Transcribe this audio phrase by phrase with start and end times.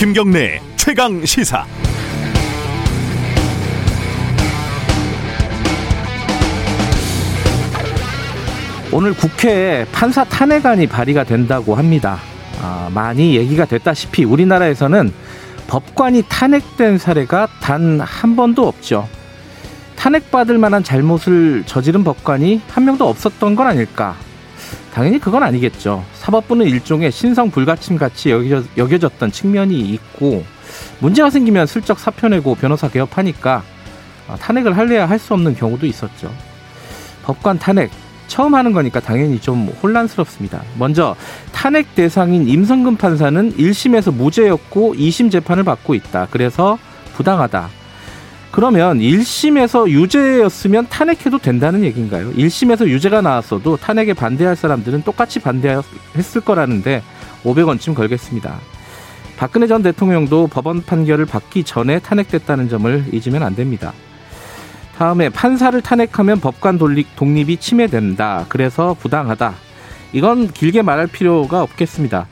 [0.00, 1.66] 김경래 최강 시사.
[8.90, 12.18] 오늘 국회에 판사 탄핵안이 발의가 된다고 합니다.
[12.62, 15.12] 아, 많이 얘기가 됐다시피 우리나라에서는
[15.68, 19.06] 법관이 탄핵된 사례가 단 한 번도 없죠.
[19.96, 24.16] 탄핵받을 만한 잘못을 저지른 법관이 한 명도 없었던 건 아닐까?
[24.92, 26.04] 당연히 그건 아니겠죠.
[26.14, 30.44] 사법부는 일종의 신성 불가침 같이 여겨, 여겨졌 던 측면이 있고
[31.00, 33.62] 문제가 생기면 슬쩍 사표 내고 변호사 개업하니까
[34.28, 36.32] 아, 탄핵을 할래야 할 수 없는 경우도 있었죠.
[37.24, 37.90] 법관 탄핵
[38.28, 40.62] 처음 하는 거니까 당연히 좀 혼란스럽습니다.
[40.78, 41.16] 먼저
[41.52, 46.28] 탄핵 대상인 임성근 판사는 1심에서 무죄였고 2심 재판을 받고 있다.
[46.30, 46.78] 그래서
[47.14, 47.68] 부당하다.
[48.50, 52.32] 그러면 1심에서 유죄였으면 탄핵해도 된다는 얘기인가요?
[52.32, 57.02] 1심에서 유죄가 나왔어도 탄핵에 반대할 사람들은 똑같이 반대했을 거라는데
[57.44, 58.58] 500원쯤 걸겠습니다.
[59.36, 63.92] 박근혜 전 대통령도 법원 판결을 받기 전에 탄핵됐다는 점을 잊으면 안 됩니다.
[64.98, 66.78] 다음에 판사를 탄핵하면 법관
[67.16, 68.44] 독립이 침해된다.
[68.48, 69.54] 그래서 부당하다.
[70.12, 72.26] 이건 길게 말할 필요가 없겠습니다.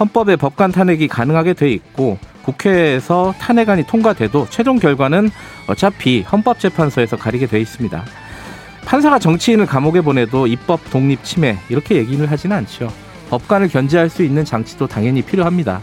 [0.00, 5.30] 헌법에 법관 탄핵이 가능하게 돼 있고 국회에서 탄핵안이 통과돼도 최종 결과는
[5.66, 8.04] 어차피 헌법재판소에서 가리게 돼 있습니다.
[8.84, 12.92] 판사가 정치인을 감옥에 보내도 입법 독립 침해 이렇게 얘기를 하지는 않죠.
[13.30, 15.80] 법관을 견제할 수 있는 장치도 당연히 필요합니다.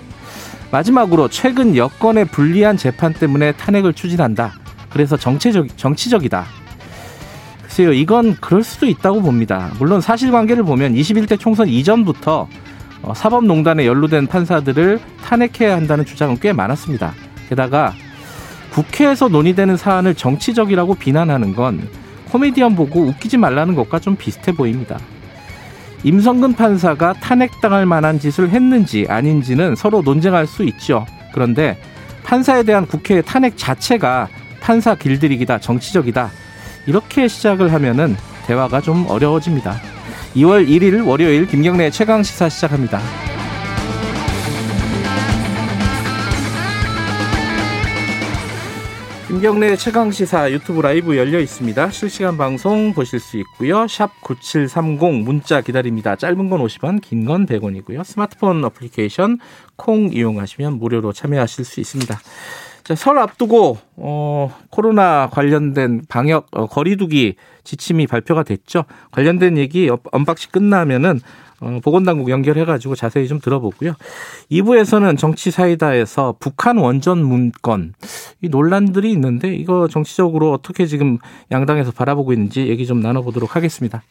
[0.72, 4.54] 마지막으로 최근 여권의 불리한 재판 때문에 탄핵을 추진한다.
[4.90, 6.46] 그래서 정치적, 정치적이다.
[7.64, 9.72] 글쎄요, 이건 그럴 수도 있다고 봅니다.
[9.80, 12.48] 물론 사실관계를 보면 21대 총선 이전부터
[13.04, 17.14] 어, 사법농단에 연루된 판사들을 탄핵해야 한다는 주장은 꽤 많았습니다.
[17.50, 17.94] 게다가
[18.72, 21.88] 국회에서 논의되는 사안을 정치적이라고 비난하는 건
[22.30, 24.98] 코미디언 보고 웃기지 말라는 것과 좀 비슷해 보입니다.
[26.04, 31.06] 임성근 판사가 탄핵당할 만한 짓을 했는지 아닌지는 서로 논쟁할 수 있죠.
[31.34, 31.78] 그런데
[32.24, 34.30] 판사에 대한 국회의 탄핵 자체가
[34.62, 36.32] 판사 길들이기다, 정치적이다.
[36.88, 38.16] 이렇게 시작을 하면은
[38.48, 39.80] 대화가 좀 어려워집니다.
[40.36, 43.02] 2월 1일 월요일 김경래 최강 시사 시작합니다.
[49.28, 51.90] 김경래 최강 시사 유튜브 라이브 열려 있습니다.
[51.92, 53.88] 실시간 방송 보실 수 있고요.
[53.88, 56.16] 샵 9730 문자 기다립니다.
[56.18, 58.04] 짧은 건 50원, 긴 건 100원이고요.
[58.04, 59.40] 스마트폰 어플리케이션
[59.78, 62.20] 콩 이용하시면 무료로 참여하실 수 있습니다.
[62.92, 68.84] 자, 설 앞두고 어, 코로나 관련된 방역 어, 거리두기 지침이 발표가 됐죠.
[69.12, 71.22] 관련된 얘기 언박싱 끝나면은
[71.62, 73.94] 어, 보건당국 연결해가지고 자세히 좀 들어보고요.
[74.52, 77.94] 2부에서는 정치 사이다에서 북한 원전 문건
[78.42, 81.18] 이 논란들이 있는데 이거 정치적으로 어떻게 지금
[81.50, 84.04] 양당에서 바라보고 있는지 얘기 좀 나눠보도록 하겠습니다.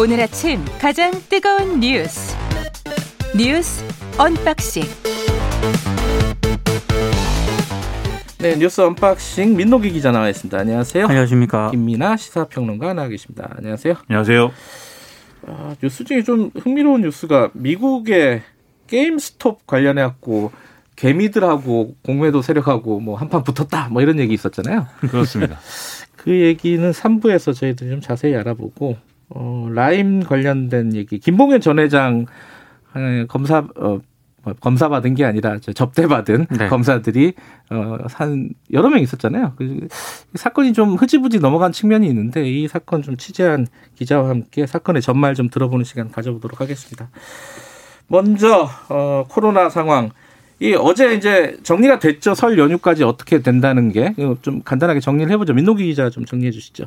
[0.00, 2.34] 오늘 아침 가장 뜨거운 뉴스
[3.36, 3.84] 뉴스
[4.16, 4.82] 언박싱
[8.38, 10.58] 네 뉴스 언박싱 민노기 기자 나와 있습니다.
[10.58, 11.04] 안녕하세요.
[11.04, 11.70] 안녕하십니까.
[11.72, 13.52] 김민하 시사평론가 나와 계십니다.
[13.58, 13.96] 안녕하세요.
[14.08, 14.50] 안녕하세요.
[15.48, 18.40] 아, 뉴스 중에 좀 흥미로운 뉴스가 미국의
[18.86, 20.50] 게임 스톱 관련해 갖고
[20.96, 24.86] 개미들하고 공매도 세력하고 뭐 한판 붙었다 뭐 이런 얘기 있었잖아요.
[25.10, 25.58] 그렇습니다.
[26.16, 28.96] 그 얘기는 3부에서 저희들이 좀 자세히 알아보고
[29.30, 32.26] 어, 라임 관련된 얘기 김봉현 전 회장
[33.28, 34.00] 검사 어,
[34.42, 36.68] 뭐 검사 받은 게 아니라 접대 받은 네.
[36.68, 37.34] 검사들이
[37.70, 39.52] 어한 여러 명 있었잖아요.
[39.56, 39.86] 그
[40.34, 45.50] 사건이 좀 흐지부지 넘어간 측면이 있는데 이 사건 좀 취재한 기자와 함께 사건의 전말 좀
[45.50, 47.10] 들어보는 시간 가져보도록 하겠습니다.
[48.08, 50.10] 먼저 어 코로나 상황
[50.58, 52.34] 이 어제 이제 정리가 됐죠.
[52.34, 55.52] 설 연휴까지 어떻게 된다는 게 좀 간단하게 정리를 해보죠.
[55.54, 56.84] 민노기 기자 좀 정리해 주시죠.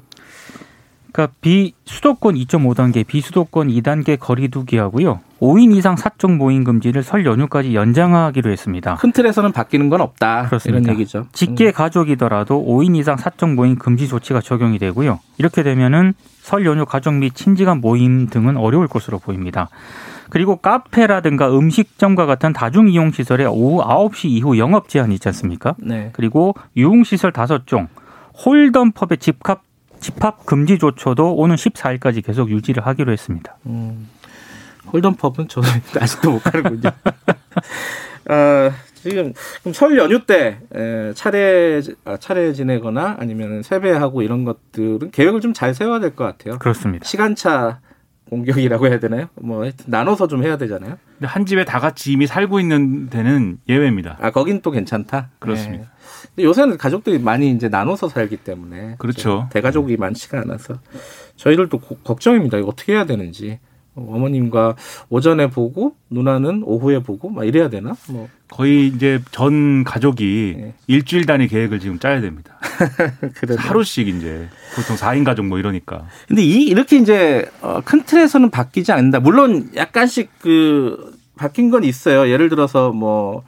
[1.13, 5.19] 그러니까 비수도권 2.5단계, 비수도권 2단계 거리두기 하고요.
[5.39, 8.95] 5인 이상 사적 모임 금지를 설 연휴까지 연장하기로 했습니다.
[8.95, 10.47] 큰 틀에서는 바뀌는 건 없다.
[10.47, 10.79] 그렇습니다.
[10.81, 11.27] 이런 얘기죠.
[11.31, 11.71] 직계 음.
[11.71, 15.19] 가족이더라도 5인 이상 사적 모임 금지 조치가 적용이 되고요.
[15.37, 19.69] 이렇게 되면은 설 연휴 가족 및 친지간 모임 등은 어려울 것으로 보입니다.
[20.29, 25.75] 그리고 카페라든가 음식점과 같은 다중 이용 시설에 오후 9시 이후 영업 제한이 있지 않습니까?
[25.77, 26.09] 네.
[26.13, 27.87] 그리고 유흥 시설 5종,
[28.43, 29.61] 홀덤 펍의 집합
[30.03, 33.57] 집합 금지 조처도 오는 14일까지 계속 유지를 하기로 했습니다.
[33.65, 34.09] 음,
[34.91, 35.69] 홀덤펍은 저는
[35.99, 36.89] 아직도 못 가는군요.
[38.29, 39.33] 어, 지금
[39.73, 40.59] 설 연휴 때
[41.15, 46.57] 차례 아, 차례 지내거나 아니면 세배하고 이런 것들은 계획을 좀 잘 세워야 될 것 같아요.
[46.59, 47.05] 그렇습니다.
[47.05, 47.79] 시간차
[48.29, 49.27] 공격이라고 해야 되나요?
[49.35, 50.97] 뭐 하여튼 나눠서 좀 해야 되잖아요.
[51.17, 54.17] 근데 한 집에 다 같이 이미 살고 있는 데는 예외입니다.
[54.21, 55.29] 아 거긴 또 괜찮다.
[55.39, 55.83] 그렇습니다.
[55.83, 55.89] 네.
[56.35, 59.47] 근데 요새는 가족들이 많이 이제 나눠서 살기 때문에 그렇죠.
[59.51, 60.79] 대가족이 많지가 않아서
[61.35, 62.57] 저희들도 고- 걱정입니다.
[62.57, 63.59] 이거 어떻게 해야 되는지.
[63.95, 64.75] 어머님과
[65.09, 67.93] 오전에 보고 누나는 오후에 보고 막 이래야 되나?
[68.09, 70.73] 뭐 거의 이제 전 가족이 네.
[70.87, 72.57] 일주일 단위 계획을 지금 짜야 됩니다.
[73.57, 76.07] 하루씩 이제 보통 4인 가족 뭐 이러니까.
[76.27, 79.19] 근데 이 이렇게 이제 어, 큰 틀에서는 바뀌지 않는다.
[79.19, 82.27] 물론 약간씩 그 바뀐 건 있어요.
[82.31, 83.43] 예를 들어서 뭐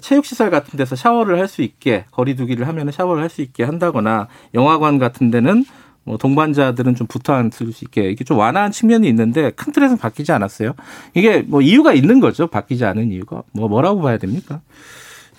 [0.00, 4.28] 체육 시설 같은 데서 샤워를 할 수 있게 거리두기를 하면 샤워를 할 수 있게 한다거나
[4.54, 5.64] 영화관 같은 데는
[6.04, 10.32] 뭐 동반자들은 좀 붙어 앉을 수 있게 이게 좀 완화한 측면이 있는데 큰 틀에서는 바뀌지
[10.32, 10.72] 않았어요.
[11.14, 12.46] 이게 뭐 이유가 있는 거죠.
[12.46, 14.60] 바뀌지 않은 이유가 뭐 뭐라고 봐야 됩니까?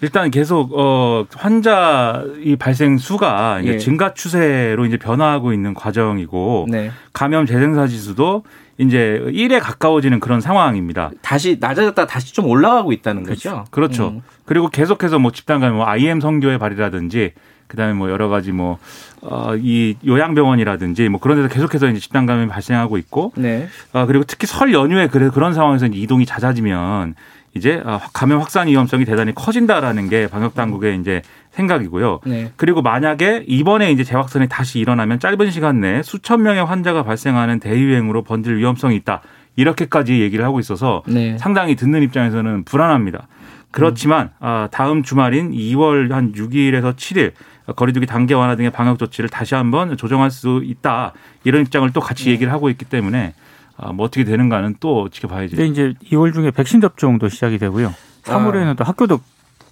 [0.03, 3.77] 일단 계속 어 환자 이 발생 수가 이제 예.
[3.77, 6.91] 증가 추세로 이제 변화하고 있는 과정이고 네.
[7.13, 8.43] 감염 재생사 지수도
[8.77, 11.11] 이제 1에 가까워지는 그런 상황입니다.
[11.21, 13.65] 다시 낮아졌다 다시 좀 올라가고 있다는 거죠.
[13.71, 14.09] 그렇죠.
[14.09, 14.21] 음.
[14.45, 17.33] 그리고 계속해서 뭐 집단 감염, 뭐 IM 성교의 발이라든지
[17.67, 18.79] 그다음에 뭐 여러 가지 뭐
[19.23, 23.67] 어 이 요양병원이라든지 뭐 그런 데서 계속해서 이제 집단 감염이 발생하고 있고 네.
[23.93, 27.13] 아 그리고 특히 설 연휴에 그래 그런 상황에서 이제 이동이 잦아지면
[27.53, 31.21] 이제 아, 감염 확산 위험성이 대단히 커진다라는 게 방역 당국의 이제
[31.51, 32.21] 생각이고요.
[32.25, 32.51] 네.
[32.55, 38.23] 그리고 만약에 이번에 이제 재확산이 다시 일어나면 짧은 시간 내에 수천 명의 환자가 발생하는 대유행으로
[38.23, 39.21] 번질 위험성이 있다.
[39.55, 41.37] 이렇게까지 얘기를 하고 있어서 네.
[41.37, 43.27] 상당히 듣는 입장에서는 불안합니다.
[43.71, 47.33] 그렇지만 아, 다음 주말인 2월 한 6일에서 7일
[47.75, 51.13] 거리두기 단계 완화 등의 방역 조치를 다시 한번 조정할 수 있다.
[51.43, 52.31] 이런 입장을 또 같이 네.
[52.31, 53.33] 얘기를 하고 있기 때문에
[53.77, 55.55] 아, 뭐 어떻게 되는가는 또 지켜봐야지.
[55.55, 57.93] 근데 이제 2월 중에 백신 접종도 시작이 되고요.
[58.23, 59.19] 3월에는 또 학교도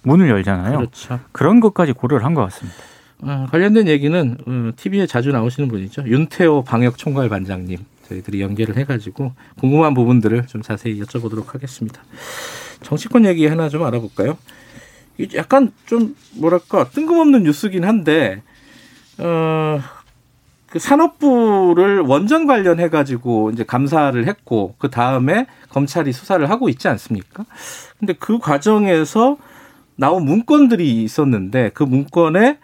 [0.02, 0.76] 문을 열잖아요.
[0.78, 1.20] 그렇죠.
[1.32, 2.78] 그런 것까지 고려를 한 것 같습니다.
[3.22, 6.04] 어, 관련된 얘기는 어, TV에 자주 나오시는 분이죠.
[6.06, 12.02] 윤태호 방역 총괄 반장님 저희들이 연결을 해가지고 궁금한 부분들을 좀 자세히 여쭤보도록 하겠습니다.
[12.82, 14.38] 정치권 얘기 하나 좀 알아볼까요?
[15.34, 18.42] 약간 좀 뭐랄까 뜬금없는 뉴스긴 한데
[19.18, 19.80] 어,
[20.70, 27.44] 그 산업부를 원전 관련해 가지고 이제 감사를 했고 그 다음에 검찰이 수사를 하고 있지 않습니까?
[27.98, 29.36] 근데 그 과정에서
[30.00, 32.58] 나온 문건들이 있었는데 그 문건에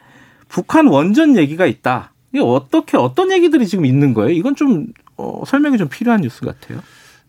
[0.49, 2.13] 북한 원전 얘기가 있다.
[2.33, 4.31] 이게 어떻게 어떤 얘기들이 지금 있는 거예요?
[4.31, 4.87] 이건 좀
[5.19, 6.81] 어, 설명이 좀 필요한 뉴스 같아요.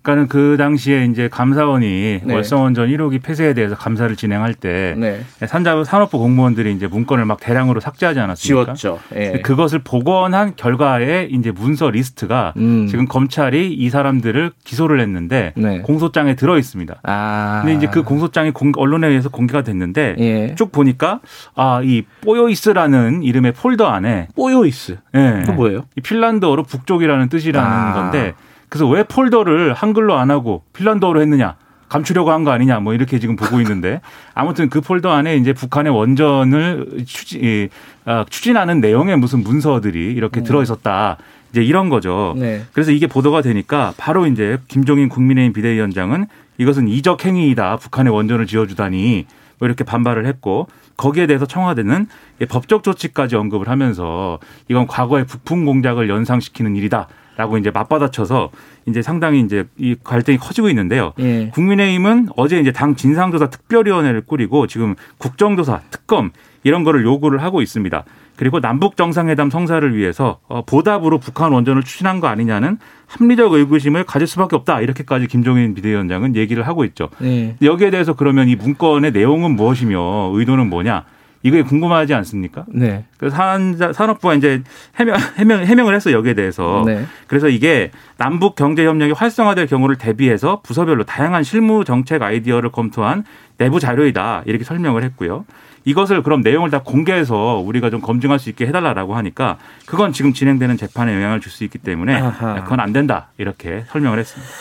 [0.07, 2.33] 그러니까는 그 당시에 이제 감사원이 네.
[2.33, 5.19] 월성원전 1호기 폐쇄에 대해서 감사를 진행할 때 네.
[5.45, 8.74] 산자 산업부 공무원들이 이제 문건을 막 대량으로 삭제하지 않았습니까?
[8.74, 9.00] 지웠죠.
[9.15, 9.42] 예.
[9.44, 12.88] 그것을 복원한 결과의 이제 문서 리스트가 음.
[12.88, 15.80] 지금 검찰이 이 사람들을 기소를 했는데 네.
[15.81, 16.95] 공소장에 들어 있습니다.
[17.03, 17.62] 아.
[17.65, 20.56] 근데 이제 그 공소장이 공- 언론에 의해서 공개가 됐는데 예.
[20.56, 21.19] 쭉 보니까
[21.56, 24.97] 아 이 pohjois라는 이름의 폴더 안에 pohjois.
[25.15, 25.44] 예.
[25.45, 25.83] 그 뭐예요?
[25.95, 27.94] 이 핀란드어로 북쪽이라는 뜻이라는 아.
[27.94, 28.33] 건데
[28.69, 31.55] 그래서 왜 폴더를 한글로 안 하고 핀란드어로 했느냐
[31.89, 34.01] 감추려고 한 거 아니냐 뭐 이렇게 지금 보고 있는데
[34.33, 37.69] 아무튼 그 폴더 안에 이제 북한의 원전을 추진, 이,
[38.05, 41.17] 아, 추진하는 내용의 무슨 문서들이 이렇게 들어 있었다
[41.51, 42.35] 이제 이런 거죠.
[42.37, 42.63] 네.
[42.73, 46.27] 그래서 이게 보도가 되니까 바로 이제 김종인 국민의힘 비대위원장은
[46.57, 47.77] 이것은 이적 행위이다.
[47.77, 49.25] 북한의 원전을 지어주다니
[49.59, 50.67] 뭐 이렇게 반발을 했고
[50.97, 52.07] 거기에 대해서 청와대는
[52.49, 57.07] 법적 조치까지 언급을 하면서 이건 과거의 북풍 공작을 연상시키는 일이다.
[57.38, 58.50] 라고 이제 맞받아쳐서
[58.88, 61.13] 이제 상당히 이제 이 갈등이 커지고 있는데요.
[61.19, 61.50] 예.
[61.54, 66.32] 국민의힘은 어제 이제 당 진상조사 특별위원회를 꾸리고 지금 국정조사, 특검
[66.63, 68.03] 이런 거를 요구를 하고 있습니다.
[68.36, 74.27] 그리고 남북 정상회담 성사를 위해서 어, 보답으로 북한 원전을 추진한 거 아니냐는 합리적 의구심을 가질
[74.27, 74.82] 수밖에 없다.
[74.82, 77.10] 이렇게까지 김종인 비대위원장은 얘기를 하고 있죠.
[77.22, 77.56] 예.
[77.62, 81.06] 여기에 대해서 그러면 이 문건의 내용은 무엇이며 의도는 뭐냐?
[81.48, 82.66] 이게 궁금하지 않습니까?
[82.68, 83.06] 네.
[83.18, 84.62] 그래서 산, 산업부가 이제
[85.00, 86.84] 해명, 해명, 해명을 했어 여기에 대해서.
[86.86, 87.06] 네.
[87.27, 93.24] 그래서 이게 남북 경제 협력이 활성화될 경우를 대비해서 부서별로 다양한 실무 정책 아이디어를 검토한
[93.58, 95.46] 내부 자료이다 이렇게 설명을 했고요.
[95.86, 100.75] 이것을 그럼 내용을 다 공개해서 우리가 좀 검증할 수 있게 해달라라고 하니까 그건 지금 진행되는
[100.75, 102.63] 재판에 영향을 줄 수 있기 때문에 아하.
[102.63, 104.51] 그건 안 된다 이렇게 설명을 했습니다.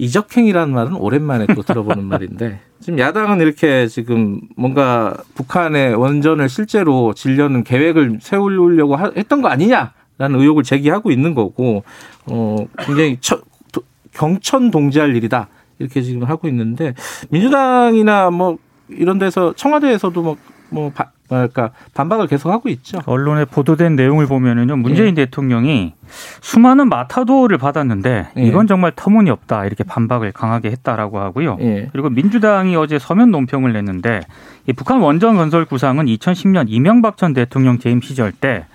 [0.00, 7.64] 이적행이라는 말은 오랜만에 또 들어보는 말인데 지금 야당은 이렇게 지금 뭔가 북한의 원전을 실제로 질려는
[7.64, 11.84] 계획을 세우려고 하- 했던 거 아니냐라는 의혹을 제기하고 있는 거고
[12.26, 13.40] 어 굉장히 처,
[13.72, 15.48] 도- 경천 동지할 일이다.
[15.78, 16.94] 이렇게 지금 하고 있는데
[17.30, 20.36] 민주당이나 뭐 이런 데서 청와대에서도 뭐,
[20.70, 20.92] 뭐
[21.30, 22.98] 바, 뭐랄까 반박을 계속 하고 있죠.
[23.06, 25.94] 언론에 보도된 내용을 보면은요 문재인 대통령이
[26.40, 28.42] 수많은 마타도를 받았는데 예.
[28.42, 31.58] 이건 정말 터무니없다 이렇게 반박을 강하게 했다라고 하고요.
[31.60, 31.88] 예.
[31.92, 34.20] 그리고 민주당이 어제 서면 논평을 냈는데
[34.66, 38.66] 이 북한 원전 건설 구상은 2010년 이명박 전 대통령 재임 시절 때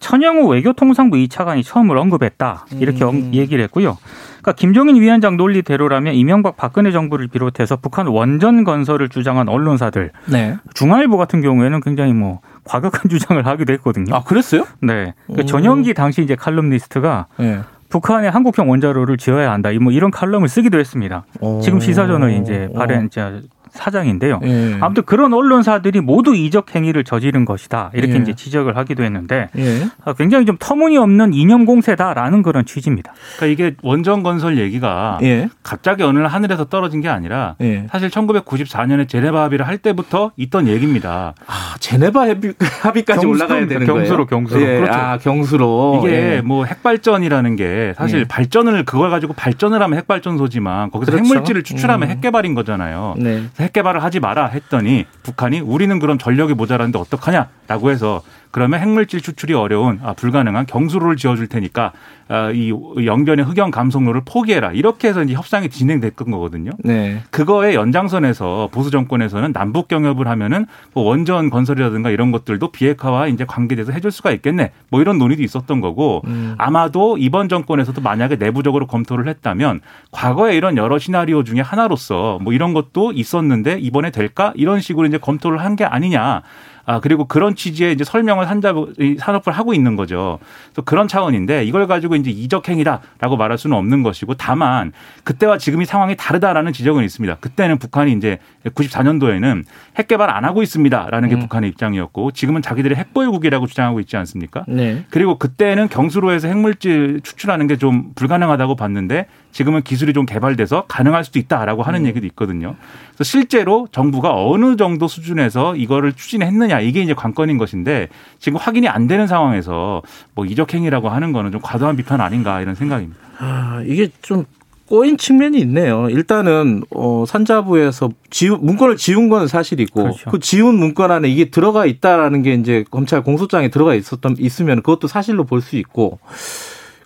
[0.00, 3.30] 천영우 외교통상부 2차관이 처음으로 언급했다 이렇게 음.
[3.32, 3.98] 얘기를 했고요.
[4.40, 10.56] 그러니까 김종인 위원장 논리대로라면 이명박 박근혜 정부를 비롯해서 북한 원전 건설을 주장한 언론사들 네.
[10.74, 14.14] 중앙일보 같은 경우에는 굉장히 뭐 과격한 주장을 하기도 했거든요.
[14.14, 14.64] 아 그랬어요?
[14.80, 15.14] 네.
[15.26, 15.44] 그 오.
[15.44, 17.60] 전영기 당시 이제 칼럼니스트가 네.
[17.90, 19.70] 북한에 한국형 원자로를 지어야 한다.
[19.80, 21.24] 뭐 이런 칼럼을 쓰기도 했습니다.
[21.62, 22.74] 지금 시사저널 이제 오.
[22.74, 24.40] 발행 이제 사장인데요.
[24.44, 24.78] 예.
[24.80, 27.90] 아무튼 그런 언론사들이 모두 이적 행위를 저지른 것이다.
[27.94, 28.18] 이렇게 예.
[28.18, 29.86] 이제 지적을 하기도 했는데 예.
[30.04, 33.12] 아, 굉장히 좀 터무니없는 이념 공세다라는 그런 취지입니다.
[33.36, 35.48] 그러니까 이게 원전 건설 얘기가 예.
[35.62, 37.86] 갑자기 어느 날 하늘에서 떨어진 게 아니라 예.
[37.90, 41.34] 사실 1994년에 제네바 합의를 할 때부터 있던 얘기입니다.
[41.46, 44.26] 아, 제네바 합의, 합의까지 경수로, 올라가야 되는 경수로, 거예요.
[44.26, 44.60] 경수로.
[44.62, 44.76] 예.
[44.80, 44.98] 그렇죠.
[44.98, 46.02] 아, 경수로.
[46.04, 46.40] 이게 예.
[46.40, 48.24] 뭐 핵발전이라는 게 사실 예.
[48.24, 51.24] 발전을 그걸 가지고 발전을 하면 핵발전소지만 거기서 그렇죠.
[51.24, 52.10] 핵물질을 추출하면 음.
[52.10, 53.14] 핵개발인 거잖아요.
[53.18, 53.42] 네.
[53.60, 59.98] 핵개발을 하지 마라 했더니 북한이 우리는 그럼 전력이 모자라는데 어떡하냐라고 해서 그러면 핵물질 추출이 어려운
[60.02, 61.92] 아, 불가능한 경수로를 지어줄 테니까
[62.28, 66.70] 아, 이 영변의 흑연 감속로를 포기해라 이렇게 해서 이제 협상이 진행됐던 거거든요.
[66.84, 67.22] 네.
[67.30, 73.90] 그거의 연장선에서 보수 정권에서는 남북 경협을 하면은 뭐 원전 건설이라든가 이런 것들도 비핵화와 이제 관계돼서
[73.92, 74.70] 해줄 수가 있겠네.
[74.90, 76.54] 뭐 이런 논의도 있었던 거고 음.
[76.58, 79.80] 아마도 이번 정권에서도 만약에 내부적으로 검토를 했다면
[80.12, 85.18] 과거에 이런 여러 시나리오 중에 하나로서 뭐 이런 것도 있었는데 이번에 될까 이런 식으로 이제
[85.18, 86.42] 검토를 한 게 아니냐.
[86.90, 90.38] 아, 그리고 그런 취지의 이제 설명을 산자, 이 산업을 하고 있는 거죠.
[90.66, 94.92] 그래서 그런 차원인데 이걸 가지고 이제 이적 행위다라고 말할 수는 없는 것이고 다만
[95.24, 97.36] 그때와 지금이 상황이 다르다라는 지적은 있습니다.
[97.36, 99.64] 그때는 북한이 이제 94년도에는
[99.96, 101.40] 핵 개발 안 하고 있습니다라는 게 음.
[101.40, 104.64] 북한의 입장이었고 지금은 자기들이 핵보유국이라고 주장하고 있지 않습니까?
[104.68, 105.04] 네.
[105.10, 111.38] 그리고 그때는 경수로에서 핵물질 추출하는 게 좀 불가능하다고 봤는데 지금은 기술이 좀 개발돼서 가능할 수도
[111.38, 112.76] 있다라고 하는 얘기도 있거든요.
[113.14, 118.08] 그래서 실제로 정부가 어느 정도 수준에서 이거를 추진했느냐 이게 이제 관건인 것인데
[118.38, 120.02] 지금 확인이 안 되는 상황에서
[120.34, 123.20] 뭐 이적 행위라고 하는 거는 좀 과도한 비판 아닌가 이런 생각입니다.
[123.38, 124.44] 아, 이게 좀
[124.86, 126.08] 꼬인 측면이 있네요.
[126.10, 130.30] 일단은 어, 산자부에서 지우, 문건을 지운 건 사실이고 그렇죠.
[130.30, 135.06] 그 지운 문건 안에 이게 들어가 있다라는 게 이제 검찰 공소장에 들어가 있었던 있으면 그것도
[135.06, 136.18] 사실로 볼 수 있고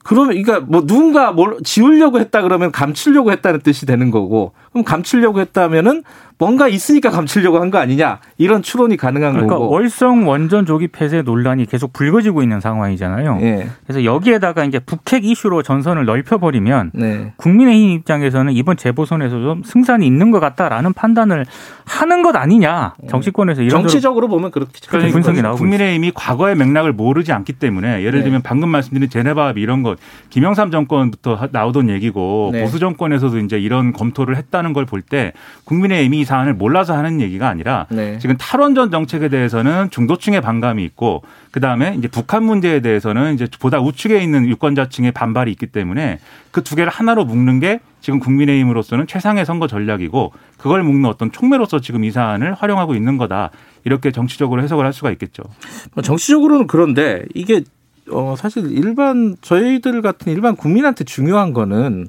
[0.03, 5.41] 그러면 그러니까 뭐 누군가 뭘 지우려고 했다 그러면 감추려고 했다는 뜻이 되는 거고 그럼 감추려고
[5.41, 6.03] 했다면은
[6.37, 9.71] 뭔가 있으니까 감추려고 한 거 아니냐 이런 추론이 가능한 그러니까 거고.
[9.73, 13.39] 월성 원전 조기 폐쇄 논란이 계속 불거지고 있는 상황이잖아요.
[13.43, 13.69] 예.
[13.87, 17.33] 그래서 여기에다가 이제 북핵 이슈로 전선을 넓혀버리면 네.
[17.37, 21.47] 국민의힘 입장에서는 이번 재보선에서 좀 승산이 있는 것 같다라는 판단을
[21.87, 25.13] 하는 것 아니냐 정치권에서 이런 정치적으로 보면 그렇게 그렇죠.
[25.13, 28.25] 분석이 나오고 국민의힘이 과거의 맥락을 모르지 않기 때문에 예를 네.
[28.25, 29.99] 들면 방금 말씀드린 제네바 합의 이런 것
[30.31, 32.63] 김영삼 정권부터 하- 나오던 얘기고 네.
[32.63, 35.33] 보수 정권에서도 이제 이런 검토를 했다는 걸 볼 때
[35.65, 38.19] 국민의힘이 이 사안을 몰라서 하는 얘기가 아니라 네.
[38.19, 43.81] 지금 탈원전 정책에 대해서는 중도층의 반감이 있고 그 다음에 이제 북한 문제에 대해서는 이제 보다
[43.81, 46.19] 우측에 있는 유권자층의 반발이 있기 때문에
[46.51, 51.81] 그 두 개를 하나로 묶는 게 지금 국민의힘으로서는 최상의 선거 전략이고 그걸 묶는 어떤 촉매로서
[51.81, 53.51] 지금 이 사안을 활용하고 있는 거다
[53.85, 55.43] 이렇게 정치적으로 해석을 할 수가 있겠죠.
[55.95, 57.63] 뭐 정치적으로는 그런데 이게
[58.11, 62.09] 어 사실 일반 저희들 같은 일반 국민한테 중요한 거는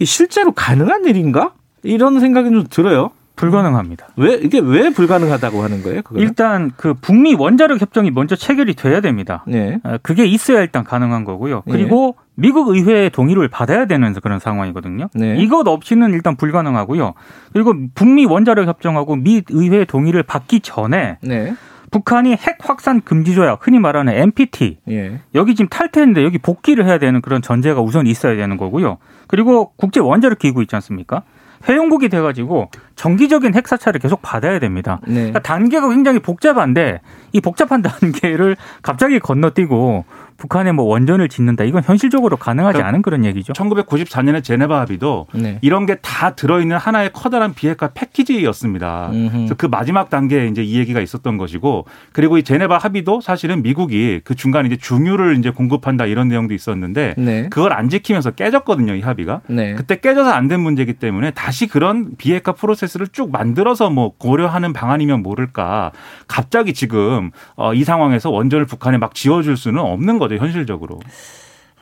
[0.00, 3.10] 이 실제로 가능한 일인가 이런 생각이 좀 들어요.
[3.38, 4.08] 불가능합니다.
[4.16, 6.02] 왜 이게 왜 불가능하다고 하는 거예요?
[6.02, 9.44] 그거 일단 그 북미 원자력 협정이 먼저 체결이 돼야 됩니다.
[9.46, 9.78] 네.
[9.84, 11.62] 어, 그게 있어야 일단 가능한 거고요.
[11.70, 15.08] 그리고 미국 의회의 동의를 받아야 되는 그런 상황이거든요.
[15.14, 15.36] 네.
[15.38, 17.14] 이것 없이는 일단 불가능하고요.
[17.52, 21.54] 그리고 북미 원자력 협정하고 미 의회의 동의를 받기 전에 네.
[21.90, 25.20] 북한이 핵 확산 금지 조약, 흔히 말하는 NPT 예.
[25.34, 28.98] 여기 지금 탈퇴인데 여기 복귀를 해야 되는 그런 전제가 우선 있어야 되는 거고요.
[29.26, 31.22] 그리고 국제 원자력 기구 있지 않습니까?
[31.66, 35.00] 회원국이 돼가지고 정기적인 핵 사찰을 계속 받아야 됩니다.
[35.06, 35.14] 네.
[35.14, 37.00] 그러니까 단계가 굉장히 복잡한데
[37.32, 40.04] 이 복잡한 단계를 갑자기 건너뛰고
[40.36, 43.52] 북한에 뭐 원전을 짓는다 이건 현실적으로 가능하지 그러니까 않은 그런 얘기죠.
[43.54, 45.58] 1994년에 제네바 합의도 네.
[45.62, 49.10] 이런 게 다 들어있는 하나의 커다란 비핵화 패키지였습니다.
[49.12, 49.32] 음흠.
[49.36, 54.20] 그래서 그 마지막 단계에 이제 이 얘기가 있었던 것이고 그리고 이 제네바 합의도 사실은 미국이
[54.24, 57.48] 그 중간에 이제 중유를 이제 공급한다 이런 내용도 있었는데 네.
[57.50, 59.40] 그걸 안 지키면서 깨졌거든요, 이 합의가.
[59.48, 59.74] 네.
[59.74, 64.72] 그때 깨져서 안 된 문제이기 때문에 다시 그런 비핵화 프로세스 를 쭉 만들어서 뭐 고려하는
[64.72, 65.92] 방안이면 모를까.
[66.26, 71.00] 갑자기 지금 어, 이 상황에서 원전을 북한에 막 지어줄 수는 없는 거죠, 현실적으로.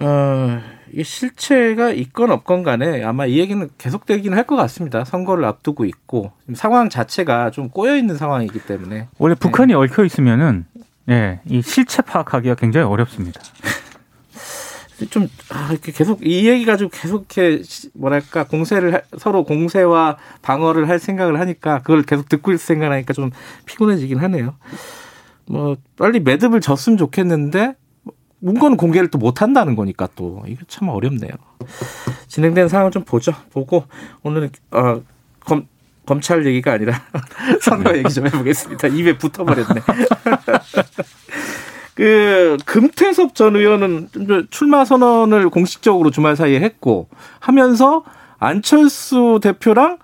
[0.01, 0.61] 어,
[0.93, 5.05] 이 실체가 있건 없건 간에 아마 이 얘기는 계속되기는 할 것 같습니다.
[5.05, 10.67] 선거를 앞두고 있고 지금 상황 자체가 좀 꼬여 있는 상황이기 때문에 원래 북한이 얽혀 있으면은
[11.09, 13.41] 예, 이 실체 파악하기가 굉장히 어렵습니다.
[15.11, 20.17] 좀 아, 이렇게 계속 이 얘기 가지고 계속 이렇게 시- 뭐랄까 공세를 할- 서로 공세와
[20.43, 23.31] 방어를 할 생각을 하니까 그걸 계속 듣고 있을 생각하니까 좀
[23.67, 24.55] 피곤해지긴 하네요.
[25.47, 27.75] 뭐 빨리 매듭을 졌으면 좋겠는데
[28.41, 31.31] 문건 공개를 또 못 한다는 거니까 또 이게 참 어렵네요.
[32.29, 33.33] 진행된 상황을 좀 보죠.
[33.51, 33.85] 보고
[34.23, 35.03] 오늘은 어,
[35.41, 35.67] 검
[36.07, 37.03] 검찰 얘기가 아니라
[37.61, 38.89] 선거 얘기 좀 해보겠습니다.
[38.89, 39.81] 입에 붙어버렸네.
[41.97, 44.09] 그 금태섭 전 의원은
[44.51, 47.09] 출마 선언을 공식적으로 주말 사이에 했고
[47.41, 48.05] 하면서
[48.39, 49.99] 안철수 대표랑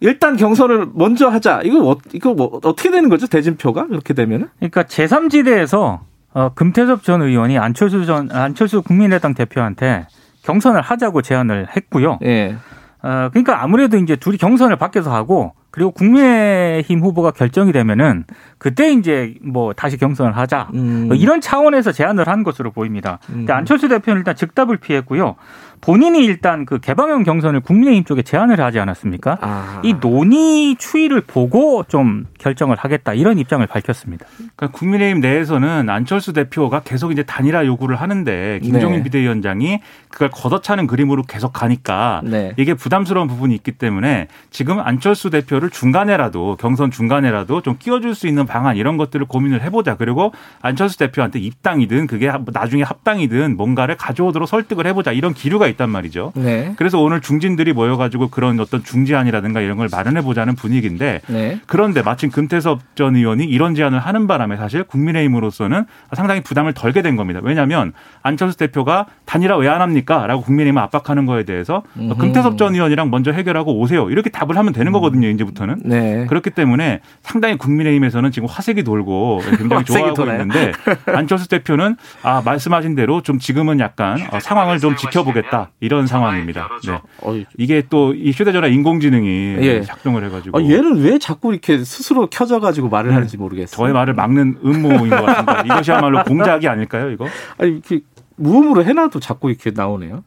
[0.00, 1.60] 일단 경선을 먼저 하자.
[1.62, 3.28] 이거 어, 이거 뭐 어떻게 되는 거죠?
[3.28, 4.48] 대진표가 그렇게 되면은?
[4.58, 6.00] 그러니까 제3지대에서
[6.32, 10.08] 어, 금태섭 전 의원이 안철수 전 안철수 국민의당 대표한테
[10.42, 12.18] 경선을 하자고 제안을 했고요.
[12.24, 12.56] 예.
[13.02, 18.24] 어, 그러니까 아무래도 이제 둘이 경선을 밖에서 하고 그리고 국민의힘 후보가 결정이 되면은
[18.58, 21.06] 그때 이제 뭐 다시 경선을 하자 음.
[21.08, 23.18] 뭐 이런 차원에서 제안을 한 것으로 보입니다.
[23.30, 23.46] 음.
[23.48, 25.36] 안철수 대표는 일단 즉답을 피했고요.
[25.80, 29.38] 본인이 일단 그 개방형 경선을 국민의힘 쪽에 제안을 하지 않았습니까?
[29.40, 29.80] 아.
[29.82, 34.26] 이 논의 추이를 보고 좀 결정을 하겠다 이런 입장을 밝혔습니다.
[34.36, 39.02] 그러니까 국민의힘 내에서는 안철수 대표가 계속 이제 단일화 요구를 하는데 김종인 네.
[39.04, 42.52] 비대위원장이 그걸 걷어차는 그림으로 계속 가니까 네.
[42.56, 48.44] 이게 부담스러운 부분이 있기 때문에 지금 안철수 대표를 중간에라도 경선 중간에라도 좀 끼워줄 수 있는
[48.44, 49.96] 방안 이런 것들을 고민을 해보자.
[49.96, 56.32] 그리고 안철수 대표한테 입당이든 그게 나중에 합당이든 뭔가를 가져오도록 설득을 해보자 이런 기류가 있단 말이죠.
[56.36, 56.74] 네.
[56.76, 61.60] 그래서 오늘 중진들이 모여가지고 그런 어떤 중지안이라든가 이런 걸 마련해 보자는 분위기인데 네.
[61.66, 67.16] 그런데 마침 금태섭 전 의원이 이런 제안을 하는 바람에 사실 국민의힘으로서는 상당히 부담을 덜게 된
[67.16, 67.40] 겁니다.
[67.42, 70.26] 왜냐하면 안철수 대표가 단일화 왜 안 합니까?
[70.26, 72.16] 라고 국민의힘을 압박하는 거에 대해서 음흠.
[72.16, 74.10] 금태섭 전 의원이랑 먼저 해결하고 오세요.
[74.10, 75.28] 이렇게 답을 하면 되는 거거든요.
[75.28, 75.82] 이제부터는.
[75.84, 76.26] 네.
[76.28, 80.40] 그렇기 때문에 상당히 국민의힘에서는 지금 화색이 돌고 굉장히 좋아하고 돌아요?
[80.40, 80.72] 있는데
[81.06, 85.59] 안철수 대표는 아 말씀하신 대로 좀 지금은 약간 어, 상황을 좀 지켜보겠다.
[85.80, 86.68] 이런 상황입니다.
[86.86, 87.44] 네.
[87.58, 89.82] 이게 또 이 휴대전화 인공지능이 예.
[89.82, 93.14] 작동을 해가지고 아, 얘는 왜 자꾸 이렇게 스스로 켜져가지고 말을 네.
[93.14, 93.76] 하는지 모르겠어요.
[93.76, 95.62] 저의 말을 막는 음모인 것 같습니다.
[95.66, 97.26] 이것이야말로 공작이 아닐까요, 이거?
[97.58, 98.00] 아니 이렇게
[98.36, 100.24] 무음으로 해놔도 자꾸 이렇게 나오네요.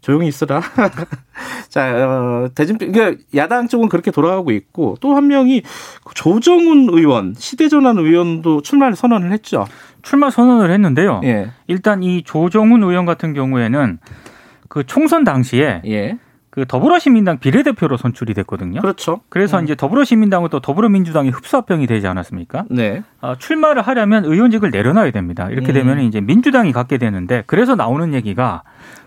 [0.00, 0.62] 조용히 있어라.
[1.68, 5.62] 자, 어, 대진표, 그러니까 야당 쪽은 그렇게 돌아가고 있고 또 한 명이
[6.14, 9.66] 조정훈 의원, 시대전환 의원도 출마를 선언을 했죠.
[10.02, 11.20] 출마 선언을 했는데요.
[11.24, 11.50] 예.
[11.66, 13.98] 일단 이 조정훈 의원 같은 경우에는
[14.68, 16.18] 그 총선 당시에 예.
[16.50, 18.80] 그 더불어시민당 비례대표로 선출이 됐거든요.
[18.80, 19.20] 그렇죠.
[19.28, 19.64] 그래서 음.
[19.64, 22.64] 이제 더불어시민당은 또 더불어민주당이 흡수합병이 되지 않았습니까?
[22.70, 23.02] 네.
[23.20, 25.48] 어, 출마를 하려면 의원직을 내려놔야 됩니다.
[25.50, 25.74] 이렇게 음.
[25.74, 28.62] 되면 이제 민주당이 갖게 되는데 그래서 나오는 얘기가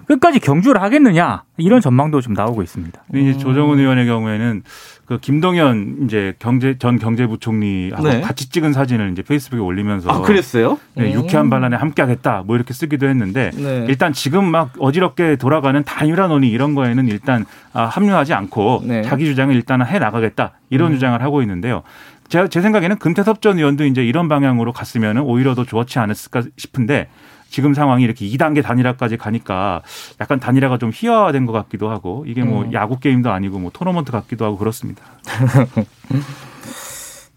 [0.05, 3.01] 끝까지 경주를 하겠느냐 이런 전망도 좀 나오고 있습니다.
[3.15, 4.63] 이제 조정훈 의원의 경우에는
[5.11, 8.21] 그 김동연 이제 경제 전 경제부총리하고 네.
[8.21, 10.79] 같이 찍은 사진을 이제 페이스북에 올리면서 아 그랬어요?
[10.93, 13.85] 네, 유쾌한 반란에 함께하겠다 뭐 이렇게 쓰기도 했는데 네.
[13.89, 19.01] 일단 지금 막 어지럽게 돌아가는 단일화 논의 이런 거에는 일단 아, 합류하지 않고 네.
[19.01, 20.93] 자기 주장을 일단 해 나가겠다 이런 음.
[20.93, 21.83] 주장을 하고 있는데요.
[22.29, 27.09] 제, 제 생각에는 금태섭 전 의원도 이제 이런 방향으로 갔으면 오히려 더 좋지 않았을까 싶은데
[27.51, 29.83] 지금 상황이 이렇게 2단계 단일화까지 가니까
[30.21, 32.73] 약간 단일화가 좀 희화화된 것 같기도 하고 이게 뭐 음.
[32.73, 35.03] 야구 게임도 아니고 뭐 토너먼트 같기도 하고 그렇습니다.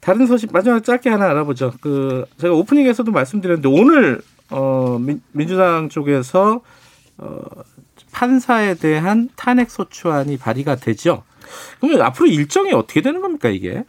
[0.01, 1.73] 다른 소식 마지막 짧게 하나 알아보죠.
[1.81, 6.61] 그 제가 오프닝에서도 말씀드렸는데 오늘 어 민, 민주당 쪽에서
[7.19, 7.41] 어
[8.13, 11.25] 판사에 대한 탄핵 소추안이 발의가 되죠.
[11.81, 13.85] 그러면 앞으로 일정이 어떻게 되는 겁니까 이게?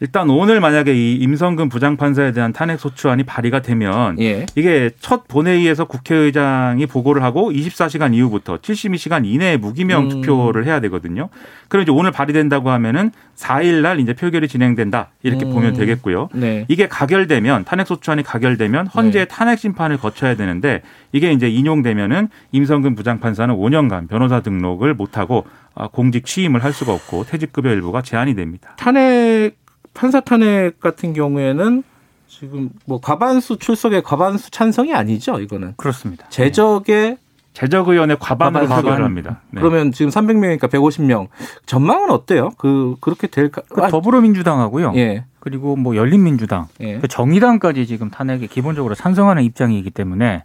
[0.00, 4.44] 일단 오늘 만약에 이 임성근 부장판사에 대한 탄핵 소추안이 발의가 되면 예.
[4.56, 10.08] 이게 첫 본회의에서 국회의장이 보고를 하고 24시간 이후부터 72시간 이내에 무기명 음.
[10.08, 11.28] 투표를 해야 되거든요.
[11.68, 15.10] 그럼 이제 오늘 발의된다고 하면은 4일 날 이제 표결이 진행된다.
[15.22, 15.52] 이렇게 음.
[15.52, 16.28] 보면 되겠고요.
[16.34, 16.64] 네.
[16.68, 19.24] 이게 가결되면 탄핵 소추안이 가결되면 헌재 네.
[19.26, 25.88] 탄핵 심판을 거쳐야 되는데 이게 이제 인용되면은 임성근 부장판사는 5년간 변호사 등록을 못 하고 아,
[25.88, 28.74] 공직 취임을 할 수가 없고 퇴직급여 일부가 제한이 됩니다.
[28.76, 29.63] 탄핵
[29.94, 31.82] 판사 탄핵 같은 경우에는
[32.26, 35.74] 지금 뭐 과반수 출석의 과반수 찬성이 아니죠, 이거는.
[35.76, 36.28] 그렇습니다.
[36.28, 37.18] 제적의
[37.52, 38.82] 제적 의원의 과반으로 과반.
[38.82, 39.40] 표결을 합니다.
[39.50, 39.60] 네.
[39.60, 41.28] 그러면 지금 300명이니까 150명.
[41.66, 42.50] 전망은 어때요?
[42.58, 43.62] 그 그렇게 될까?
[43.68, 44.92] 그 더불어민주당하고요.
[44.96, 45.24] 예.
[45.38, 46.98] 그리고 뭐 열린민주당, 예.
[46.98, 50.42] 그 정의당까지 지금 탄핵에 기본적으로 찬성하는 입장이기 때문에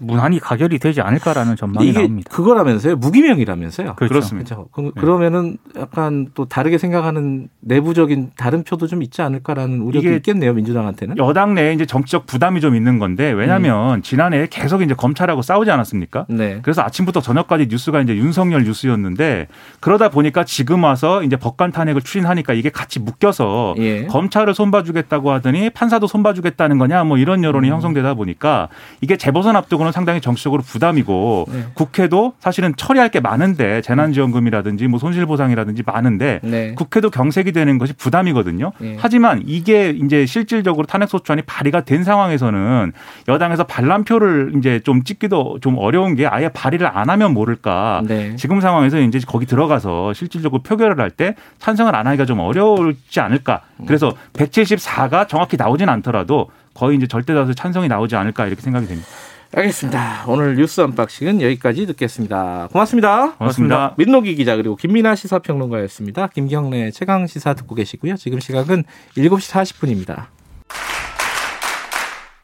[0.00, 2.30] 무난히 가결이 되지 않을까라는 전망이 나옵니다.
[2.32, 2.96] 그거라면서요?
[2.96, 3.94] 무기명이라면서요?
[3.96, 4.12] 그렇죠.
[4.12, 4.92] 그렇습니다 그렇죠.
[4.94, 10.54] 그, 러 면은 약간 또 다르게 생각하는 내부적인 다른 표도 좀 있지 않을까라는 우려도 있겠네요,
[10.54, 11.18] 민주당한테는.
[11.18, 14.02] 여당 내에 이제 정치적 부담이 좀 있는 건데 왜냐하면 음.
[14.02, 16.26] 지난해 계속 이제 검찰하고 싸우지 않았습니까?
[16.28, 16.60] 네.
[16.62, 19.48] 그래서 아침부터 저녁까지 뉴스가 이제 윤석열 뉴스였는데
[19.80, 24.06] 그러다 보니까 지금 와서 이제 법관 탄핵을 추진하니까 이게 같이 묶여서 예.
[24.06, 27.74] 검찰 검찰을 손봐주겠다고 하더니 판사도 손봐주겠다는 거냐 뭐 이런 여론이 음.
[27.74, 28.68] 형성되다 보니까
[29.00, 31.64] 이게 재보선 앞두고는 상당히 정치적으로 부담이고 네.
[31.74, 36.74] 국회도 사실은 처리할 게 많은데 재난지원금이라든지 뭐 손실보상이라든지 많은데 네.
[36.74, 38.72] 국회도 경색이 되는 것이 부담이거든요.
[38.78, 38.96] 네.
[39.00, 42.92] 하지만 이게 이제 실질적으로 탄핵소추안이 발의가 된 상황에서는
[43.28, 48.02] 여당에서 반란표를 이제 좀 찍기도 좀 어려운 게 아예 발의를 안 하면 모를까.
[48.06, 48.36] 네.
[48.36, 53.62] 지금 상황에서 이제 거기 들어가서 실질적으로 표결을 할 때 찬성을 안 하기가 좀 어려울지 않을까.
[53.86, 59.08] 그래서 174가 정확히 나오진 않더라도 거의 이제 절대다수 찬성이 나오지 않을까 이렇게 생각이 됩니다.
[59.54, 60.24] 알겠습니다.
[60.26, 62.68] 오늘 뉴스 언박싱은 여기까지 듣겠습니다.
[62.72, 63.32] 고맙습니다.
[63.34, 63.94] 고맙습니다.
[63.96, 66.28] 민노기 기자 그리고 김민아 시사평론가였습니다.
[66.28, 68.16] 김경래 최강 시사 듣고 계시고요.
[68.16, 68.84] 지금 시각은
[69.16, 70.26] 7시 40분입니다.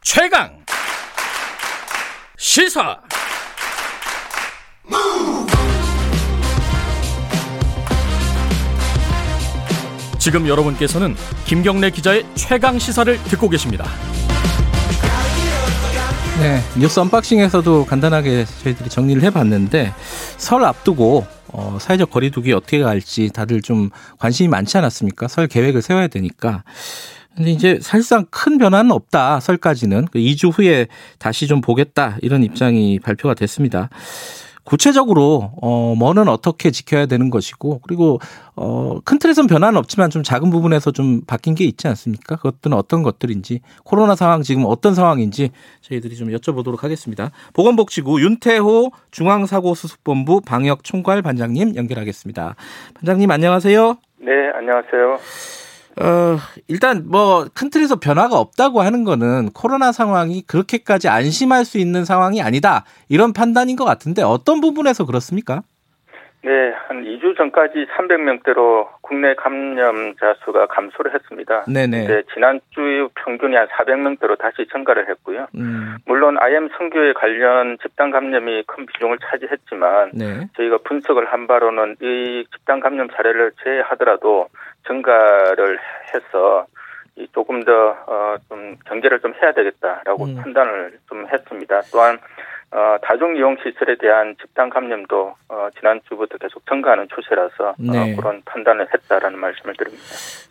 [0.02, 0.62] 최강
[2.36, 2.98] 시사
[10.18, 13.86] 지금 여러분께서는 김경래 기자의 최강 시사를 듣고 계십니다.
[16.40, 19.92] 네, 뉴스 언박싱에서도 간단하게 저희들이 정리를 해봤는데
[20.38, 25.28] 설 앞두고 어, 사회적 거리두기 어떻게 갈지 다들 좀 관심이 많지 않았습니까?
[25.28, 26.64] 설 계획을 세워야 되니까.
[27.36, 29.40] 근데 이제 사실상 큰 변화는 없다.
[29.40, 33.88] 설까지는 2주 후에 다시 좀 보겠다 이런 입장이 발표가 됐습니다.
[34.64, 38.20] 구체적으로 어 뭐는 어떻게 지켜야 되는 것이고 그리고
[38.54, 42.36] 어큰 틀에선 변화는 없지만 좀 작은 부분에서 좀 바뀐 게 있지 않습니까?
[42.36, 47.30] 그것들은 어떤 것들인지 코로나 상황 지금 어떤 상황인지 저희들이 좀 여쭤보도록 하겠습니다.
[47.54, 52.54] 보건복지부 윤태호 중앙사고수습본부 방역총괄 반장님 연결하겠습니다.
[52.94, 53.96] 반장님 안녕하세요.
[54.20, 55.61] 네, 안녕하세요.
[56.00, 56.36] 어,
[56.68, 62.42] 일단 뭐 큰 틀에서 변화가 없다고 하는 거는 코로나 상황이 그렇게까지 안심할 수 있는 상황이
[62.42, 62.84] 아니다.
[63.08, 65.62] 이런 판단인 것 같은데 어떤 부분에서 그렇습니까?
[66.44, 66.50] 네,
[66.88, 71.64] 한 2주 전까지 300명대로 국내 감염자 수가 감소를 했습니다.
[71.72, 72.02] 네네.
[72.02, 75.46] 이제 지난주 평균이 한 400명대로 다시 증가를 했고요.
[75.54, 80.48] 음, 물론 IM 선교에 관련 집단 감염이 큰 비중을 차지했지만 네.
[80.56, 84.48] 저희가 분석을 한 바로는 이 집단 감염 사례를 제외하더라도
[84.86, 85.78] 증가를
[86.14, 86.66] 해서
[87.16, 90.36] 이 조금 더좀 경계를 좀 해야 되겠다라고 음.
[90.36, 91.82] 판단을 좀 했습니다.
[91.92, 92.18] 또한
[92.74, 98.14] 어, 다중 이용 시설에 대한 집단 감염도 어, 지난 주부터 계속 증가하는 추세라서 네.
[98.14, 100.02] 어, 그런 판단을 했다라는 말씀을 드립니다.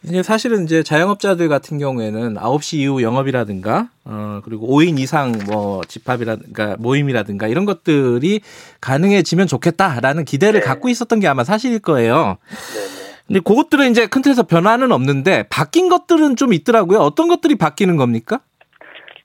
[0.04, 6.76] 이제 사실은 이제 자영업자들 같은 경우에는 9시 이후 영업이라든가 어 그리고 5인 이상 뭐 집합이라든가
[6.78, 8.42] 모임이라든가 이런 것들이
[8.82, 10.66] 가능해지면 좋겠다라는 기대를 네.
[10.66, 12.38] 갖고 있었던 게 아마 사실일 거예요.
[12.74, 13.01] 네네.
[13.32, 17.00] 근데 그것들은 이제 큰 틀에서 변화는 없는데 바뀐 것들은 좀 있더라고요.
[17.00, 18.42] 어떤 것들이 바뀌는 겁니까?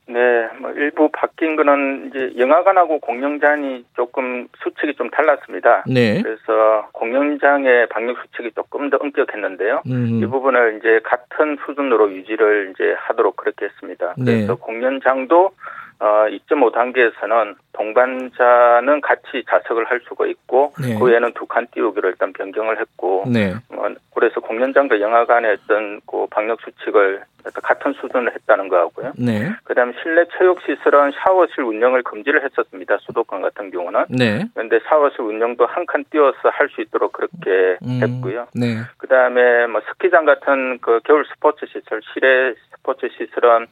[0.09, 5.83] 네, 뭐 일부 바뀐 거는 이제 영화관하고 공연장이 조금 수칙이 좀 달랐습니다.
[5.89, 6.23] 네.
[6.23, 9.83] 그래서 공연장의 방역 수칙이 조금 더 엄격했는데요.
[9.89, 10.21] 음.
[10.23, 14.15] 이 부분을 이제 같은 수준으로 유지를 이제 하도록 그렇게 했습니다.
[14.17, 14.25] 네.
[14.37, 15.51] 그래서 공연장도
[15.99, 20.99] 어 2.5 단계에서는 동반자는 같이 자석을 할 수가 있고 네.
[20.99, 23.55] 그 외에는 두 칸 띄우기로 일단 변경을 했고 네.
[23.71, 27.23] 어, 그래서 공연장과 영화관의 어떤 그 방역 수칙을
[27.63, 29.13] 같은 수준을 했다는 거하고요.
[29.19, 29.53] 네.
[29.65, 32.99] 그다음에 실내 체육 시설은 샤워실 운영을 금지를 했었습니다.
[33.03, 34.07] 수도권 같은 경우는.
[34.11, 34.45] 네.
[34.55, 38.01] 그런데 샤워실 운영도 한 칸 띄워서 할 수 있도록 그렇게 음.
[38.03, 38.49] 했고요.
[38.55, 38.79] 네.
[38.99, 43.67] 그다음에 뭐 스키장 같은 그 겨울 스포츠 시설, 실내 스포츠 시설은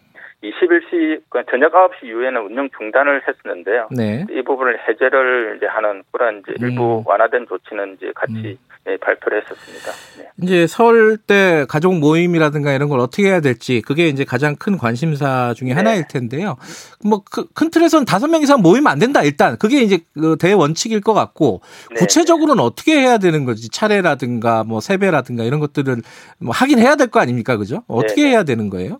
[0.50, 3.88] 21시 그 저녁 9시 이후에는 운영 중단을 했었는데요.
[3.90, 4.26] 네.
[4.30, 7.02] 이 부분을 해제를 이제 하는 그런 이제 일부 음.
[7.06, 9.90] 완화된 조치는 이제 같이 예, 발표를 했었습니다.
[10.18, 10.28] 네.
[10.42, 15.68] 이제 설때 가족 모임이라든가 이런 걸 어떻게 해야 될지 그게 이제 가장 큰 관심사 중에
[15.68, 15.74] 네.
[15.74, 16.56] 하나일 텐데요.
[17.02, 19.22] 뭐큰 틀에서는 다섯 명 이상 모이면 안 된다.
[19.22, 21.96] 일단 그게 이제 그 대원칙일 것 같고 네.
[21.96, 23.70] 구체적으로는 어떻게 해야 되는 거지?
[23.70, 25.96] 차례라든가 뭐 세배라든가 이런 것들을
[26.38, 27.82] 뭐 하긴 해야 될 거 아닙니까, 그죠?
[27.86, 28.30] 어떻게 네.
[28.30, 28.98] 해야 되는 거예요?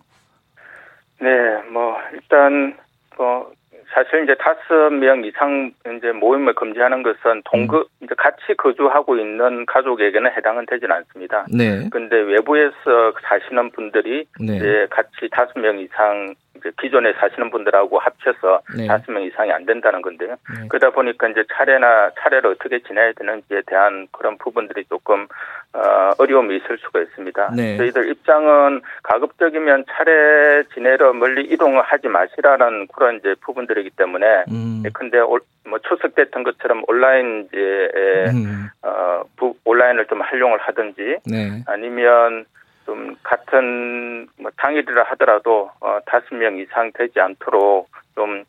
[1.25, 2.77] 네, 뭐 일단
[3.17, 3.51] 뭐
[3.91, 10.31] 사실 이제 다섯 명 이상 이제 모임을 금지하는 것은 동거 이제 같이 거주하고 있는 가족에게는
[10.37, 11.47] 해당은 되지는 않습니다.
[11.51, 17.97] 네, 근데 외부에서 사시는 분들이 네, 이제 같이 다섯 명 이상 이제 기존에 사시는 분들하고
[17.97, 18.85] 합쳐서 네.
[18.85, 20.35] 다섯 명 이상이 안 된다는 건데요.
[20.59, 20.67] 네.
[20.69, 25.27] 그러다 보니까 이제 차례나 차례를 어떻게 지내야 되는지에 대한 그런 부분들이 조금
[25.75, 27.51] 어, 어려움이 있을 수가 있습니다.
[27.55, 27.75] 네.
[27.77, 35.19] 저희들 입장은 가급적이면 차례 지내러 멀리 이동을 하지 마시라는 그런 이제 부분들이기 때문에 음, 근데
[35.19, 37.89] 올- 뭐 추석 때던 것처럼 온라인 이제
[38.33, 42.45] 음, 어, 부- 온라인을 좀 활용을 하든지 네, 아니면
[42.85, 48.43] 좀 같은 뭐 당일이라 하더라도 어, 다섯 명 이상 되지 않도록 좀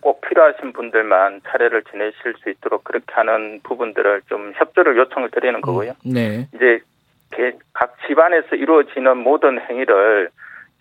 [0.00, 5.92] 꼭 필요하신 분들만 차례를 지내실 수 있도록 그렇게 하는 부분들을 좀 협조를 요청을 드리는 거고요.
[6.04, 6.80] 네, 이제
[7.32, 10.30] 개- 각 집안에서 이루어지는 모든 행위를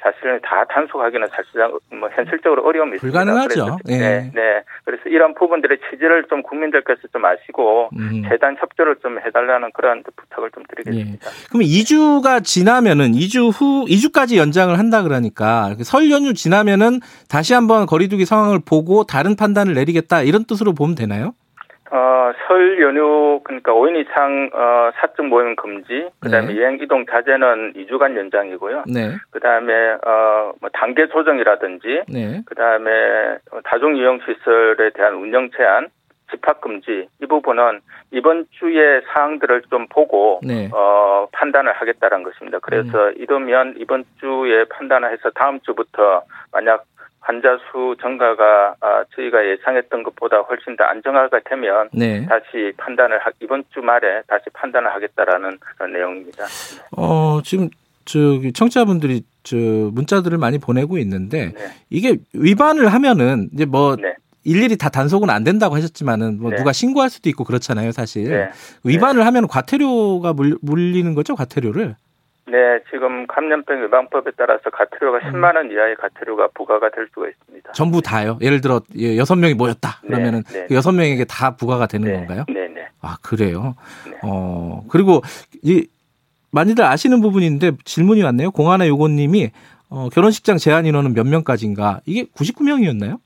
[0.01, 3.19] 사실은 다 단속하기는 사실상 뭐 현실적으로 어려움이 있습니다.
[3.19, 3.77] 불가능하죠.
[3.89, 3.97] 예.
[3.97, 4.63] 네, 네.
[4.85, 8.23] 그래서 이런 부분들의 취지를 좀 국민들께서 좀 아시고 음.
[8.29, 10.83] 재단 협조를 좀 해달라는 그런 부탁을 좀 예.
[10.83, 11.29] 드리겠습니다.
[11.49, 18.25] 그럼 2주가 지나면은 2주 후 2주까지 연장을 한다 그러니까 설 연휴 지나면은 다시 한번 거리두기
[18.25, 21.33] 상황을 보고 다른 판단을 내리겠다 이런 뜻으로 보면 되나요?
[21.89, 26.61] 어, 설 연휴 그러니까 5인 이상 어, 사적 모임 금지, 그다음에 네.
[26.61, 28.83] 여행 이동 자제는 2주간 연장이고요.
[28.87, 29.15] 네.
[29.31, 29.73] 그다음에
[30.05, 32.41] 어, 뭐 단계 조정이라든지 네.
[32.45, 32.91] 그다음에
[33.51, 35.87] 어, 다중 이용 시설에 대한 운영 제한,
[36.29, 37.79] 집합 금지 이 부분은
[38.11, 40.69] 이번 주의 사항들을 좀 보고 네.
[40.73, 42.59] 어, 판단을 하겠다는 것입니다.
[42.59, 46.83] 그래서 이러면 이번 주에 판단을 해서 다음 주부터 만약
[47.19, 52.25] 환자 수 증가가 아, 저희가 예상했던 것보다 훨씬 더 안정화가 되면 네.
[52.25, 56.45] 다시 판단을 하, 이번 주 말에 다시 판단을 하겠다라는 그런 내용입니다.
[56.95, 57.69] 어, 지금
[58.05, 61.67] 저기 청취자분들이 저 문자들을 많이 보내고 있는데 네.
[61.89, 64.15] 이게 위반을 하면은 이제 뭐 네.
[64.43, 66.55] 일일이 다 단속은 안 된다고 하셨지만은 뭐 네.
[66.55, 68.29] 누가 신고할 수도 있고 그렇잖아요, 사실.
[68.29, 68.49] 네.
[68.85, 71.95] 위반을 하면 과태료가 물, 물리는 거죠, 과태료를.
[72.49, 75.33] 네, 지금 감염병 예방법에 따라서 가태료가 음.
[75.33, 77.73] 10만 원 이하의 가태료가 부과가 될 수가 있습니다.
[77.73, 78.37] 전부 다요.
[78.41, 79.99] 예를 들어 예, 여섯 명이 모였다.
[80.03, 80.65] 네, 그러면은 네.
[80.67, 82.45] 그 여섯 명에게 다 부과가 되는 네, 건가요?
[82.47, 82.87] 네, 네.
[83.01, 83.75] 아 그래요.
[84.09, 84.17] 네.
[84.23, 85.21] 어 그리고
[85.61, 85.87] 이
[86.51, 88.51] 많이들 아시는 부분인데 질문이 왔네요.
[88.51, 89.51] 공하나 요고님이
[89.89, 92.01] 어, 결혼식장 제한 인원은 몇 명까지인가?
[92.05, 93.19] 이게 99명이었나요?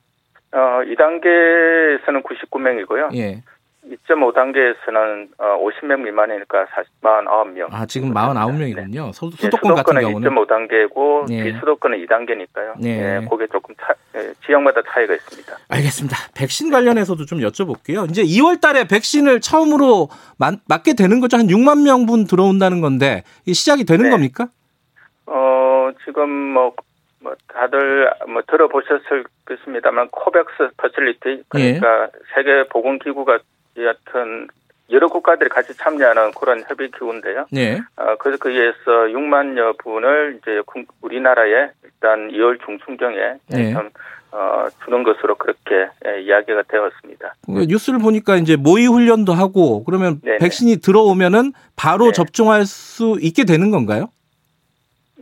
[0.54, 3.16] 어, 2단계에서는 99명이고요.
[3.16, 3.42] 예.
[3.92, 7.68] 2.5단계에서는 어, 50명 미만이니까 49명.
[7.72, 9.14] 아 지금 49명이군요.
[9.14, 11.44] 수, 예, 수도권 같은 수도권은 경우는 2.5단계고 네.
[11.44, 12.82] 비수도권은 2단계니까요.
[12.82, 13.22] 네.
[13.22, 15.54] 예, 그게 조금 차, 예, 지역마다 차이가 있습니다.
[15.70, 16.18] 알겠습니다.
[16.36, 18.10] 백신 관련해서도 좀 여쭤볼게요.
[18.10, 21.38] 이제 2월 달에 백신을 처음으로 맞, 맞게 되는 거죠.
[21.38, 24.10] 한 6만 명분 들어온다는 건데 이 시작이 되는 네.
[24.10, 24.48] 겁니까?
[25.26, 26.74] 어, 지금 뭐,
[27.20, 32.08] 뭐 다들 뭐 들어보셨을 것입니다만 COVAX Facility 그러니까 예.
[32.36, 33.40] 세계 보건 기구가
[33.78, 34.48] 여하튼
[34.90, 37.46] 여러 국가들이 같이 참여하는 그런 협의 기구인데요.
[37.52, 37.80] 네.
[37.96, 43.18] 어, 그래서 거기에서 6만여 분을 이제 국- 우리나라에 일단 2월 중순경에
[43.50, 43.74] 네.
[43.74, 43.90] 좀,
[44.32, 47.36] 어, 주는 것으로 그렇게 예, 이야기가 되었습니다.
[47.46, 50.38] 그 뉴스를 보니까 이제 모의 훈련도 하고 그러면 네네.
[50.40, 52.12] 백신이 들어오면은 바로 네.
[52.12, 54.10] 접종할 수 있게 되는 건가요?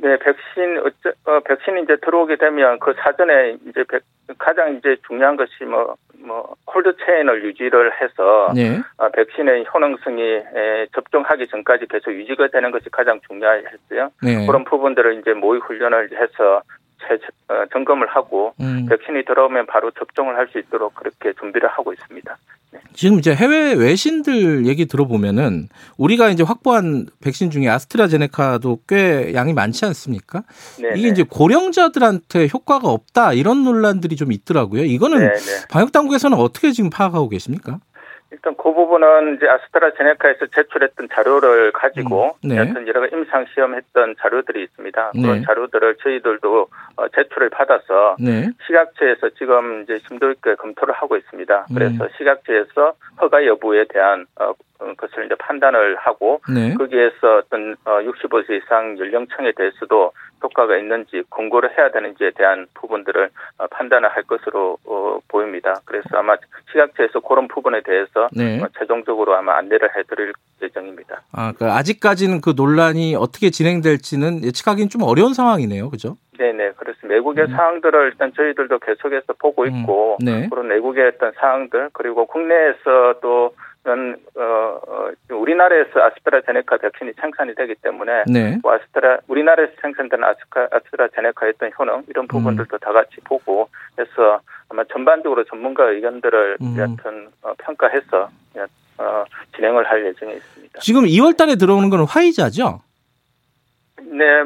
[0.02, 4.04] 네, 백신 어쩌, 어, 백신이 이제 들어오게 되면 그 사전에 이제 백-
[4.38, 8.80] 가장 이제 중요한 것이 뭐, 뭐, 콜드 체인을 유지를 해서 네.
[8.98, 14.12] 어, 백신의 효능성이 에, 접종하기 전까지 계속 유지가 되는 것이 가장 중요했어요.
[14.24, 14.46] 네.
[14.46, 16.62] 그런 부분들을 이제 모의 훈련을 해서
[17.74, 18.86] 점검을 하고 음.
[18.88, 22.38] 백신이 들어오면 바로 접종을 할 수 있도록 그렇게 준비를 하고 있습니다.
[22.94, 29.86] 지금 이제 해외 외신들 얘기 들어보면은 우리가 이제 확보한 백신 중에 아스트라제네카도 꽤 양이 많지
[29.86, 30.44] 않습니까?
[30.80, 34.84] 네, 이게 이제 고령자들한테 효과가 없다 이런 논란들이 좀 있더라고요.
[34.86, 35.68] 이거는 네, 네.
[35.70, 37.80] 방역 당국에서는 어떻게 지금 파악하고 계십니까?
[38.32, 42.58] 일단 그 부분은 이제 아스트라제네카에서 제출했던 자료를 가지고 음, 네.
[42.58, 45.12] 여튼 여러 임상 시험했던 자료들이 있습니다.
[45.16, 45.22] 네.
[45.22, 48.50] 그런 자료들을 저희들도 어, 제출을 받아서 네.
[48.68, 51.66] 시각처에서 지금 이제 심도 있게 검토를 하고 있습니다.
[51.72, 51.74] 음.
[51.74, 56.74] 그래서 시각처에서 허가 여부에 대한 어, 어, 것을 이제 판단을 하고 네.
[56.76, 60.12] 거기에서 어떤 어, 65세 이상 연령층에 대해서도
[60.44, 65.76] 효과가 있는지 권고를 해야 되는지에 대한 부분들을 어, 판단을 할 것으로 어, 보입니다.
[65.86, 66.36] 그래서 아마
[66.72, 68.62] 시각처에서 그런 부분에 대해서 네.
[68.62, 71.22] 어, 최종적으로 아마 안내를 해드릴 예정입니다.
[71.32, 75.90] 아, 그러니까 아직까지는 그 논란이 어떻게 진행될지는 예측하기는 좀 어려운 상황이네요.
[75.90, 76.18] 그죠?
[76.38, 77.14] 네네 그렇습니다.
[77.16, 80.48] 외국의 사항들을 일단 저희들도 계속해서 보고 음, 있고 네.
[80.50, 87.76] 그런 외국의 어떤 사항들 그리고 국내에서 또 는, 어, 어, 우리나라에서 아스트라제네카 백신이 생산이 되기
[87.76, 88.58] 때문에 네.
[88.62, 94.84] 뭐 아스트라 우리나라에서 생산되는 아스카, 아스트라제네카의 어떤 효능 이런 부분들도 다 같이 보고 해서 아마
[94.86, 96.76] 전반적으로 전문가 의견들을 음.
[96.78, 98.30] 여하튼 어, 평가해서
[99.00, 99.24] 어,
[99.56, 100.80] 진행을 할 예정에 있습니다.
[100.82, 102.82] 지금 2월 달에 들어오는 거는 화이자죠?
[104.02, 104.44] 네,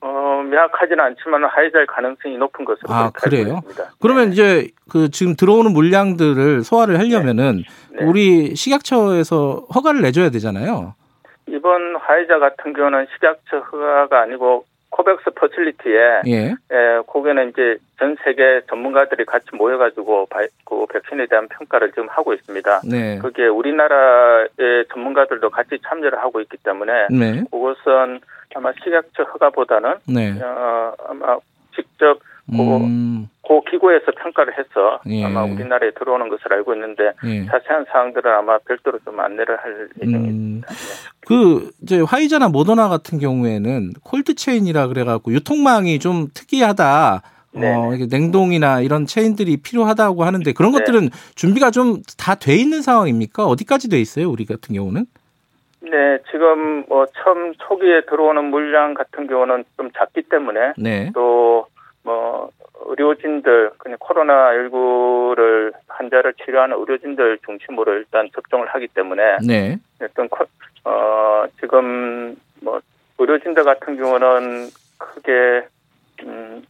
[0.00, 3.60] 어, 명확하지는 않지만 화이자일 가능성이 높은 것으로 아, 그래요?
[3.64, 3.92] 있습니다.
[4.00, 8.04] 그러면 이제 그 지금 들어오는 물량들을 소화를 하려면은 네.
[8.04, 10.94] 우리 식약처에서 허가를 내줘야 되잖아요.
[11.48, 16.54] 이번 화이자 같은 경우는 식약처 허가가 아니고 COVAX Facility에 예.
[16.72, 22.32] 예, 거기는 이제 전 세계 전문가들이 같이 모여가지고 바, 그 백신에 대한 평가를 지금 하고
[22.32, 22.82] 있습니다.
[22.90, 23.18] 네.
[23.18, 27.44] 거기에 우리나라의 전문가들도 같이 참여를 하고 있기 때문에 네.
[27.50, 28.20] 그것은
[28.54, 30.32] 아마 식약처 허가보다는 네.
[30.40, 31.36] 어, 아마
[31.74, 32.18] 직접
[32.50, 33.28] 그 음.
[33.46, 35.24] 그 기구에서 평가를 해서 예.
[35.24, 37.44] 아마 우리나라에 들어오는 것을 알고 있는데 예.
[37.46, 40.68] 자세한 사항들은 아마 별도로 좀 안내를 할 음, 예정입니다.
[41.26, 47.22] 그 이제 화이자나 모더나 같은 경우에는 콜드 체인이라 그래갖고 유통망이 좀 특이하다.
[47.54, 47.96] 어, 네네.
[47.96, 50.78] 이게 냉동이나 이런 체인들이 필요하다고 하는데 그런 네.
[50.78, 53.46] 것들은 준비가 좀 다 돼 있는 상황입니까?
[53.46, 54.30] 어디까지 돼 있어요?
[54.30, 55.06] 우리 같은 경우는?
[55.90, 61.10] 네, 지금 뭐 처음 초기에 들어오는 물량 같은 경우는 좀 작기 때문에 네.
[61.14, 62.50] 또뭐
[62.86, 69.76] 의료진들 그냥 코로나 19를 환자를 치료하는 의료진들 중심으로 일단 접종을 하기 때문에 네.
[70.02, 70.44] 어떤 코-
[70.84, 72.80] 어 지금 뭐
[73.18, 75.66] 의료진들 같은 경우는 크게
[76.24, 76.62] 음,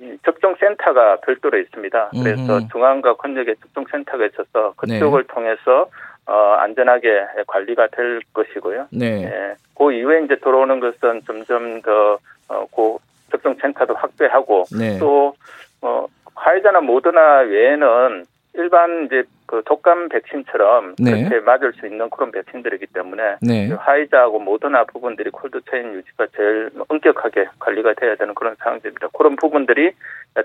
[0.00, 2.10] 이 접종 센터가 별도로 있습니다.
[2.22, 2.68] 그래서 음흠.
[2.72, 4.98] 중앙과 권역에 접종 센터가 있어서 네.
[4.98, 5.88] 그쪽을 통해서
[6.30, 8.86] 어 안전하게 관리가 될 것이고요.
[8.92, 9.24] 네.
[9.24, 9.54] 예.
[9.76, 12.98] 그 이후에 이제 들어오는 것은 점점 더, 어, 그
[13.32, 14.98] 접종 센터도 확대하고 네.
[14.98, 15.34] 또,
[15.82, 21.24] 어, 화이자나 모더나 외에는 일반 이제 그 독감 백신처럼 네.
[21.24, 23.66] 그렇게 맞을 수 있는 그런 백신들이기 때문에 네.
[23.66, 29.08] 그 화이자하고 모더나 부분들이 콜드체인 유지가 제일 엄격하게 관리가 돼야 되는 그런 상황입니다.
[29.12, 29.90] 그런 부분들이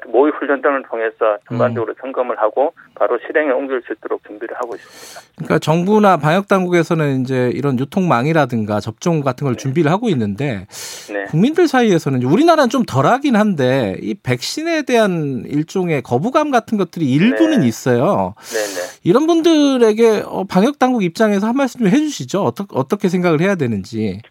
[0.08, 2.02] 모의 훈련 등을 통해서 전반적으로 음.
[2.02, 5.22] 점검을 하고 바로 실행에 옮길 수 있도록 준비를 하고 있습니다.
[5.36, 10.66] 그러니까 정부나 방역 당국에서는 이제 이런 유통망이라든가 접종 같은 걸 준비를 하고 있는데
[11.14, 11.26] 네.
[11.26, 17.68] 국민들 사이에서는 우리나라는 좀 덜하긴 한데 이 백신에 대한 일종의 거부감 같은 것들이 일부는 네.
[17.68, 18.34] 있어요.
[18.52, 18.95] 네네.
[19.04, 22.42] 이런 분들에게 어, 방역 당국 입장에서 한 말씀 좀 해주시죠.
[22.44, 24.22] 어떻게 어떻게 생각을 해야 되는지.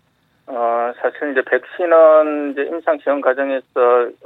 [0.46, 3.64] 어, 사실 이제 백신은 이제 임상 시험 과정에서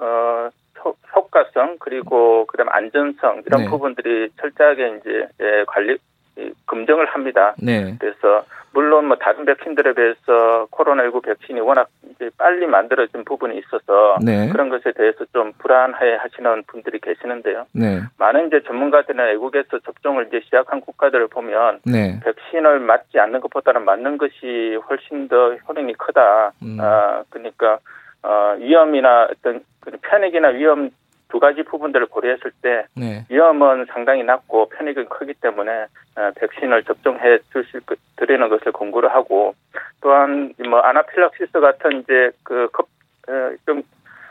[0.00, 0.48] 어,
[0.84, 3.68] 효- 효과성 그리고 그다음 안전성 이런 네.
[3.68, 5.96] 부분들이 철저하게 이제 예, 관리
[6.38, 7.54] 이, 검증을 합니다.
[7.58, 7.96] 네.
[7.98, 14.48] 그래서 물론 뭐 다른 백신들에 비해서 코로나19 백신이 워낙 이제 빨리 만들어진 부분이 있어서 네.
[14.50, 17.66] 그런 것에 대해서 좀 불안해 하시는 분들이 계시는데요.
[17.72, 18.00] 네.
[18.18, 22.20] 많은 이제 전문가들이나 외국에서 접종을 이제 시작한 국가들을 보면 네.
[22.24, 26.52] 백신을 맞지 않는 것보다는 맞는 것이 훨씬 더 효능이 크다.
[26.62, 26.78] 음.
[26.80, 27.78] 아, 그러니까
[28.22, 30.90] 어, 위험이나 어떤 그 편익이나 위험
[31.28, 33.24] 두 가지 부분들을 고려했을 때 네.
[33.28, 35.86] 위험은 상당히 낮고 편익은 크기 때문에
[36.16, 39.54] 어, 백신을 접종해 주실 것- 드리는 것을 권고를 하고
[40.00, 43.82] 또한 뭐 아나필락시스 같은 이제 그급좀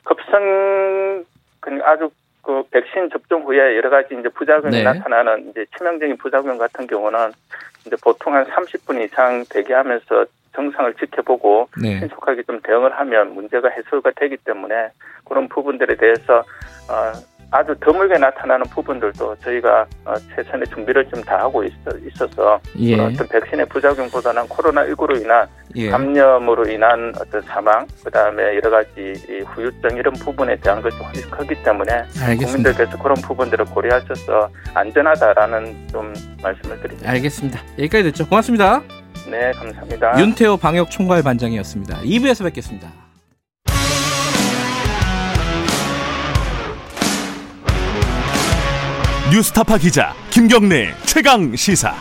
[0.03, 1.23] 급성
[1.59, 2.09] 그 아주
[2.41, 4.83] 그 백신 접종 후에 여러 가지 이제 부작용이 네.
[4.83, 7.31] 나타나는 이제 치명적인 부작용 같은 경우는
[7.85, 10.25] 이제 보통 한 30분 이상 대기하면서
[10.57, 11.99] 증상을 지켜보고 네.
[11.99, 14.89] 신속하게 좀 대응을 하면 문제가 해소가 되기 때문에
[15.23, 16.39] 그런 부분들에 대해서
[16.89, 17.13] 어,
[17.49, 22.99] 아주 드물게 나타나는 부분들도 저희가 어, 최선의 준비를 좀 다 하고 있어, 있어서 예.
[22.99, 25.89] 어, 어떤 백신의 부작용보다는 코로나 19로 인한 예.
[25.89, 31.29] 감염으로 인한 어떤 사망, 그 다음에 여러 가지 이 후유증 이런 부분에 대한 것이 훨씬
[31.29, 32.45] 크기 때문에 알겠습니다.
[32.45, 37.09] 국민들께서 그런 부분들을 고려하셔서 안전하다라는 좀 말씀을 드립니다.
[37.11, 37.59] 알겠습니다.
[37.79, 38.27] 여기까지 됐죠.
[38.27, 38.81] 고맙습니다.
[39.29, 40.19] 네, 감사합니다.
[40.19, 42.01] 윤태호 방역 총괄 반장이었습니다.
[42.01, 42.91] 2부에서 뵙겠습니다.
[49.31, 51.93] 뉴스타파 기자 김경래 최강 시사.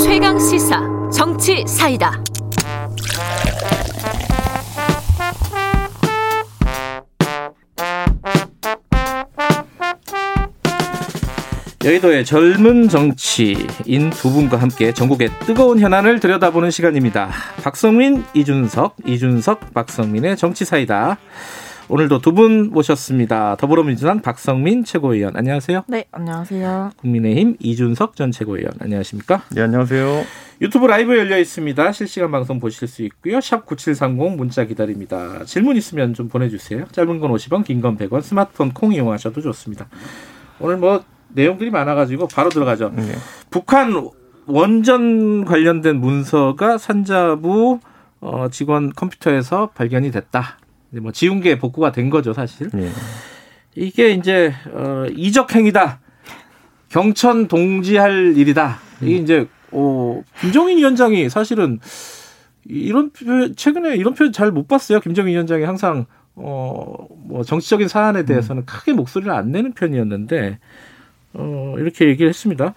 [0.00, 0.80] 최강 시사
[1.12, 2.22] 정치 사이다.
[11.84, 17.30] 여의도의 젊은 정치인 두 분과 함께 전국의 뜨거운 현안을 들여다보는 시간입니다.
[17.62, 21.18] 박성민, 이준석, 이준석, 박성민의 정치사이다.
[21.90, 23.56] 오늘도 두 분 모셨습니다.
[23.56, 25.84] 더불어민주당 박성민 최고위원 안녕하세요.
[25.86, 26.90] 네, 안녕하세요.
[26.96, 29.42] 국민의힘 이준석 전 최고위원 안녕하십니까?
[29.50, 30.24] 네, 안녕하세요.
[30.60, 31.92] 유튜브 라이브 열려 있습니다.
[31.92, 33.40] 실시간 방송 보실 수 있고요.
[33.40, 35.44] 샵 9730 문자 기다립니다.
[35.46, 36.84] 질문 있으면 좀 보내 주세요.
[36.90, 39.86] 짧은 건 50원, 긴 건 100원, 스마트폰 콩 이용하셔도 좋습니다.
[40.58, 42.92] 오늘 뭐 내용들이 많아가지고 바로 들어가죠.
[42.94, 43.02] 네.
[43.50, 44.08] 북한
[44.46, 47.80] 원전 관련된 문서가 산자부
[48.20, 50.58] 어, 직원 컴퓨터에서 발견이 됐다.
[50.90, 52.70] 이제 뭐 지운 게 복구가 된 거죠, 사실.
[52.72, 52.88] 네.
[53.74, 56.00] 이게 이제 어, 이적 행위다.
[56.88, 58.78] 경천 동지할 일이다.
[59.02, 61.78] 이게 이제 어, 김정인 위원장이 사실은
[62.64, 65.00] 이런 표현, 최근에 이런 표현 잘 못 봤어요.
[65.00, 70.58] 김정인 위원장이 항상 어, 뭐 정치적인 사안에 대해서는 크게 목소리를 안 내는 편이었는데
[71.34, 72.74] 어, 이렇게 얘기를 했습니다.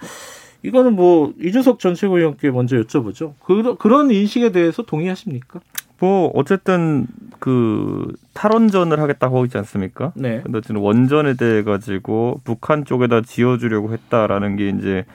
[0.63, 3.33] 이거는 뭐 이준석 전 최고위원께 먼저 여쭤보죠.
[3.43, 5.59] 그, 그런 인식에 대해서 동의하십니까?
[5.99, 7.05] 뭐 어쨌든
[7.39, 10.11] 그 탈원전을 하겠다고 하고 있지 않습니까?
[10.15, 10.41] 네.
[10.43, 15.05] 근데 지금 원전에 대해 가지고 북한 쪽에다 지어주려고 했다라는 게 이제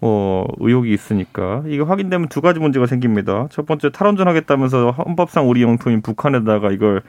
[0.00, 3.46] 어, 의혹이 있으니까 이게 확인되면 두 가지 문제가 생깁니다.
[3.50, 7.02] 첫 번째 탈원전 하겠다면서 헌법상 우리 영토인 북한에다가 이걸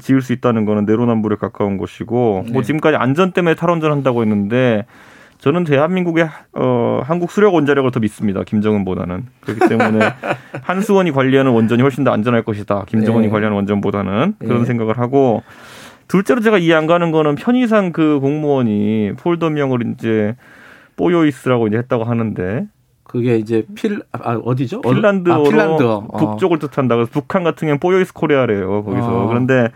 [0.00, 2.52] 지을 수 있다는 거는 내로남불에 가까운 것이고 네.
[2.52, 4.86] 뭐 지금까지 안전 때문에 탈원전 한다고 했는데
[5.40, 8.44] 저는 대한민국의 어, 한국 수력 원자력을 더 믿습니다.
[8.44, 10.00] 김정은보다는 그렇기 때문에
[10.62, 12.84] 한수원이 관리하는 원전이 훨씬 더 안전할 것이다.
[12.86, 13.30] 김정은이 네.
[13.30, 14.64] 관리하는 원전보다는 그런 네.
[14.66, 15.42] 생각을 하고
[16.08, 20.36] 둘째로 제가 이해 안 가는 거는 편의상 그 공무원이 폴더명을 이제
[20.96, 22.66] 뽀요이스라고 이제 했다고 하는데
[23.04, 24.82] 그게 이제 필 아, 어디죠?
[24.82, 26.06] 핀란드어로 아, 핀란드어.
[26.10, 26.18] 어.
[26.18, 26.96] 북쪽을 뜻한다.
[26.96, 28.84] 그래서 북한 같은 경우 는 뽀요이스 코레아래요.
[28.84, 29.26] 거기서 어.
[29.26, 29.68] 그런데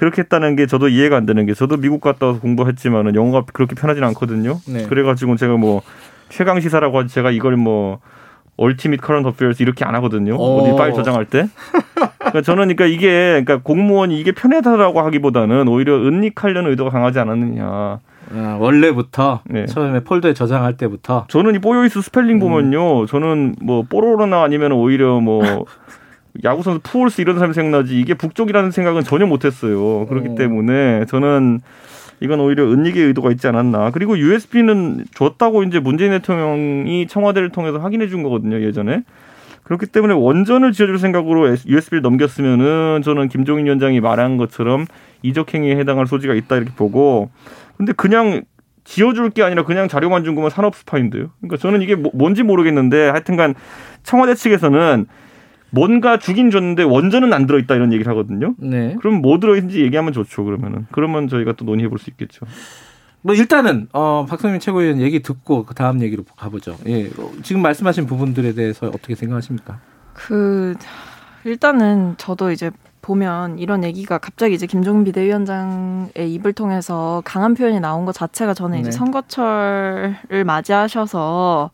[0.00, 3.74] 그렇게 했다는 게 저도 이해가 안 되는 게 저도 미국 갔다 와서 공부했지만은 영어가 그렇게
[3.74, 4.58] 편하진 않거든요.
[4.66, 4.86] 네.
[4.86, 5.82] 그래가지고 제가 뭐
[6.30, 7.98] 최강 시사라고 하지 제가 이걸 뭐
[8.56, 10.36] ultimate current affairs 이렇게 안 하거든요.
[10.36, 10.62] 어.
[10.62, 11.48] 어디 파일 저장할 때.
[12.16, 18.00] 그러니까 저는 그러니까 이게 그러니까 공무원이 이게 편하다라고 하기보다는 오히려 은닉하려는 의도가 강하지 않았느냐.
[18.32, 19.66] 아, 원래부터 네.
[19.66, 22.40] 처음에 폴더에 저장할 때부터 저는 이 pohjois 스펠링 음.
[22.40, 23.04] 보면요.
[23.04, 25.42] 저는 뭐 뽀로로나 아니면 오히려 뭐
[26.44, 30.06] 야구 선수 푸홀스 이런 사람이 생각나지 이게 북쪽이라는 생각은 전혀 못했어요.
[30.06, 30.34] 그렇기 어.
[30.34, 31.60] 때문에 저는
[32.20, 33.90] 이건 오히려 은닉의 의도가 있지 않았나.
[33.90, 38.60] 그리고 USB는 줬다고 이제 문재인 대통령이 청와대를 통해서 확인해 준 거거든요.
[38.60, 39.02] 예전에.
[39.62, 44.84] 그렇기 때문에 원전을 지어줄 생각으로 USB를 넘겼으면은 저는 김종인 위원장이 말한 것처럼
[45.22, 47.30] 이적 행위에 해당할 소지가 있다 이렇게 보고
[47.76, 48.42] 근데 그냥
[48.82, 51.28] 지어줄 게 아니라 그냥 자료만 준 거면 산업 스파인데요.
[51.40, 53.54] 그러니까 저는 이게 뭐- 뭔지 모르겠는데 하여튼간
[54.02, 55.06] 청와대 측에서는
[55.70, 58.54] 뭔가 주긴 줬는데 원전은 안 들어있다 이런 얘기를 하거든요.
[58.58, 58.96] 네.
[59.00, 60.44] 그럼 뭐 들어있는지 얘기하면 좋죠.
[60.44, 62.46] 그러면은 그러면 저희가 또 논의해 볼 수 있겠죠.
[63.22, 66.76] 뭐 일단은 어 박성민 최고위원 얘기 듣고 그 다음 얘기로 가보죠.
[66.86, 67.06] 예.
[67.06, 69.78] 어, 지금 말씀하신 부분들에 대해서 어떻게 생각하십니까?
[70.14, 70.74] 그
[71.44, 72.70] 일단은 저도 이제
[73.02, 78.78] 보면 이런 얘기가 갑자기 이제 김종인 비대위원장의 입을 통해서 강한 표현이 나온 것 자체가 저는
[78.80, 78.96] 이제 네.
[78.96, 81.70] 선거철을 맞이하셔서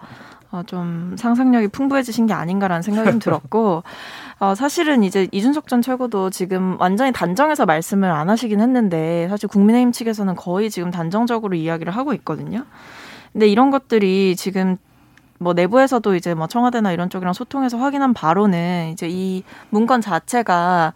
[0.52, 3.82] 어, 좀 상상력이 풍부해지신 게 아닌가라는 생각이 좀 들었고
[4.38, 9.92] 어, 사실은 이제 이준석 전 최고도 지금 완전히 단정해서 말씀을 안 하시긴 했는데 사실 국민의힘
[9.92, 12.64] 측에서는 거의 지금 단정적으로 이야기를 하고 있거든요.
[13.32, 14.76] 근데 이런 것들이 지금
[15.38, 20.94] 뭐 내부에서도 이제 뭐 청와대나 이런 쪽이랑 소통해서 확인한 바로는 이제 이 문건 자체가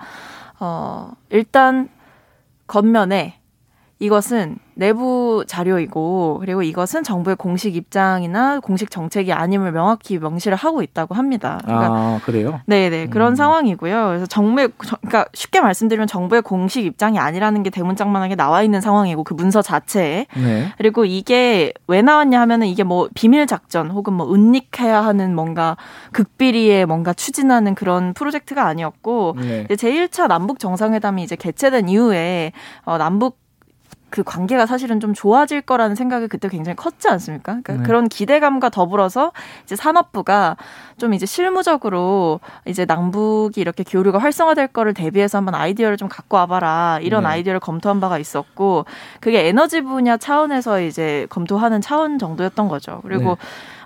[0.60, 1.88] 어 일단
[2.66, 3.39] 겉면에
[4.00, 11.14] 이것은 내부 자료이고 그리고 이것은 정부의 공식 입장이나 공식 정책이 아님을 명확히 명시를 하고 있다고
[11.14, 11.60] 합니다.
[11.64, 12.60] 그러니까 아 그래요?
[12.64, 13.36] 네네 그런 음.
[13.36, 14.06] 상황이고요.
[14.08, 19.22] 그래서 정부의 저- 그러니까 쉽게 말씀드리면 정부의 공식 입장이 아니라는 게 대문짝만하게 나와 있는 상황이고
[19.22, 20.72] 그 문서 자체에 네.
[20.78, 25.76] 그리고 이게 왜 나왔냐 하면은 이게 뭐 비밀 작전 혹은 뭐 은닉해야 하는 뭔가
[26.12, 29.66] 극비리에 뭔가 추진하는 그런 프로젝트가 아니었고 네.
[29.70, 32.52] 이제 제1차 남북 정상회담이 이제 개최된 이후에
[32.86, 33.38] 어 남북
[34.10, 37.60] 그 관계가 사실은 좀 좋아질 거라는 생각이 그때 굉장히 컸지 않습니까?
[37.62, 37.82] 그러니까 네.
[37.82, 39.32] 그런 기대감과 더불어서
[39.64, 40.56] 이제 산업부가
[40.98, 46.98] 좀 이제 실무적으로 이제 남북이 이렇게 교류가 활성화될 거를 대비해서 한번 아이디어를 좀 갖고 와봐라
[47.02, 47.30] 이런 네.
[47.30, 48.84] 아이디어를 검토한 바가 있었고
[49.20, 53.00] 그게 에너지 분야 차원에서 이제 검토하는 차원 정도였던 거죠.
[53.02, 53.36] 그리고 네.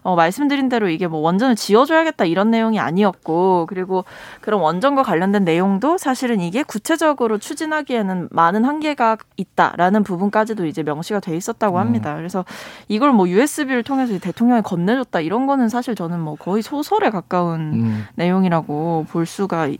[0.05, 4.05] 어, 말씀드린 대로 이게 뭐 원전을 지어줘야겠다 이런 내용이 아니었고 그리고
[4.43, 11.35] 그런 원전과 관련된 내용도 사실은 이게 구체적으로 추진하기에는 많은 한계가 있다라는 부분까지도 이제 명시가 돼
[11.37, 12.15] 있었다고 합니다.
[12.17, 12.45] 그래서
[12.89, 18.05] 이걸 뭐 USB를 통해서 대통령이 건네줬다 이런 거는 사실 저는 뭐 거의 소설에 가까운 음.
[18.17, 19.79] 내용이라고 볼 수가 있,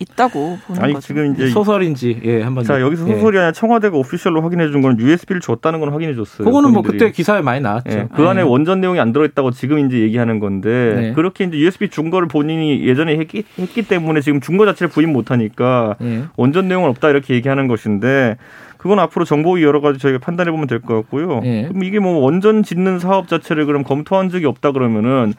[0.00, 1.06] 있다고 보는 아니 거죠.
[1.08, 3.14] 지금 이제 소설인지 예 한번 자 여기서 예.
[3.14, 6.44] 소설이 아니라 청와대가 오피셜로 확인해 준 건 USB를 줬다는 건 확인해 줬어요.
[6.46, 6.98] 그거는 뭐 본인들이.
[6.98, 7.90] 그때 기사에 많이 나왔죠.
[7.90, 8.44] 예, 그 안에 예.
[8.44, 11.12] 원전 내용이 안 들어있다고 지금 이제 얘기하는 건데 네.
[11.14, 15.96] 그렇게 이제 USB 준 거를 본인이 예전에 했기, 했기 때문에 지금 준거 자체를 부인 못하니까
[16.02, 16.24] 예.
[16.36, 18.36] 원전 내용은 없다 이렇게 얘기하는 것인데
[18.76, 21.40] 그건 앞으로 정보위 여러 가지 저희가 판단해 보면 될 것 같고요.
[21.44, 21.62] 예.
[21.68, 25.32] 그럼 이게 뭐 원전 짓는 사업 자체를 그럼 검토한 적이 없다 그러면은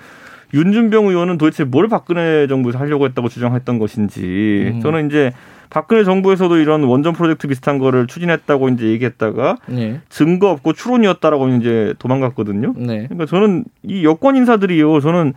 [0.55, 4.80] 윤준병 의원은 도대체 뭘 박근혜 정부에서 하려고 했다고 주장했던 것인지 음.
[4.82, 5.32] 저는 이제
[5.70, 10.01] 박근혜 정부에서도 이런 원전 프로젝트 비슷한 거를 추진했다고 이제 얘기했다가 예.
[10.09, 12.74] 증거 없고 추론이었다라고 이제 도망갔거든요.
[12.78, 13.07] 네.
[13.07, 14.99] 그러니까 저는 이 여권 인사들이요.
[14.99, 15.34] 저는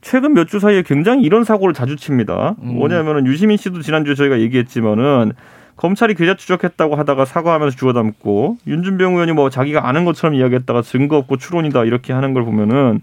[0.00, 2.56] 최근 몇 주 사이에 굉장히 이런 사고를 자주 칩니다.
[2.62, 2.74] 음.
[2.74, 5.32] 뭐냐면은 유시민 씨도 지난주에 저희가 얘기했지만은
[5.76, 11.16] 검찰이 계좌 추적했다고 하다가 사과하면서 주워 담고 윤준병 의원이 뭐 자기가 아는 것처럼 이야기했다가 증거
[11.16, 13.00] 없고 추론이다 이렇게 하는 걸 보면은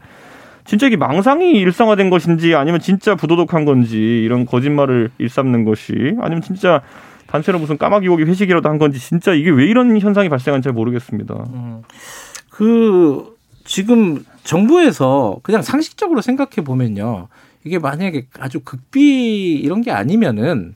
[0.67, 6.81] 진짜 이게 망상이 일상화된 것인지 아니면 진짜 부도덕한 건지 이런 거짓말을 일삼는 것이 아니면 진짜
[7.27, 11.35] 단체로 무슨 까마귀 오기 회식이라도 한 건지 진짜 이게 왜 이런 현상이 발생한지 잘 모르겠습니다.
[12.49, 17.27] 그 지금 정부에서 그냥 상식적으로 생각해 보면요.
[17.63, 20.75] 이게 만약에 아주 극비 이런 게 아니면은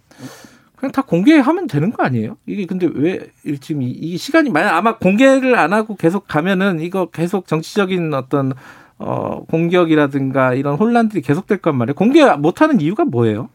[0.76, 2.38] 그냥 다 공개하면 되는 거 아니에요?
[2.48, 3.20] 이게 근데 왜
[3.62, 8.54] 지금 이- 이 시간이 만약 아마 공개를 안 하고 계속 가면은 이거 계속 정치적인 어떤
[9.02, 11.96] 어, 공격이라든가 이런 혼란들이 계속될 건 말이에요.
[11.96, 13.50] 공개 못하는 이유가 뭐예요?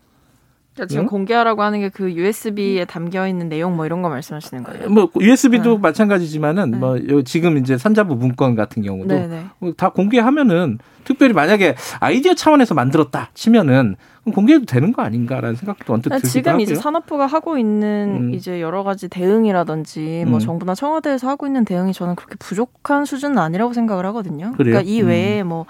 [0.77, 1.09] 그러니까 지금 응?
[1.09, 4.91] 공개하라고 하는 게 그 USB에 담겨 있는 내용 뭐 이런 거 말씀하시는 거예요?
[4.91, 5.79] 뭐 USB도 네.
[5.81, 6.77] 마찬가지지만은 네.
[6.79, 9.47] 뭐 요- 지금 이제 선자부 문건 같은 경우도 네네.
[9.61, 13.97] 뭐다 공개하면은 특별히 만약에 아이디어 차원에서 만들었다 치면은
[14.35, 16.62] 공개해도 되는 거 아닌가라는 생각도 언뜻 들기도 지금 하고요.
[16.64, 18.35] 이제 산업부가 하고 있는 음.
[18.35, 20.41] 이제 여러 가지 대응이라든지 뭐 음.
[20.41, 24.53] 정부나 청와대에서 하고 있는 대응이 저는 그렇게 부족한 수준은 아니라고 생각을 하거든요.
[24.57, 24.74] 그래요?
[24.74, 25.07] 러니까이 음.
[25.09, 25.64] 외에 뭐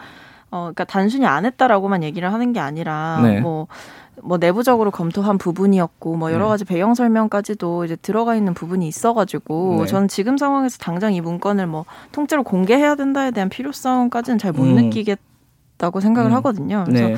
[0.51, 3.41] 어, 그러니까 단순히 안 했다라고만 얘기를 하는 게 아니라 네.
[3.41, 3.69] 뭐.
[4.23, 6.49] 뭐 내부적으로 검토한 부분이었고 뭐 여러 네.
[6.51, 9.87] 가지 배경 설명까지도 이제 들어가 있는 부분이 있어가지고 네.
[9.87, 14.75] 저는 지금 상황에서 당장 이 문건을 뭐 통째로 공개해야 된다에 대한 필요성까지는 잘못 음.
[14.77, 15.19] 느끼겠
[15.79, 16.37] 다고 생각을 음.
[16.37, 16.85] 하거든요.
[16.87, 17.17] 그래서 네.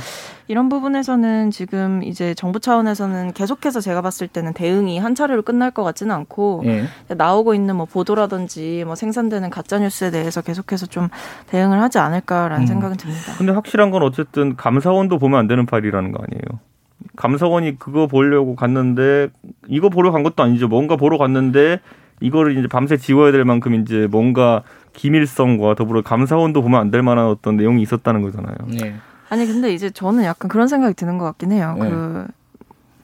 [0.49, 5.84] 이런 부분에서는 지금 이제 정부 차원에서는 계속해서 제가 봤을 때는 대응이 한 차례로 끝날 것
[5.84, 6.86] 같지는 않고 예.
[7.14, 11.09] 나오고 있는 뭐 보도라든지 뭐 생산되는 가짜 뉴스에 대해서 계속해서 좀
[11.46, 12.66] 대응을 하지 않을까라는 음.
[12.66, 13.34] 생각은 듭니다.
[13.38, 16.61] 근데 확실한 건 어쨌든 감사원도 보면 안 되는 파일이라는 거 아니에요.
[17.19, 19.29] 감사원이 그거 보려고 갔는데
[19.66, 20.69] 이거 보러 간 것도 아니죠.
[20.69, 21.81] 뭔가 보러 갔는데
[22.21, 24.62] 이거를 이제 밤새 지워야 될 만큼 이제 뭔가
[24.93, 28.55] 기밀성과 더불어 감사원도 보면 안 될 만한 어떤 내용이 있었다는 거잖아요.
[28.85, 28.95] 예.
[29.31, 31.77] 아니 근데 이제 저는 약간 그런 생각이 드는 것 같긴 해요.
[31.81, 31.91] 네.
[31.91, 32.27] 그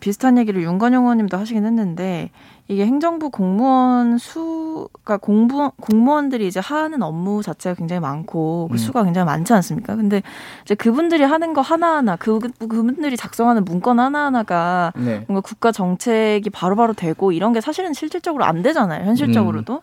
[0.04, 2.28] 비슷한 얘기를 윤건영 의원님도 하시긴 했는데
[2.68, 8.76] 이게 행정부 공무원 수가 공부 공무원들이 이제 하는 업무 자체가 굉장히 많고 그 음.
[8.76, 9.96] 수가 굉장히 많지 않습니까?
[9.96, 10.22] 근데
[10.62, 15.24] 이제 그분들이 하는 거 하나하나 그 그분들이 작성하는 문건 하나하나가 네.
[15.26, 19.06] 뭔가 국가 정책이 바로바로 되고 이런 게 사실은 실질적으로 안 되잖아요.
[19.06, 19.80] 현실적으로도.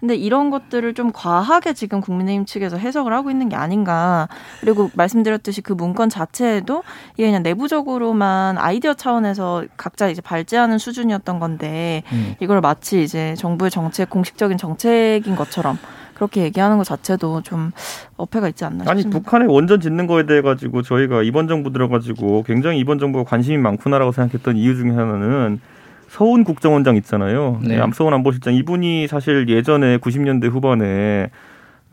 [0.00, 4.28] 근데 이런 것들을 좀 과하게 지금 국민의힘 측에서 해석을 하고 있는 게 아닌가.
[4.60, 6.82] 그리고 말씀드렸듯이 그 문건 자체에도
[7.14, 12.34] 이게 그냥 내부적으로만 아이디어 차원에서 각자 이제 발제하는 수준이었던 건데 음.
[12.40, 15.78] 이걸 마치 이제 정부의 정책, 공식적인 정책인 것처럼
[16.14, 17.72] 그렇게 얘기하는 것 자체도 좀
[18.16, 19.18] 어폐가 있지 않나 아니 싶습니다.
[19.18, 24.12] 북한에 원전 짓는 거에 대해 가지고 저희가 이번 정부 들어가지고 굉장히 이번 정부가 관심이 많구나라고
[24.12, 25.60] 생각했던 이유 중에 하나는
[26.08, 27.60] 서훈 국정원장 있잖아요.
[27.62, 27.78] 네.
[27.78, 31.30] 암서훈 안보실장 이분이 사실 예전에 90년대 후반에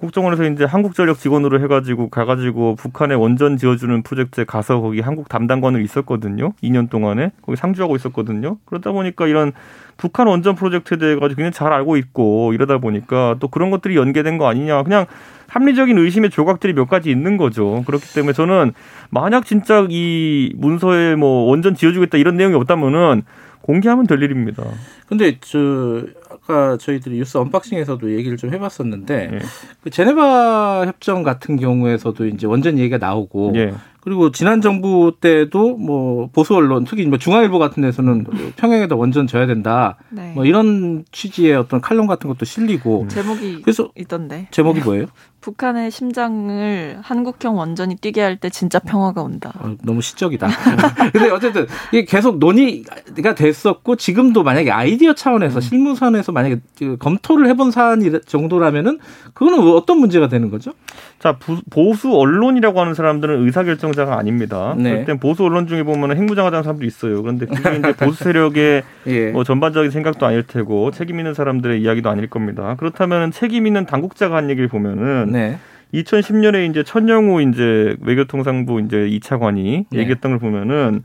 [0.03, 6.51] 국정원에서 이제 한국전력 직원으로 해가지고 가가지고 북한에 원전 지어주는 프로젝트에 가서 거기 한국 담당관으로 있었거든요.
[6.61, 8.57] 2년 동안에 거기 상주하고 있었거든요.
[8.65, 9.53] 그러다 보니까 이런
[9.95, 14.37] 북한 원전 프로젝트에 대해 가지고 굉장히 잘 알고 있고 이러다 보니까 또 그런 것들이 연계된
[14.37, 14.83] 거 아니냐.
[14.83, 15.05] 그냥
[15.47, 17.83] 합리적인 의심의 조각들이 몇 가지 있는 거죠.
[17.85, 18.73] 그렇기 때문에 저는
[19.09, 23.23] 만약 진짜 이 문서에 뭐 원전 지어주겠다 이런 내용이 없다면은
[23.63, 24.63] 공개하면 될 일입니다.
[25.07, 29.39] 근데 저 아까 저희들이 뉴스 언박싱에서도 얘기를 좀 해봤었는데 예.
[29.81, 33.73] 그 제네바 협정 같은 경우에서도 이제 원전 얘기가 나오고 예.
[34.01, 38.25] 그리고 지난 정부 때도 뭐 보수 언론 특히 뭐 중앙일보 같은 데서는
[38.57, 40.33] 평양에다 원전 져야 된다 네.
[40.35, 44.49] 뭐 이런 취지의 어떤 칼럼 같은 것도 실리고 제목이 그래서 있던데.
[44.51, 45.05] 제목이 뭐예요?
[45.43, 49.51] 북한의 심장을 한국형 원전이 뛰게 할 때 진짜 평화가 온다.
[49.59, 50.47] 어, 너무 시적이다.
[51.13, 57.71] 근데 어쨌든 이게 계속 논의가 됐었고 지금도 만약에 아이디어 차원에서 실무선에서 만약에 그 검토를 해본
[57.71, 58.99] 사안이 정도라면은
[59.33, 60.71] 그거는 어떤 문제가 되는 거죠?
[61.19, 64.73] 자 부- 보수 언론이라고 하는 사람들은 의사결정자가 아닙니다.
[64.77, 64.91] 네.
[64.91, 67.21] 그럴 땐 보수 언론 중에 보면 핵무장하자는 사람도 있어요.
[67.21, 69.31] 그런데 그게 이제 보수 세력의 예.
[69.31, 72.75] 뭐 전반적인 생각도 아닐 테고 책임 있는 사람들의 이야기도 아닐 겁니다.
[72.79, 75.57] 그렇다면 책임 있는 당국자가 한 얘기를 보면은 네.
[75.93, 79.99] 2010년에 이제 천영우 이제 외교통상부 이제 2차관이 네.
[79.99, 81.03] 얘기했던 걸 보면은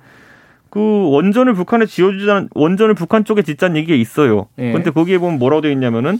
[0.70, 4.48] 그 원전을 북한에 지어주자는 원전을 북한 쪽에 짓자는 얘기가 있어요.
[4.58, 4.72] 예.
[4.72, 6.18] 근데 거기에 보면 뭐라고 되어 있냐면은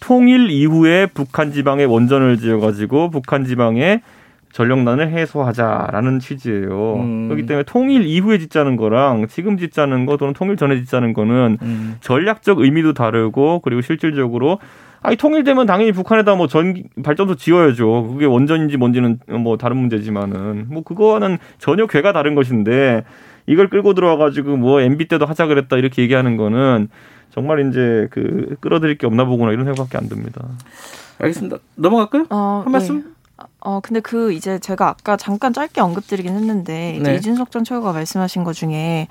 [0.00, 4.00] 통일 이후에 북한 지방에 원전을 지어가지고 북한 지방에
[4.52, 6.96] 전력난을 해소하자라는 취지예요.
[6.96, 7.28] 음.
[7.28, 11.96] 그렇기 때문에 통일 이후에 짓자는 거랑 지금 짓자는 거 또는 통일 전에 짓자는 거는 음.
[12.00, 14.58] 전략적 의미도 다르고 그리고 실질적으로
[15.02, 18.08] 아니 통일되면 당연히 북한에다 뭐 전 발전소 지어야죠.
[18.12, 23.04] 그게 원전인지 뭔지는 뭐 다른 문제지만은 뭐 그거와는 전혀 괴가 다른 것인데
[23.46, 26.88] 이걸 끌고 들어와 가지고 뭐 MB 때도 하자 그랬다 이렇게 얘기하는 거는
[27.30, 30.42] 정말 이제 그 끌어들일 게 없나 보구나 이런 생각밖에 안 듭니다.
[31.18, 31.56] 알겠습니다.
[31.76, 32.26] 넘어갈까요?
[32.30, 33.14] 어, 한 말씀?
[33.60, 37.14] 어, 근데 그 이제 제가 아까 잠깐 짧게 언급드리긴 했는데 이제 네.
[37.16, 39.06] 이준석 전 최고가 말씀하신 것 중에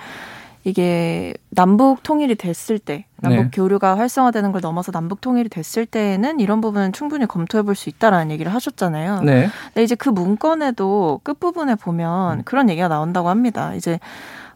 [0.66, 3.50] 이게 남북 통일이 됐을 때 남북 네.
[3.54, 8.30] 교류가 활성화되는 걸 넘어서 남북 통일이 됐을 때에는 이런 부분은 충분히 검토해 볼 수 있다라는
[8.32, 9.22] 얘기를 하셨잖아요.
[9.22, 9.50] 네.
[9.68, 11.78] 근데 이제 그 문건에도 끝부분에 음.
[11.78, 13.74] 보면 그런 얘기가 나온다고 합니다.
[13.76, 14.00] 이제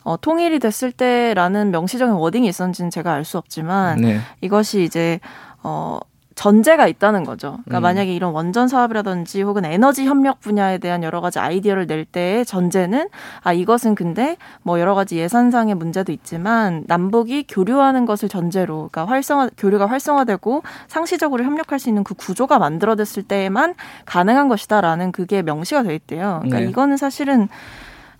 [0.04, 4.20] 어, 통일이 됐을 때라는 명시적인 워딩이 있었는지는 제가 알 수 없지만 네.
[4.42, 5.22] 이것이 이제
[5.64, 6.00] 어
[6.36, 7.60] 전제가 있다는 거죠.
[7.66, 7.82] 그러니까 음.
[7.82, 13.10] 만약에 이런 원전 사업이라든지 혹은 에너지 협력 분야에 대한 여러 가지 아이디어를 낼 때의 전제는
[13.42, 19.52] 아 이것은 근데 뭐 여러 가지 예산상의 문제도 있지만 남북이 교류하는 것을 전제로 그러니까 활성화
[19.58, 23.76] 교류가 활성화되고 상시적으로 협력할 수 있는 그 구조가 만들어졌을 때에만
[24.06, 26.40] 가능한 것이다라는 그게 명시가 돼 있대요.
[26.44, 26.70] 그러니까 네.
[26.70, 27.48] 이거는 사실은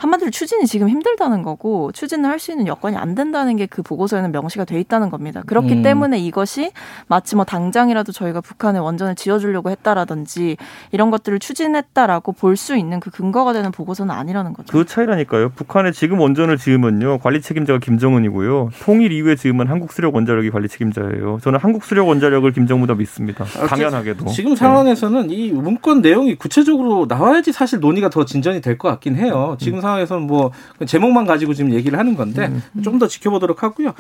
[0.04, 4.32] 한마디로 추진이 지금 힘들다는 거고 추진을 할 수 있는 여건이 안 된다는 게 그 보고서에는
[4.34, 5.42] 명시가 돼 있다는 겁니다.
[5.48, 5.84] 그렇기 음.
[5.84, 6.72] 때문에 이것이
[7.08, 10.58] 마치 뭐 당장이라도 저희가 북한에 원전을 지어주려고 했다라든지
[10.92, 14.72] 이런 것들을 추진했다라고 볼 수 있는 그 근거가 되는 보고서는 아니라는 거죠.
[14.72, 15.50] 그 차이라니까요.
[15.56, 17.20] 북한에 지금 원전을 지으면요.
[17.20, 18.70] 관리 책임자가 김정은이고요.
[18.84, 21.40] 통일 이후에 지으면 한국 수력 원자력이 관리 책임자예요.
[21.42, 23.46] 저는 한국 수력 원자력을 김정은보다 믿습니다.
[23.60, 24.26] 아, 당연하게도.
[24.28, 24.56] 지금 네.
[24.58, 29.56] 상황에서는 이 문건 내용이 구체적으로 나와야지 사실 논의가 더 진전이 될 것 같긴 해요.
[29.60, 30.52] 지금 상 황에서는 뭐
[30.86, 32.52] 제목만 가지고 지금 얘기를 하는 건데
[32.84, 33.94] 좀더 지켜보도록 하고요.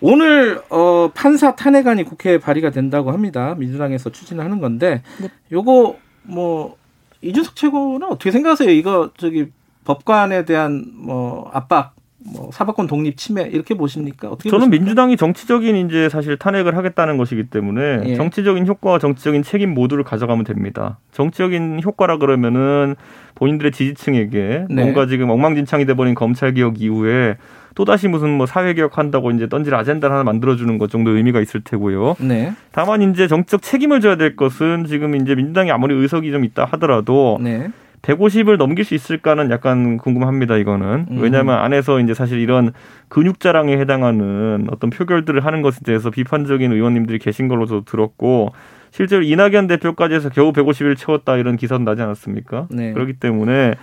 [0.00, 3.54] 오늘 어, 판사 탄핵안이 국회에 발의가 된다고 합니다.
[3.56, 5.28] 민주당에서 추진을 하는 건데 네.
[5.52, 6.76] 요거 뭐
[7.22, 8.70] 이준석 최고는 어떻게 생각하세요?
[8.70, 9.46] 이거 저기
[9.84, 11.94] 법관에 대한 뭐 압박,
[12.24, 14.28] 뭐 사법권 독립 침해 이렇게 보십니까?
[14.28, 14.84] 어떻게 저는 보십니까?
[14.84, 18.14] 민주당이 정치적인 이제 사실 탄핵을 하겠다는 것이기 때문에 예.
[18.14, 20.98] 정치적인 효과와 정치적인 책임 모두를 가져가면 됩니다.
[21.12, 22.94] 정치적인 효과라 그러면은
[23.34, 24.82] 본인들의 지지층에게 네.
[24.82, 27.36] 뭔가 지금 엉망진창이 돼버린 검찰 개혁 이후에
[27.74, 31.10] 또 다시 무슨 뭐 사회 개혁 한다고 이제 던질 아젠다를 하나 만들어 주는 것 정도
[31.12, 32.16] 의미가 있을 테고요.
[32.20, 32.52] 네.
[32.70, 37.38] 다만 이제 정치적 책임을 져야 될 것은 지금 이제 민주당이 아무리 의석이 좀 있다 하더라도
[37.40, 37.70] 네.
[38.02, 40.56] 150을 넘길 수 있을까는 약간 궁금합니다.
[40.56, 41.18] 이거는 음.
[41.20, 42.72] 왜냐하면 안에서 이제 사실 이런
[43.08, 48.52] 근육 자랑에 해당하는 어떤 표결들을 하는 것에 대해서 비판적인 의원님들이 계신 걸로 저 들었고
[48.90, 52.66] 실제로 이낙연 대표까지 해서 겨우 150일 채웠다 이런 기사도 나지 않았습니까?
[52.70, 52.92] 네.
[52.92, 53.74] 그렇기 때문에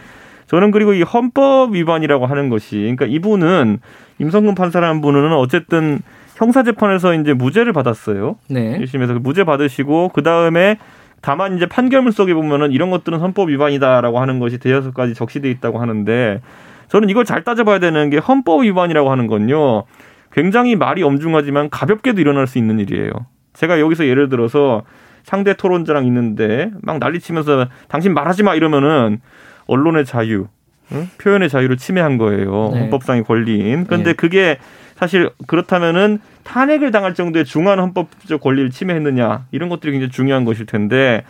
[0.47, 3.79] 저는 그리고 이 헌법 위반이라고 하는 것이 그러니까 이분은
[4.19, 5.99] 임성근 판사라는 분은 어쨌든
[6.35, 8.37] 형사 재판에서 이제 무죄를 받았어요.
[8.49, 8.79] 네.
[8.79, 10.77] 1심에서 무죄 받으시고 그 다음에
[11.21, 15.79] 다만 이제 판결문 속에 보면은 이런 것들은 헌법 위반이다라고 하는 것이 대여섯 가지 적시돼 있다고
[15.79, 16.41] 하는데
[16.87, 19.83] 저는 이걸 잘 따져봐야 되는 게 헌법 위반이라고 하는 건요
[20.31, 23.11] 굉장히 말이 엄중하지만 가볍게도 일어날 수 있는 일이에요.
[23.53, 24.83] 제가 여기서 예를 들어서
[25.23, 29.21] 상대 토론자랑 있는데 막 난리치면서 당신 말하지 마 이러면은
[29.67, 30.47] 언론의 자유,
[30.91, 31.09] 응?
[31.17, 32.71] 표현의 자유를 침해한 거예요.
[32.73, 32.81] 네.
[32.81, 33.85] 헌법상의 권리인.
[33.85, 34.13] 그런데 네.
[34.13, 34.57] 그게
[34.95, 41.23] 사실 그렇다면은 탄핵을 당할 정도의 중한 헌법적 권리를 침해했느냐 이런 것들이 굉장히 중요한 것일 텐데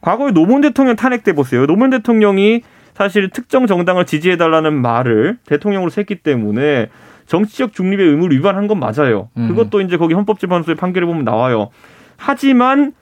[0.00, 1.66] 과거에 노무현 대통령 탄핵 때 보세요.
[1.66, 2.62] 노무현 대통령이
[2.94, 6.88] 사실 특정 정당을 지지해 달라는 말을 대통령으로 했기 때문에
[7.26, 9.28] 정치적 중립의 의무를 위반한 건 맞아요.
[9.36, 9.48] 음.
[9.48, 11.70] 그것도 이제 거기 헌법재판소의 판결에 보면 나와요.
[12.16, 12.92] 하지만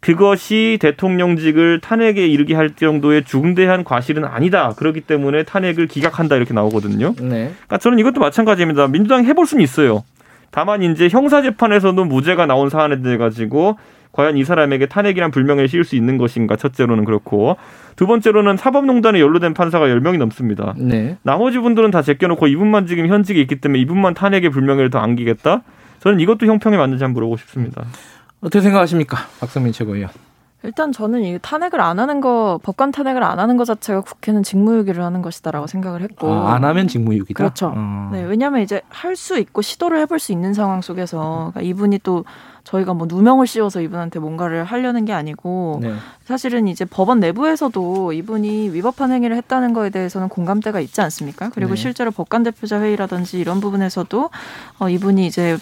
[0.00, 4.74] 그것이 대통령직을 탄핵에 이르게 할 정도의 중대한 과실은 아니다.
[4.76, 7.14] 그렇기 때문에 탄핵을 기각한다 이렇게 나오거든요.
[7.20, 7.50] 네.
[7.50, 8.88] 그러니까 저는 이것도 마찬가지입니다.
[8.88, 10.04] 민주당 해볼 수는 있어요.
[10.50, 13.76] 다만 이제 형사 재판에서도 무죄가 나온 사안에 대해 가지고
[14.12, 17.56] 과연 이 사람에게 탄핵이란 불명예를 씌울 수 있는 것인가 첫째로는 그렇고
[17.96, 20.74] 두 번째로는 사법농단에 연루된 판사가 10명이 넘습니다.
[20.78, 21.16] 네.
[21.22, 25.62] 나머지 분들은 다 제껴놓고 이분만 지금 현직에 있기 때문에 이분만 탄핵의 불명예를 더 안기겠다?
[26.00, 27.84] 저는 이것도 형평에 맞는지 한번 물어보고 싶습니다.
[28.40, 29.16] 어떻게 생각하십니까?
[29.40, 30.10] 박성민 최고위원.
[30.64, 35.04] 일단 저는 이 탄핵을 안 하는 거 법관 탄핵을 안 하는 것 자체가 국회는 직무유기를
[35.04, 37.36] 하는 것이다라고 생각을 했고 아, 안 하면 직무유기다.
[37.38, 37.72] 그렇죠.
[37.76, 38.10] 어.
[38.12, 42.24] 네, 왜냐하면 이제 할 수 있고 시도를 해볼 수 있는 상황 속에서 그러니까 이분이 또
[42.64, 45.94] 저희가 뭐 누명을 씌워서 이분한테 뭔가를 하려는 게 아니고 네.
[46.24, 51.50] 사실은 이제 법원 내부에서도 이분이 위법한 행위를 했다는 거에 대해서는 공감대가 있지 않습니까?
[51.54, 51.80] 그리고 네.
[51.80, 54.30] 실제로 법관 대표자 회의라든지 이런 부분에서도
[54.80, 55.56] 어, 이분이 이제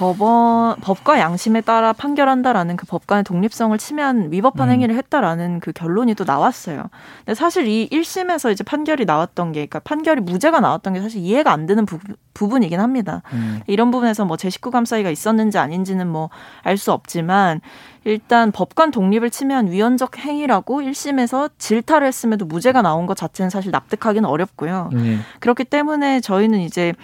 [0.00, 4.72] 법원 법과 양심에 따라 판결한다라는 그 법관의 독립성을 침해한 위법한 음.
[4.72, 6.88] 행위를 했다라는 그 결론이 또 나왔어요.
[7.18, 11.52] 근데 사실 이 1심에서 이제 판결이 나왔던 게 그러니까 판결이 무죄가 나왔던 게 사실 이해가
[11.52, 11.98] 안 되는 부,
[12.32, 13.22] 부분이긴 합니다.
[13.34, 13.60] 음.
[13.66, 16.30] 이런 부분에서 뭐 제19감 사이가 있었는지 아닌지는 뭐
[16.64, 17.60] 알 수 없지만
[18.04, 24.26] 일단 법관 독립을 침해한 위헌적 행위라고 1심에서 질타를 했음에도 무죄가 나온 것 자체는 사실 납득하기는
[24.26, 24.88] 어렵고요.
[24.94, 25.18] 네.
[25.40, 26.94] 그렇기 때문에 저희는 이제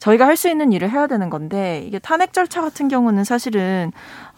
[0.00, 3.92] 저희가 할 수 있는 일을 해야 되는 건데 이게 탄핵 절차 같은 경우는 사실은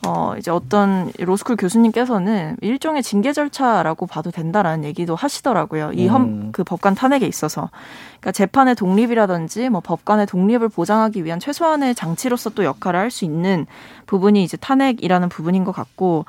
[0.04, 5.92] 어 이제 어떤 로스쿨 교수님께서는 일종의 징계 절차라고 봐도 된다라는 얘기도 하시더라고요.
[5.92, 6.48] 이헌 음.
[6.50, 7.70] 그 법관 탄핵에 있어서
[8.20, 13.66] 그러니까 재판의 독립이라든지 뭐 법관의 독립을 보장하기 위한 최소한의 장치로서 또 역할을 할 수 있는
[14.06, 16.24] 부분이 이제 탄핵이라는 부분인 것 같고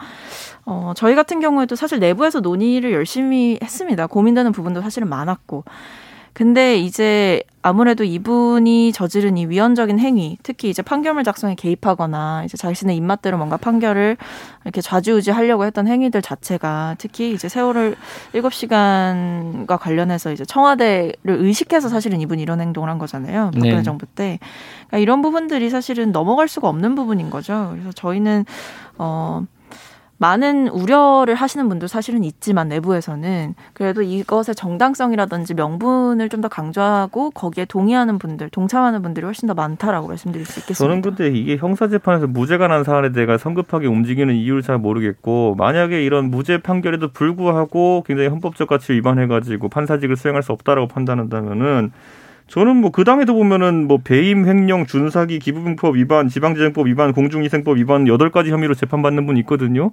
[0.65, 4.05] 어 저희 같은 경우에도 사실 내부에서 논의를 열심히 했습니다.
[4.05, 5.63] 고민되는 부분도 사실은 많았고
[6.33, 12.97] 근데 이제 아무래도 이분이 저지른 이 위헌적인 행위, 특히 이제 판결문 작성에 개입하거나 이제 자신의
[12.97, 14.17] 입맛대로 뭔가 판결을
[14.63, 17.95] 이렇게 좌지우지 하려고 했던 행위들 자체가 특히 이제 세월을
[18.33, 23.51] 일곱 시간과 관련해서 이제 청와대를 의식해서 사실은 이분이 이런 행동을 한 거잖아요.
[23.53, 23.83] 박근혜 네.
[23.83, 24.39] 정부 때.
[24.87, 27.69] 그러니까 이런 부분들이 사실은 넘어갈 수가 없는 부분인 거죠.
[27.71, 28.45] 그래서 저희는
[28.97, 29.45] 어
[30.23, 37.63] 많은 우려를 하시는 분도 사실은 있지만 내부에서는 그래도 이것의 정당성이라든지 명분을 좀 더 강조하고 거기에
[37.63, 40.77] 동의하는 분들, 동참하는 분들이 훨씬 더 많다라고 말씀드릴 수 있겠습니다.
[40.77, 46.03] 저는 근데 이게 형사 재판에서 무죄가 난 사안에 대해 성급하게 움직이는 이유를 잘 모르겠고 만약에
[46.03, 51.93] 이런 무죄 판결에도 불구하고 굉장히 헌법적 가치를 위반해 가지고 판사직을 수행할 수 없다라고 판단한다면은
[52.47, 58.07] 저는 뭐 그 당에도 보면은 뭐 배임 횡령 준사기 기부금법 위반 지방재정법 위반 공중위생법 위반
[58.07, 59.91] 여덟 가지 혐의로 재판받는 분 있거든요.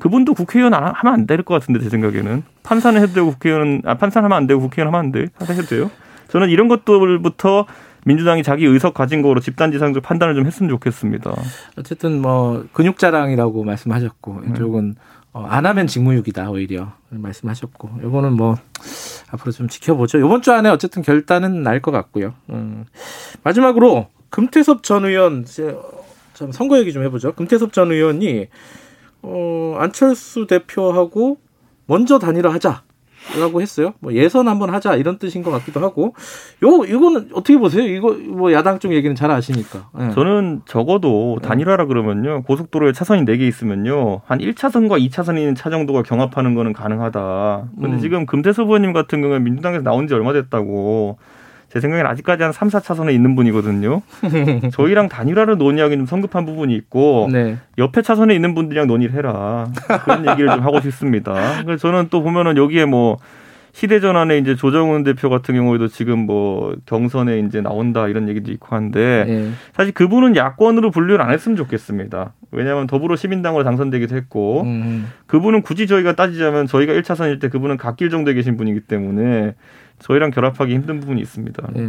[0.00, 3.94] 그분도 국회의원 안 하면 안 될 것 같은데 제 생각에는 판사는 해도 되고 국회의원은 아
[3.94, 5.26] 판사는 하면 안 되고 국회의원 하면 안 돼.
[5.38, 5.90] 판사 해도 돼요.
[6.28, 7.66] 저는 이런 것들부터
[8.06, 11.32] 민주당이 자기 의석 가진 거로 집단지상적 판단을 좀 했으면 좋겠습니다.
[11.78, 14.96] 어쨌든 뭐 근육 자랑이라고 말씀하셨고 이쪽은
[15.34, 18.56] 어, 안 하면 직무유기다 오히려 말씀하셨고 이거는 뭐
[19.30, 20.18] 앞으로 좀 지켜보죠.
[20.18, 22.34] 이번 주 안에 어쨌든 결단은 날 것 같고요.
[22.50, 22.86] 음.
[23.42, 25.44] 마지막으로 금태섭 전 의원
[26.34, 27.34] 좀 선거 얘기 좀 해보죠.
[27.34, 28.46] 금태섭 전 의원이
[29.22, 31.38] 어, 안철수 대표하고
[31.86, 32.82] 먼저 단일화 하자.
[33.40, 33.94] 라고 했어요.
[34.00, 36.14] 뭐 예선 한번 하자 이런 뜻인 것 같기도 하고.
[36.62, 37.82] 요 이거는 어떻게 보세요?
[37.82, 39.88] 이거 뭐 야당 쪽 얘기는 잘 아시니까.
[39.98, 40.10] 네.
[40.12, 42.42] 저는 적어도 단일화라 그러면요.
[42.42, 44.20] 고속도로에 차선이 4개 있으면요.
[44.26, 47.68] 한 1차선과 2차선이 있는 차 정도가 경합하는 거는 가능하다.
[47.80, 47.98] 근데 음.
[47.98, 51.18] 지금 금태섭 의원님 같은 경우는 민주당에서 나온 지 얼마 됐다고
[51.74, 54.00] 제 생각엔 아직까지 한 3, 4차선에 있는 분이거든요.
[54.70, 57.58] 저희랑 단일화를 논의하기는 좀 성급한 부분이 있고 네.
[57.78, 59.66] 옆에 차선에 있는 분들이랑 논의를 해라.
[60.04, 61.34] 그런 얘기를 좀 하고 싶습니다.
[61.64, 63.18] 그래서 저는 또 보면은 여기에 뭐
[63.72, 69.24] 시대전환에 이제 조정훈 대표 같은 경우에도 지금 뭐 경선에 이제 나온다 이런 얘기도 있고 한데
[69.26, 69.50] 네.
[69.72, 72.34] 사실 그분은 야권으로 분류를 안 했으면 좋겠습니다.
[72.52, 75.08] 왜냐하면 더불어 시민당으로 당선되기도 했고 음.
[75.26, 79.54] 그분은 굳이 저희가 따지자면 저희가 1차선일 때 그분은 갓길 정도에 계신 분이기 때문에
[79.98, 81.68] 저희랑 결합하기 힘든 부분이 있습니다.
[81.76, 81.80] 예.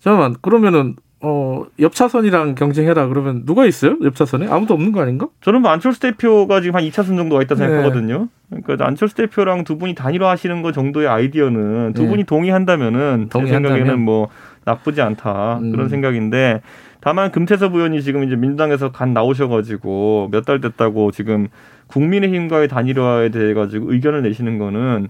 [0.00, 3.96] 잠깐만 그러면은 어 옆차선이랑 경쟁해라 그러면 누가 있어요?
[4.02, 5.28] 옆차선에 아무도 없는 거 아닌가?
[5.40, 7.60] 저는 뭐 안철수 대표가 지금 한 2차선 정도 와 있다 네.
[7.66, 8.28] 생각하거든요.
[8.50, 12.08] 그러니까 안철수 대표랑 두 분이 단일화 하시는 거 정도의 아이디어는 두 네.
[12.08, 13.78] 분이 동의한다면은 제 동의한다면?
[13.78, 14.28] 생각에는 뭐
[14.64, 15.70] 나쁘지 않다 음.
[15.72, 16.60] 그런 생각인데
[17.00, 21.48] 다만 금태섭 의원이 지금 이제 민주당에서 간 나오셔가지고 몇 달 됐다고 지금
[21.88, 25.08] 국민의힘과의 단일화에 대해 가지고 의견을 내시는 거는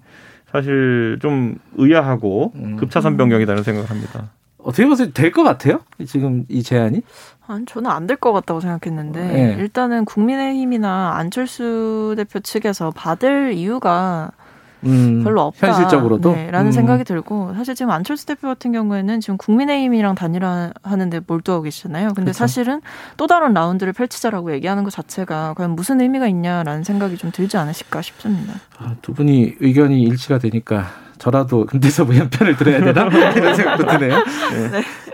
[0.57, 2.77] 사실 좀 의아하고 음.
[2.77, 4.31] 급차선 변경이라는 생각을 합니다.
[4.59, 5.13] 어떻게 보세요?
[5.13, 5.81] 될것 같아요?
[6.07, 7.03] 지금 이 제안이?
[7.47, 9.57] 아니, 저는 안 될 것 같다고 생각했는데 네.
[9.61, 14.33] 일단은 국민의힘이나 안철수 대표 측에서 받을 이유가
[14.87, 15.69] 음, 별로 없다.
[15.69, 16.73] 현실적으로도 네, 라는 음.
[16.73, 22.09] 생각이 들고 사실 지금 안철수 대표 같은 경우에는 지금 국민의힘이랑 단일화하는데 몰두하고 계시잖아요.
[22.09, 22.39] 근데 그렇죠.
[22.39, 22.81] 사실은
[23.17, 28.03] 또 다른 라운드를 펼치자라고 얘기하는 것 자체가 과연 무슨 의미가 있냐라는 생각이 좀 들지 않으실까
[28.03, 28.55] 싶습니다.
[28.79, 30.87] 아, 두 분이 의견이 일치가 되니까
[31.19, 34.23] 저라도 금태섭 의원 편을 들어야 되나 이런 생각도 드네요.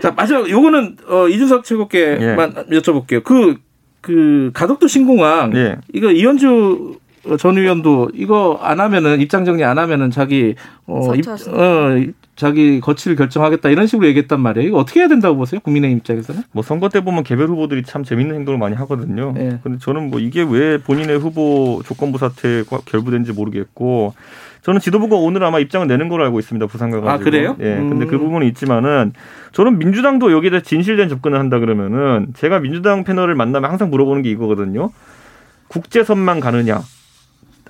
[0.01, 3.23] 자 마지막 요거는 어, 이준석 최고께만 여쭤볼게요.
[3.23, 5.77] 그그 가덕도 신공항 예.
[5.93, 6.97] 이거 이현주
[7.39, 10.55] 전 의원도 이거 안 하면은 입장 정리 안 하면은 자기
[10.87, 11.25] 어, 입.
[11.29, 14.69] 어 자기 거취를 결정하겠다 이런 식으로 얘기했단 말이에요.
[14.69, 15.61] 이거 어떻게 해야 된다고 보세요?
[15.61, 16.43] 국민의힘 입장에서는?
[16.53, 19.35] 뭐 선거 때 보면 개별 후보들이 참 재밌는 행동을 많이 하거든요.
[19.37, 19.59] 예.
[19.63, 24.15] 근데 저는 뭐 이게 왜 본인의 후보 조건부 사태가 결부된지 모르겠고
[24.63, 26.67] 저는 지도부가 오늘 아마 입장을 내는 걸로 알고 있습니다.
[26.67, 27.11] 부산 가가지고.
[27.11, 27.57] 아, 그래요?
[27.61, 27.77] 예.
[27.77, 28.09] 근데 음.
[28.09, 29.13] 그 부분이 있지만은
[29.53, 34.31] 저는 민주당도 여기에 대해 진실된 접근을 한다 그러면은 제가 민주당 패널을 만나면 항상 물어보는 게
[34.31, 34.91] 이거거든요.
[35.69, 36.81] 국제선만 가느냐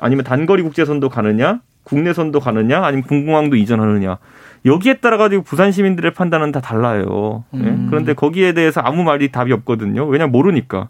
[0.01, 4.19] 아니면 단거리 국제선도 가느냐 국내선도 가느냐 아니면 군공항도 이전하느냐
[4.65, 7.45] 여기에 따라 가지고 부산 시민들의 판단은 다 달라요.
[7.55, 7.59] 예?
[7.59, 7.87] 음.
[7.91, 10.07] 그런데 거기에 대해서 아무 말이 답이 없거든요.
[10.07, 10.89] 왜냐 면 모르니까.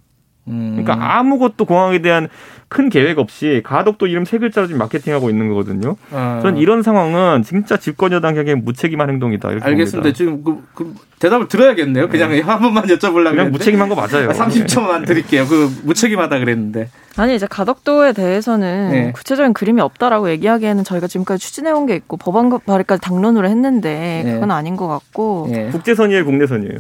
[0.49, 0.83] 음.
[0.83, 2.29] 그러니까 아무것도 공항에 대한
[2.69, 5.97] 큰 계획 없이 가덕도 이름 세 글자로 지금 마케팅하고 있는 거거든요.
[6.11, 6.41] 아.
[6.43, 9.51] 전 이런 상황은 진짜 집권 여당에게 무책임한 행동이다.
[9.51, 10.03] 이렇게 알겠습니다.
[10.03, 10.17] 봅니다.
[10.17, 12.09] 지금 그, 그 대답을 들어야겠네요.
[12.09, 13.53] 그냥 한 번만 여쭤보려고 그냥.
[13.53, 14.31] 무책임한 거 맞아요.
[14.31, 15.47] 아, 30초만 드릴게요.
[15.47, 16.89] 그 무책임하다 그랬는데.
[17.17, 19.13] 아니 이제 가덕도에 대해서는 네.
[19.13, 24.33] 구체적인 그림이 없다라고 얘기하기에는 저희가 지금까지 추진해온 게 있고 법안 발의까지 당론으로 했는데 네.
[24.33, 25.69] 그건 아닌 것 같고 예.
[25.73, 26.79] 국제선이에요, 국내선이에요.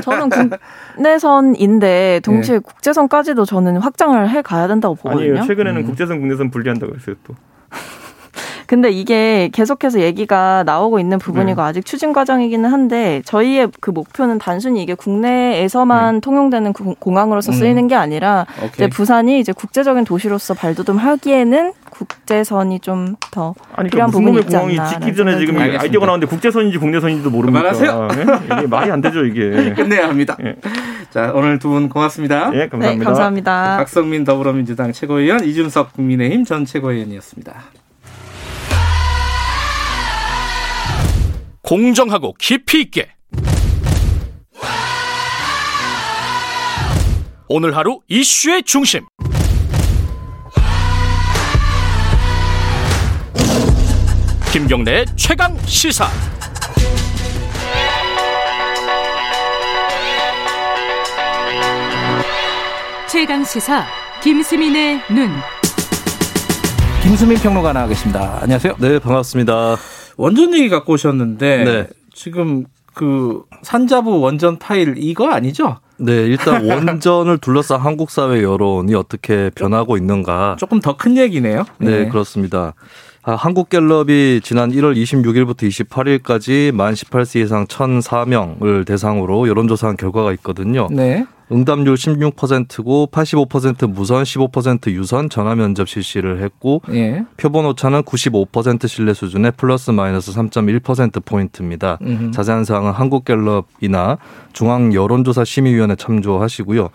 [0.00, 0.30] 저는
[0.96, 5.30] 국내선인데 동시에 국제선까지도 저는 확장을 해 가야 된다고 보거든요.
[5.32, 5.46] 아니에요.
[5.46, 5.86] 최근에는 음.
[5.86, 7.34] 국제선, 국내선 분리한다고 했어요, 또.
[8.66, 11.24] 근데 이게 계속해서 얘기가 나오고 있는 네.
[11.24, 17.56] 부분이고 아직 추진 과정이기는 한데 저희의 그 목표는 단순히 이게 국내에서만 통용되는 구- 공항으로서 네.
[17.56, 17.60] 음.
[17.60, 18.70] 쓰이는 게 아니라 오케이.
[18.74, 21.72] 이제 부산이 이제 국제적인 도시로서 발돋움하기에는
[22.02, 24.88] 국제선이 좀더 아니, 필요한 그 부분이 있지 공항이 않나.
[24.88, 25.82] 짓기 전에 지금 알겠습니다.
[25.82, 27.72] 아이디어가 나왔는데 국제선인지 국내선인지도 모릅니까?
[27.72, 28.08] 그만하세요.
[28.16, 28.56] 예?
[28.56, 29.72] 이게 말이 안 되죠, 이게.
[29.76, 30.36] 끝내야 합니다.
[30.42, 30.56] 예.
[31.10, 32.50] 자, 오늘 두 분 고맙습니다.
[32.54, 33.04] 예, 네, 감사합니다.
[33.04, 33.76] 감사합니다.
[33.76, 37.54] 박성민 더불어민주당 최고위원, 이준석 국민의힘 전 최고위원이었습니다.
[41.62, 43.08] 공정하고 깊이 있게
[47.48, 49.02] 오늘 하루 이슈의 중심
[54.52, 56.06] 김경래 최강 시사.
[63.08, 63.84] 최강 시사
[64.22, 65.28] 김수민의 눈.
[67.02, 68.38] 김수민 평론가 나와 계십니다.
[68.40, 68.76] 안녕하세요.
[68.78, 69.76] 네, 반갑습니다.
[70.16, 71.86] 원전 얘기 갖고 오셨는데 네.
[72.14, 75.78] 지금 그 산자부 원전 파일 이거 아니죠?
[75.98, 80.56] 네, 일단 원전을 둘러싼 한국 사회 여론이 어떻게 변하고 있는가.
[80.58, 81.64] 조금 더 큰 얘기네요.
[81.78, 82.74] 네, 그렇습니다.
[83.24, 90.88] 아, 한국갤럽이 지난 1월 26일부터 28일까지 만 18세 이상 1,004명을 대상으로 여론조사한 결과가 있거든요.
[90.90, 91.24] 네.
[91.52, 97.24] 응답률 16%고 85% 무선, 15% 유선 전화 면접 실시를 했고 예.
[97.36, 101.98] 표본 오차는 95% 신뢰 수준의 플러스 마이너스 3.1% 포인트입니다.
[102.32, 104.16] 자세한 사항은 한국갤럽이나
[104.54, 106.88] 중앙 여론조사 심의위원회 참조하시고요.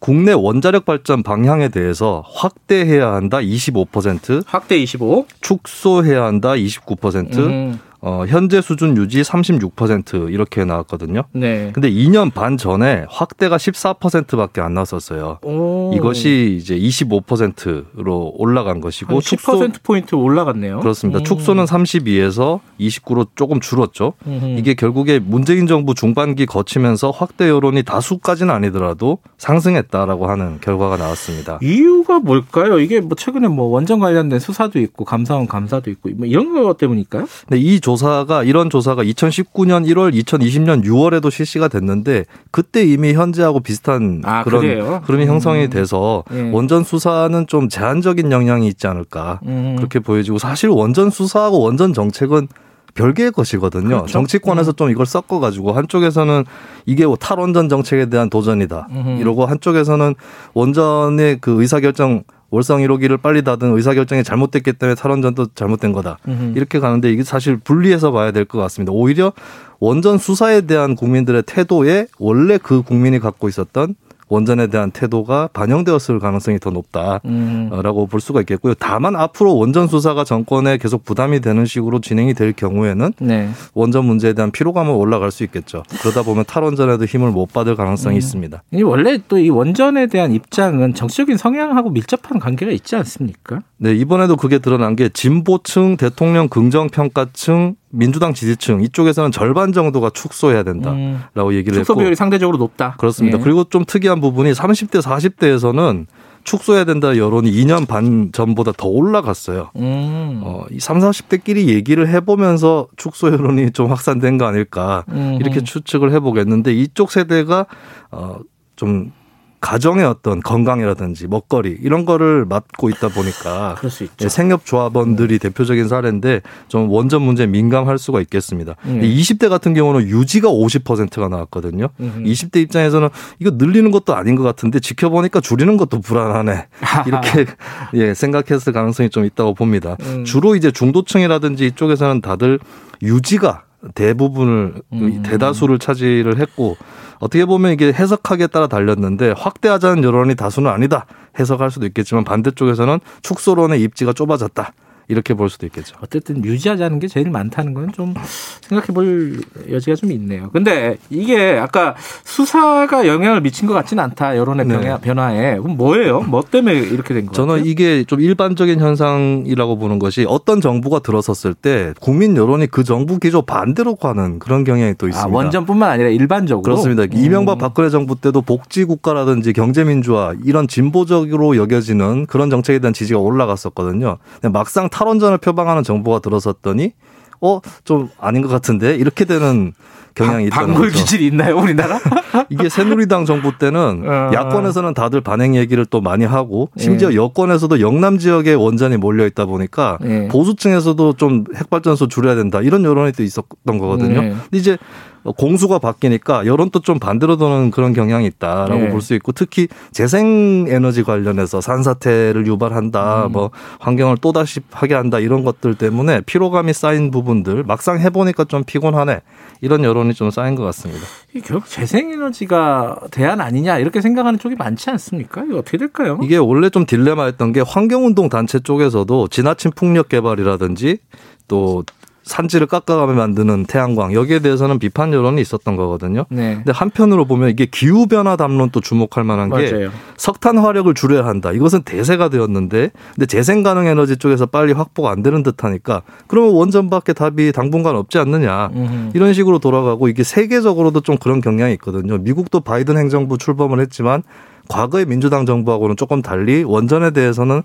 [0.00, 5.26] 국내 원자력 발전 방향에 대해서 확대해야 한다 25%, 확대 25.
[5.40, 7.78] 축소해야 한다 29%, 음.
[8.02, 11.24] 어, 현재 수준 유지 36% 이렇게 나왔거든요.
[11.32, 11.70] 네.
[11.72, 15.38] 근데 2년 반 전에 확대가 14%밖에 안 나왔었어요.
[15.42, 15.92] 오.
[15.94, 20.80] 이것이 이제 25%로 올라간 것이고 한10% 포인트 올라갔네요.
[20.80, 21.20] 그렇습니다.
[21.20, 21.24] 음.
[21.24, 24.14] 축소는 32에서 29로 조금 줄었죠.
[24.26, 24.58] 음흠.
[24.58, 31.58] 이게 결국에 문재인 정부 중반기 거치면서 확대 여론이 다수까지는 아니더라도 상승했다라고 하는 결과가 나왔습니다.
[31.62, 32.78] 이유가 뭘까요?
[32.78, 37.26] 이게 뭐 최근에 뭐 원전 관련된 수사도 있고 감사원 감사도 있고 뭐 이런 거 때문일까요?
[37.48, 44.22] 근데 이 조사가 이런 조사가 2019년 1월, 2020년 6월에도 실시가 됐는데 그때 이미 현재하고 비슷한
[44.24, 45.02] 아, 그런 그래요?
[45.04, 45.70] 흐름이 형성이 음.
[45.70, 46.50] 돼서 예.
[46.52, 49.74] 원전 수사는 좀 제한적인 영향이 있지 않을까 음.
[49.76, 52.48] 그렇게 보여지고 사실 원전 수사하고 원전 정책은
[52.94, 53.88] 별개의 것이거든요.
[53.88, 54.06] 그렇죠.
[54.06, 56.44] 정치권에서 좀 이걸 섞어가지고 한쪽에서는
[56.86, 58.88] 이게 뭐 탈원전 정책에 대한 도전이다.
[59.20, 60.16] 이러고 한쪽에서는
[60.54, 66.18] 원전의 그 의사결정 월성 1호기를 빨리 닫은 의사결정이 잘못됐기 때문에 탈원전도 잘못된 거다.
[66.26, 66.52] 음흠.
[66.56, 68.92] 이렇게 가는데 이게 사실 분리해서 봐야 될 것 같습니다.
[68.92, 69.32] 오히려
[69.78, 73.94] 원전 수사에 대한 국민들의 태도에 원래 그 국민이 갖고 있었던
[74.30, 78.06] 원전에 대한 태도가 반영되었을 가능성이 더 높다라고 음.
[78.08, 78.74] 볼 수가 있겠고요.
[78.78, 83.50] 다만 앞으로 원전 수사가 정권에 계속 부담이 되는 식으로 진행이 될 경우에는 네.
[83.74, 85.82] 원전 문제에 대한 피로감은 올라갈 수 있겠죠.
[86.00, 88.18] 그러다 보면 탈원전에도 힘을 못 받을 가능성이 음.
[88.18, 88.62] 있습니다.
[88.72, 93.60] 이 원래 또 이 원전에 대한 입장은 정치적인 성향하고 밀접한 관계가 있지 않습니까?
[93.78, 101.48] 네, 이번에도 그게 드러난 게 진보층, 대통령 긍정평가층, 민주당 지지층 이쪽에서는 절반 정도가 축소해야 된다라고
[101.48, 101.54] 음.
[101.54, 102.94] 얘기를 축소 했고 비율이 상대적으로 높다.
[102.98, 103.38] 그렇습니다.
[103.38, 103.42] 예.
[103.42, 106.06] 그리고 좀 특이한 부분이 30대, 40대에서는
[106.44, 109.70] 축소해야 된다 여론이 2년 반 전보다 더 올라갔어요.
[109.76, 110.40] 음.
[110.42, 115.36] 어, 이 3, 40대끼리 얘기를 해보면서 축소 여론이 좀 확산된 거 아닐까 음.
[115.40, 117.66] 이렇게 추측을 해보겠는데 이쪽 세대가
[118.10, 118.38] 어,
[118.76, 119.12] 좀
[119.60, 124.24] 가정의 어떤 건강이라든지 먹거리 이런 거를 맡고 있다 보니까 그럴 수 있죠.
[124.24, 128.76] 예, 생협 조합원들이 대표적인 사례인데 좀 원전 문제에 민감할 수가 있겠습니다.
[128.86, 129.00] 음.
[129.02, 131.88] 20대 같은 경우는 유지가 50%가 나왔거든요.
[132.00, 132.24] 음.
[132.26, 136.66] 20대 입장에서는 이거 늘리는 것도 아닌 것 같은데 지켜보니까 줄이는 것도 불안하네.
[137.06, 137.46] 이렇게
[137.94, 139.96] 예, 생각했을 가능성이 좀 있다고 봅니다.
[140.00, 140.24] 음.
[140.24, 142.58] 주로 이제 중도층이라든지 이쪽에서는 다들
[143.02, 145.22] 유지가 대부분을 음.
[145.22, 146.76] 대다수를 차지를 했고
[147.18, 151.06] 어떻게 보면 이게 해석하기에 따라 달렸는데 확대하자는 여론이 다수는 아니다
[151.38, 154.72] 해석할 수도 있겠지만 반대쪽에서는 축소론의 입지가 좁아졌다
[155.10, 155.96] 이렇게 볼 수도 있겠죠.
[156.00, 158.14] 어쨌든 유지하자는 게 제일 많다는 건 좀
[158.62, 159.40] 생각해 볼
[159.70, 160.48] 여지가 좀 있네요.
[160.52, 164.36] 근데 이게 아까 수사가 영향을 미친 것 같지는 않다.
[164.36, 164.74] 여론의 네.
[164.78, 165.58] 변화, 변화에.
[165.58, 166.20] 그럼 뭐예요?
[166.20, 167.32] 뭐 때문에 이렇게 된 거예요?
[167.32, 173.18] 저는 이게 좀 일반적인 현상이라고 보는 것이 어떤 정부가 들어섰을 때 국민 여론이 그 정부
[173.18, 175.28] 기조 반대로 가는 그런 경향이 또 있습니다.
[175.28, 176.62] 아, 원전뿐만 아니라 일반적으로.
[176.62, 177.02] 그렇습니다.
[177.02, 177.08] 음.
[177.12, 183.18] 이명박 박근혜 정부 때도 복지 국가라든지 경제 민주화 이런 진보적으로 여겨지는 그런 정책에 대한 지지가
[183.18, 184.18] 올라갔었거든요.
[184.40, 186.92] 근데 막상 탈원전을 표방하는 정부가 들어섰더니
[187.40, 189.72] 어 좀 아닌 것 같은데 이렇게 되는
[190.14, 190.98] 경향이 있다는 방불 거죠.
[191.04, 191.98] 기질이 있나요, 우리나라?
[192.50, 194.30] 이게 새누리당 정부 때는 어.
[194.34, 197.14] 야권에서는 다들 반행 얘기를 또 많이 하고 심지어 예.
[197.14, 200.28] 여권에서도 영남 지역에 원전이 몰려 있다 보니까 예.
[200.28, 204.20] 보수층에서도 좀 핵발전소 줄여야 된다 이런 여론이 또 있었던 거거든요.
[204.20, 204.28] 네.
[204.30, 204.76] 근데 이제
[205.24, 208.88] 공수가 바뀌니까 여론 도 좀 반대로 도는 그런 경향이 있다라고 네.
[208.88, 213.32] 볼수 있고 특히 재생 에너지 관련해서 산사태를 유발한다, 음.
[213.32, 213.50] 뭐
[213.80, 219.20] 환경을 또 다시 하게 한다 이런 것들 때문에 피로감이 쌓인 부분들 막상 해보니까 좀 피곤하네
[219.60, 221.04] 이런 여론이 좀 쌓인 것 같습니다.
[221.44, 225.44] 결국 재생 에너지가 대안 아니냐 이렇게 생각하는 쪽이 많지 않습니까?
[225.44, 226.18] 이거 어떻게 될까요?
[226.22, 230.98] 이게 원래 좀 딜레마였던 게 환경운동 단체 쪽에서도 지나친 풍력 개발이라든지
[231.46, 231.84] 또
[232.30, 236.26] 산지를 깎아가며 만드는 태양광 여기에 대해서는 비판 여론이 있었던 거거든요.
[236.30, 236.54] 네.
[236.54, 239.90] 근데 한편으로 보면 이게 기후 변화 담론 또 주목할 만한 게 맞아요.
[240.16, 241.50] 석탄 화력을 줄여야 한다.
[241.50, 247.14] 이것은 대세가 되었는데 근데 재생 가능 에너지 쪽에서 빨리 확보가 안 되는 듯하니까 그러면 원전밖에
[247.14, 248.70] 답이 당분간 없지 않느냐.
[248.74, 249.10] 음흠.
[249.14, 252.16] 이런 식으로 돌아가고 이게 세계적으로도 좀 그런 경향이 있거든요.
[252.18, 254.22] 미국도 바이든 행정부 출범을 했지만
[254.68, 257.62] 과거의 민주당 정부하고는 조금 달리 원전에 대해서는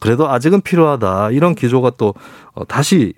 [0.00, 1.32] 그래도 아직은 필요하다.
[1.32, 2.14] 이런 기조가 또
[2.54, 3.12] 어, 다시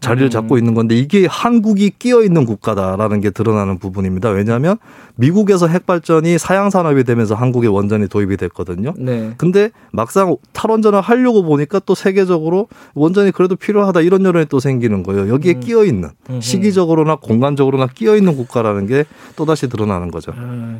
[0.00, 0.30] 자리를 음.
[0.30, 4.30] 잡고 있는 건데 이게 한국이 끼어 있는 국가다라는 게 드러나는 부분입니다.
[4.30, 4.76] 왜냐하면
[5.16, 8.94] 미국에서 핵발전이 사양 산업이 되면서 한국에 원전이 도입이 됐거든요.
[8.96, 9.34] 네.
[9.36, 15.28] 근데 막상 탈원전을 하려고 보니까 또 세계적으로 원전이 그래도 필요하다 이런 여론이 또 생기는 거예요.
[15.28, 15.60] 여기에 음.
[15.60, 16.10] 끼어 있는.
[16.40, 19.04] 시기적으로나 공간적으로나 끼어 있는 국가라는 게
[19.36, 20.32] 또 다시 드러나는 거죠.
[20.36, 20.78] 아,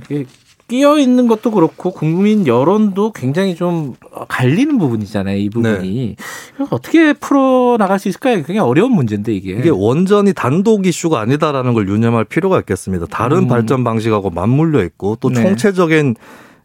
[0.70, 3.96] 끼어 있는 것도 그렇고 국민 여론도 굉장히 좀
[4.28, 5.36] 갈리는 부분이잖아요.
[5.36, 6.14] 이 부분이
[6.54, 8.36] 이거 어떻게 풀어 나갈 수 있을까요?
[8.36, 9.50] 굉장히 어려운 문제인데 이게.
[9.50, 13.06] 이게 원전이 단독 이슈가 아니다라는 걸 유념할 필요가 있겠습니다.
[13.06, 13.48] 다른 음.
[13.48, 15.42] 발전 방식하고 맞물려 있고 또 네.
[15.42, 16.14] 총체적인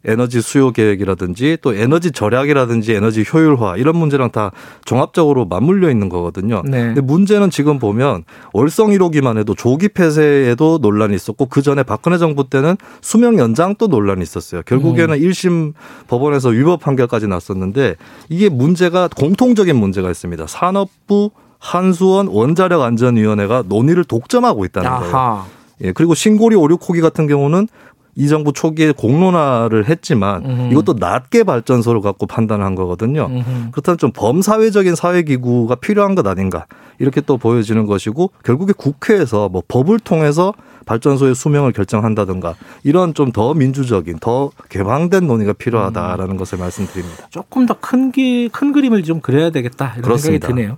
[0.06, 4.51] 에너지 수요 계획이라든지 또 에너지 절약이라든지 에너지 효율화 이런 문제랑 다
[4.86, 6.64] 종합적으로 맞물려 있는 거거든요.
[6.66, 6.86] 네.
[6.88, 12.49] 근데 문제는 지금 보면 월성 1호기만 해도 조기 폐쇄에도 논란이 있었고 그 전에 박근혜 정부
[12.49, 14.64] 때는 수명 연장도 논란이 있었어요.
[14.64, 15.22] 결국에는 음.
[15.22, 15.74] 일 1심
[16.08, 17.95] 법원에서 위법 판결까지 났었는데
[18.30, 20.47] 이게 문제가 공통적인 문제가 있습니다.
[20.47, 25.16] 산업부 한수원 원자력 안전위원회가 논의를 독점하고 있다는 거예요.
[25.16, 25.45] 아하.
[25.84, 27.68] 예, 그리고 신고리 56호기 같은 경우는
[28.16, 30.72] 이 정부 초기에 공론화를 했지만 음흠.
[30.72, 33.26] 이것도 낮게 발전소를 갖고 판단한 거거든요.
[33.26, 33.72] 음흠.
[33.72, 36.66] 그렇다면 좀 범사회적인 사회기구가 필요한 것 아닌가
[36.99, 40.53] 이렇게 또 보여지는 것이고 결국에 국회에서 뭐 법을 통해서
[40.86, 47.28] 발전소의 수명을 결정한다든가 이런 좀 더 민주적인 더 개방된 논의가 필요하다라는 것을 말씀드립니다.
[47.32, 50.47] 조금 더큰큰 그림을 좀 그려야 되겠다 이런 그렇습니다.
[50.47, 50.78] 생각이 드네요.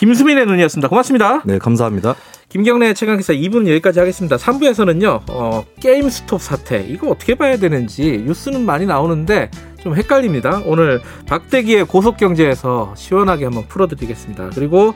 [0.00, 0.88] 김수민의 눈이었습니다.
[0.88, 1.42] 고맙습니다.
[1.44, 2.14] 네, 감사합니다.
[2.48, 4.36] 김경래 최강기사 2부는 여기까지 하겠습니다.
[4.36, 6.82] 3부에서는요, 어, 게임 스톱 사태.
[6.88, 9.50] 이거 어떻게 봐야 되는지 뉴스는 많이 나오는데
[9.82, 10.62] 좀 헷갈립니다.
[10.64, 14.52] 오늘 박대기의 고속경제에서 시원하게 한번 풀어드리겠습니다.
[14.54, 14.94] 그리고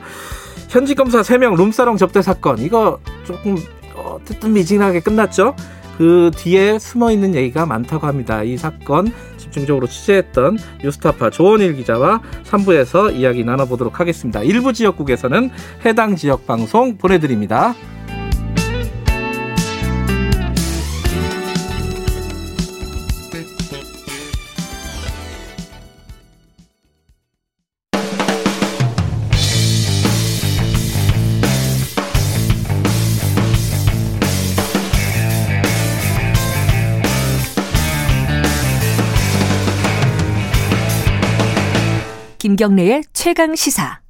[0.69, 2.57] 현직 검사 3명 룸사롱 접대 사건.
[2.57, 3.57] 이거 조금
[3.93, 5.55] 어, 뜨뜻미진하게 끝났죠?
[5.97, 8.43] 그 뒤에 숨어 있는 얘기가 많다고 합니다.
[8.43, 14.41] 이 사건 집중적으로 취재했던 뉴스타파 조원일 기자와 3부에서 이야기 나눠보도록 하겠습니다.
[14.43, 15.49] 일부 지역국에서는
[15.85, 17.73] 해당 지역 방송 보내드립니다.
[42.45, 44.01] 김경래의 최강 시사.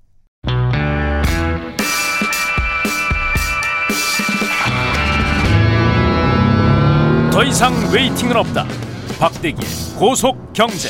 [7.32, 8.66] 더 이상 웨이팅은 없다.
[9.18, 10.90] 박대기의 고속 경제.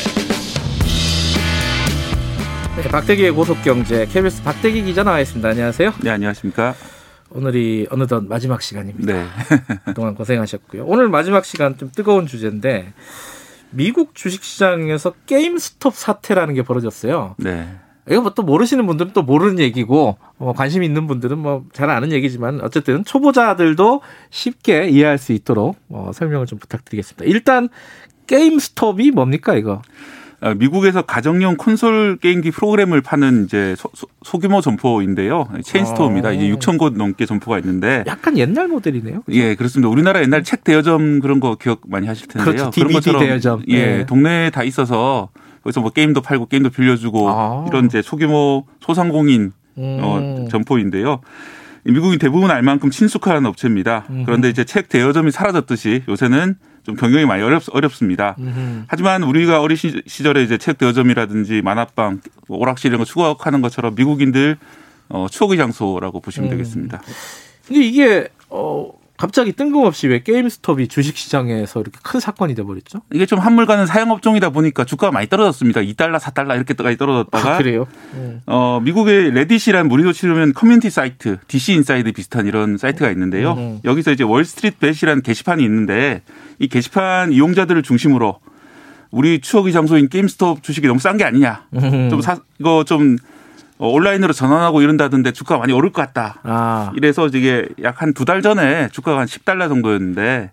[2.78, 5.48] 네, 박대기의 고속 경제 KBS 박대기 기자 나와 있습니다.
[5.48, 5.94] 안녕하세요.
[6.04, 6.74] 네, 안녕하십니까.
[7.30, 9.14] 오늘이 어느덧 마지막 시간입니다.
[9.14, 9.28] 네.
[9.86, 10.84] 그동안 고생하셨고요.
[10.88, 12.92] 오늘 마지막 시간 좀 뜨거운 주제인데
[13.72, 17.36] 미국 주식시장에서 GameStop 사태라는 게 벌어졌어요.
[17.38, 17.68] 네.
[18.10, 22.12] 이거 뭐 또 모르시는 분들은 또 모르는 얘기고 뭐 관심 있는 분들은 뭐 잘 아는
[22.12, 27.26] 얘기지만 어쨌든 초보자들도 쉽게 이해할 수 있도록 어, 설명을 좀 부탁드리겠습니다.
[27.26, 27.70] 일단
[28.28, 29.82] GameStop이 뭡니까 이거?
[30.42, 35.48] 어, 미국에서 가정용 콘솔 게임기 프로그램을 파는 이제 소, 규모 점포인데요.
[35.64, 36.30] 체인스토어입니다.
[36.30, 36.32] 아.
[36.34, 38.04] 이제 6천 곳 넘게 점포가 있는데.
[38.06, 39.24] 약간 옛날 모델이네요.
[39.30, 39.90] 예, 그렇습니다.
[39.90, 42.46] 우리나라 옛날 책 대여점 그런 거 기억 많이 하실 텐데요.
[42.46, 42.70] 그렇죠.
[42.70, 43.64] DVD 것처럼 대여점.
[43.70, 44.06] 예, 네.
[44.06, 45.30] 동네에 다 있어서
[45.64, 47.66] 거기서 뭐 게임도 팔고 게임도 빌려주고 아.
[47.68, 50.00] 이런 이제 소규모 소상공인 음.
[50.02, 51.22] 어, 점포인데요.
[51.86, 54.06] 미국인 대부분 알 만큼 친숙한 업체입니다.
[54.10, 54.24] 음흠.
[54.26, 56.56] 그런데 이제 책 대여점이 사라졌듯이 요새는
[56.86, 58.36] 좀 경영이 많이 어렵, 어렵습니다.
[58.40, 58.84] 음흠.
[58.88, 63.96] 하지만 우리가 어린 시- 시절에 이제 책 대여점이라든지 만화방, 뭐 오락실 이런 거 추억하는 것처럼
[63.96, 64.58] 미국인들
[65.10, 66.52] 어, 추억의 장소라고 보시면 음.
[66.52, 67.02] 되겠습니다.
[67.68, 73.02] 근데 이게 어 갑자기 뜬금없이 왜 GameStop이 주식 시장에서 이렇게 큰 사건이 돼 버렸죠?
[73.14, 75.82] 이게 좀 한물 가는 사양업종이다 보니까 주가가 많이 떨어졌습니다.
[75.82, 77.88] 2달러, 4달러 이렇게까지 떨어졌다가 아, 그래요?
[78.14, 78.42] 음.
[78.46, 83.54] 어, 미국의 Reddit이란 우리로 치르면 커뮤니티 사이트, DC 인사이드 비슷한 이런 사이트가 있는데요.
[83.54, 83.80] 음.
[83.86, 86.22] 여기서 이제 WallStreetBet이라는 게시판이 있는데
[86.60, 88.40] 이 게시판 이용자들을 중심으로
[89.12, 91.68] 우리 추억의 장소인 GameStop 주식이 너무 싼 게 아니냐.
[91.76, 92.10] 음.
[92.10, 93.35] 좀 사, 이거 좀 어,
[93.78, 96.40] 온라인으로 전환하고 이런다던데 주가가 많이 오를 것 같다.
[96.44, 96.92] 아.
[96.96, 100.52] 이래서 이게 약 한 두 달 전에 주가가 한 10달러 정도였는데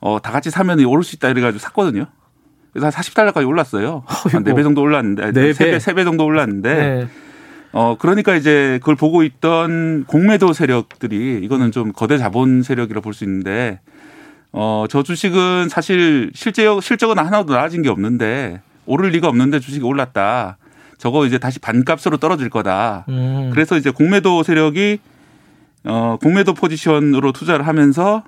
[0.00, 2.06] 어, 다 같이 사면 오를 수 있다 이래가지고 샀거든요.
[2.72, 4.02] 그래서 한 40달러까지 올랐어요.
[4.32, 4.50] 한 어이구.
[4.60, 5.52] 4배 정도 올랐는데, 네 배?
[5.52, 7.08] 3배, 3배 정도 올랐는데, 네.
[7.74, 13.24] 어 그러니까 이제 그걸 보고 있던 공매도 세력들이 이거는 좀 거대 자본 세력이라 볼 수
[13.24, 13.80] 있는데
[14.52, 20.58] 어 저 주식은 사실 실제 실적은 하나도 나아진 게 없는데 오를 리가 없는데 주식이 올랐다.
[21.02, 23.06] 저거 이제 다시 반값으로 떨어질 거다.
[23.08, 23.50] 음.
[23.52, 25.00] 그래서 이제 공매도 세력이
[25.82, 28.22] 어 공매도 포지션으로 투자를 하면서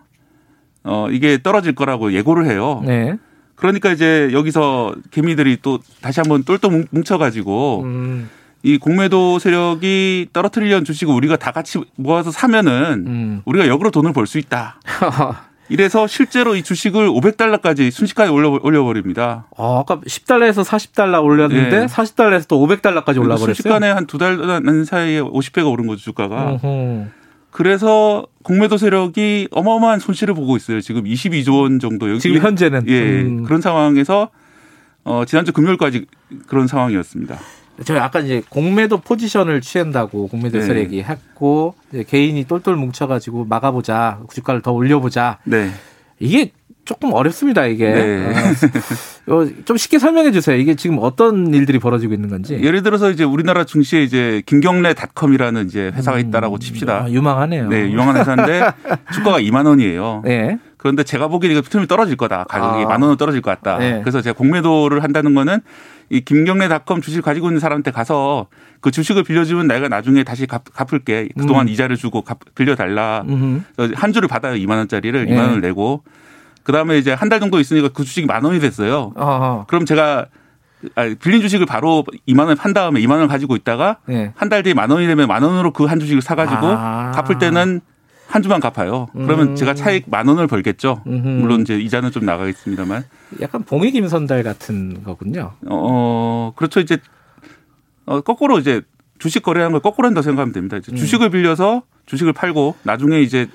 [0.83, 2.83] 어 이게 떨어질 거라고 예고를 해요.
[2.85, 3.17] 네.
[3.55, 8.29] 그러니까 이제 여기서 개미들이 또 다시 한번 똘똘 뭉쳐가지고 음.
[8.65, 13.43] 이 공매도 세력이 떨어뜨리려는 주식을 우리가 다 같이 모아서 사면은 음.
[13.45, 14.81] 우리가 역으로 돈을 벌 수 있다.
[15.69, 19.47] 이래서 실제로 이 주식을 500달러까지 순식간에 올려, 올려버립니다.
[19.57, 21.87] 어, 아까 10달러에서 40달러 올렸는데 네.
[21.87, 23.55] 40달러에서 또 500달러까지 올라버렸어요.
[23.55, 24.37] 순식간에 한 두달
[24.85, 26.53] 사이에 50배가 오른 거죠, 주가가.
[26.53, 27.07] 어허.
[27.51, 30.81] 그래서 공매도 세력이 어마어마한 손실을 보고 있어요.
[30.81, 32.11] 지금 22조 원 정도.
[32.11, 33.23] 여기 지금 현재는 예.
[33.23, 33.45] 음.
[33.45, 34.31] 그런 상황에서
[35.05, 36.07] 어, 지난주 금요일까지
[36.47, 37.39] 그런 상황이었습니다.
[37.85, 40.65] 저 아까 이제 공매도 포지션을 취한다고 공매도 네.
[40.65, 45.71] 세력이 했고 이제 개인이 똘똘 뭉쳐가지고 막아보자 주가를 더 올려보자 네.
[46.21, 46.53] 이게
[46.85, 48.33] 조금 어렵습니다 이게 네.
[49.27, 53.11] 어, 어, 좀 쉽게 설명해 주세요 이게 지금 어떤 일들이 벌어지고 있는 건지 예를 들어서
[53.11, 57.05] 이제 우리나라 증시에 이제 김경래 닷컴이라는 이제 회사가 있다라고 칩시다.
[57.05, 57.69] 아, 유망하네요.
[57.69, 58.71] 네, 유명한 회사인데
[59.15, 60.23] 주가가 2만 원이에요.
[60.25, 60.59] 네.
[60.77, 62.45] 그런데 제가 보기엔 이거 틈이 떨어질 거다.
[62.45, 62.89] 가격이 아.
[62.89, 63.79] 만 원은 떨어질 것 같다.
[63.79, 64.01] 네.
[64.03, 65.61] 그래서 제가 공매도를 한다는 거는
[66.11, 68.47] 이 김경래 닷컴 주식을 가지고 있는 사람한테 가서
[68.81, 71.29] 그 주식을 빌려주면 내가 나중에 다시 갚, 갚을게.
[71.39, 71.73] 그동안 음.
[71.73, 73.25] 이자를 주고 갚, 빌려달라.
[73.77, 74.55] 그래서 한 주를 받아요.
[74.55, 75.33] 2만 원짜리를 네.
[75.35, 76.03] 2만 원을 내고
[76.63, 79.13] 그 다음에 이제 한 달 정도 있으니까 그 주식이 만 원이 됐어요.
[79.17, 79.65] 어허.
[79.69, 80.27] 그럼 제가
[80.97, 84.33] 아, 빌린 주식을 바로 2만 원 판 다음에 2만 원을 가지고 있다가 네.
[84.37, 87.11] 한달 뒤에 만 원이 되면 만 원으로 그 한 주식을 사가지고 아.
[87.15, 87.81] 갚을 때는
[88.35, 89.07] 한 주만 갚아요.
[89.13, 89.55] 그러면 음.
[89.55, 91.03] 제가 차익 만 원을 벌겠죠.
[91.07, 91.29] 음흠.
[91.29, 93.05] 물론 이제 이자는 좀 나가겠습니다만.
[93.41, 95.53] 약간 봉익 임선달 같은 거군요.
[95.71, 96.81] 어, 그렇죠.
[96.81, 96.99] 이제
[98.07, 98.83] 어, 거꾸로 이제
[99.21, 100.77] 주식 거래하는 걸 거꾸로 한다고 생각하면 됩니다.
[100.79, 100.97] 이제 음.
[100.97, 103.47] 주식을 빌려서 주식을 팔고 나중에 이제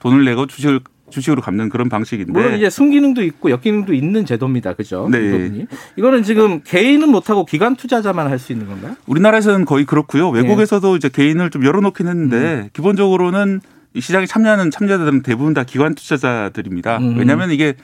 [0.00, 0.80] 돈을 내고 주식을
[1.10, 2.32] 주식으로 갚는 그런 방식인데.
[2.32, 4.72] 물론 이제 순기능도 있고 역기능도 있는 제도입니다.
[4.72, 5.10] 그죠?
[5.12, 5.20] 네.
[5.30, 5.66] 부분이.
[5.98, 8.96] 이거는 지금 개인은 못하고 기관 투자자만 할 수 있는 건가요?
[9.06, 10.32] 우리나라에서는 거의 그렇고요.
[10.32, 10.40] 네.
[10.40, 12.68] 외국에서도 이제 개인을 좀 열어놓긴 했는데 음.
[12.72, 13.60] 기본적으로는
[13.94, 16.98] 이 시장에 참여하는 참여자들은 대부분 다 기관 투자자들입니다.
[16.98, 17.18] 음.
[17.18, 17.74] 왜냐하면 이게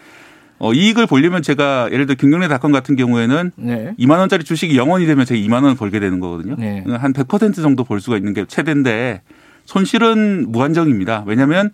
[0.58, 3.94] 어, 이익을 보려면 제가 예를 들어 김경래닷컴 같은 경우에는 네.
[3.98, 6.56] 2만 원짜리 주식이 0원이 되면 제가 2만 원을 벌게 되는 거거든요.
[6.58, 6.82] 네.
[6.86, 9.22] 한100% 정도 벌 수가 있는 게 최대인데
[9.66, 11.24] 손실은 무한정입니다.
[11.26, 11.70] 왜냐하면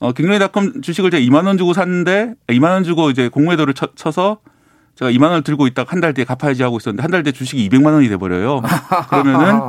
[0.00, 4.38] 어, 김경래닷컴 주식을 제가 2만 원 주고 샀는데 2만 원 주고 이제 공매도를 쳐, 쳐서
[4.96, 7.68] 제가 2만 원을 들고 있다가 한 달 뒤에 갚아야지 하고 있었는데 한 달 뒤에 주식이
[7.70, 8.60] 200만 원이 돼 버려요.
[9.08, 9.60] 그러면은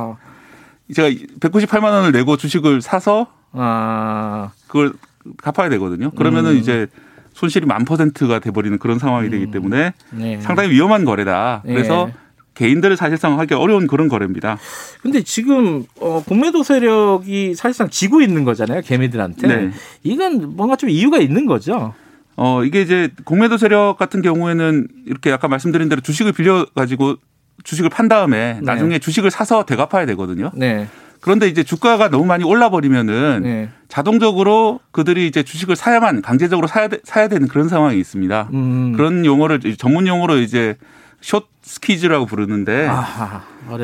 [0.94, 1.08] 제가
[1.40, 4.92] 198만 원을 내고 주식을 사서 아, 그걸
[5.38, 6.10] 갚아야 되거든요.
[6.10, 6.56] 그러면은 음.
[6.56, 6.86] 이제
[7.32, 10.40] 손실이 만 퍼센트가 돼버리는 그런 상황이 되기 때문에 네.
[10.40, 11.62] 상당히 위험한 거래다.
[11.64, 12.14] 그래서 네.
[12.54, 14.58] 개인들을 사실상 하기 어려운 그런 거래입니다.
[15.00, 18.82] 근데 지금 어, 공매도 세력이 사실상 지고 있는 거잖아요.
[18.82, 19.46] 개미들한테.
[19.48, 19.70] 네.
[20.02, 21.94] 이건 뭔가 좀 이유가 있는 거죠.
[22.36, 27.16] 어, 이게 이제 공매도 세력 같은 경우에는 이렇게 아까 말씀드린 대로 주식을 빌려 가지고
[27.64, 30.50] 주식을 판 다음에 나중에 주식을 사서 되갚아야 되거든요.
[30.54, 30.88] 네.
[31.22, 33.68] 그런데 이제 주가가 너무 많이 올라 버리면은 네.
[33.86, 38.48] 자동적으로 그들이 이제 주식을 사야만 강제적으로 사야, 되, 사야 되는 그런 상황이 있습니다.
[38.52, 38.92] 음.
[38.96, 40.76] 그런 용어를 전문 용어로 이제
[41.20, 43.42] short squeeze라고 부르는데 아하.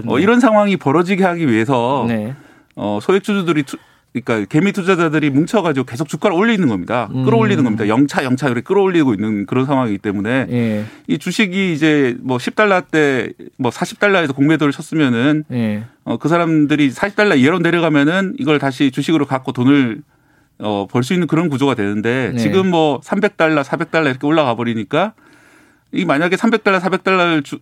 [0.09, 2.35] 어, 이런 상황이 벌어지게 하기 위해서 네.
[2.75, 3.77] 어, 소액주주들이 투,
[4.25, 7.09] 그러니까 개미 투자자들이 뭉쳐가지고 계속 주가를 올리는 겁니다.
[7.15, 7.25] 음.
[7.25, 7.89] 끌어올리는 겁니다.
[7.89, 10.85] 영차 영차 이렇게 끌어올리고 있는 그런 상황이기 때문에 예.
[11.07, 15.85] 이 주식이 이제 뭐 10달러 때 뭐 40달러에서 공매도를 쳤으면은 예.
[16.05, 20.03] 어, 그 사람들이 40달러 이하로 내려가면은 이걸 다시 주식으로 갖고 돈을
[20.61, 22.39] 어, 벌 수 있는 그런 구조가 되는데 네.
[22.39, 25.13] 지금 뭐 300달러, 400달러 이렇게 올라가 버리니까
[25.93, 27.59] 이 만약에 300달러, 400달러를 주,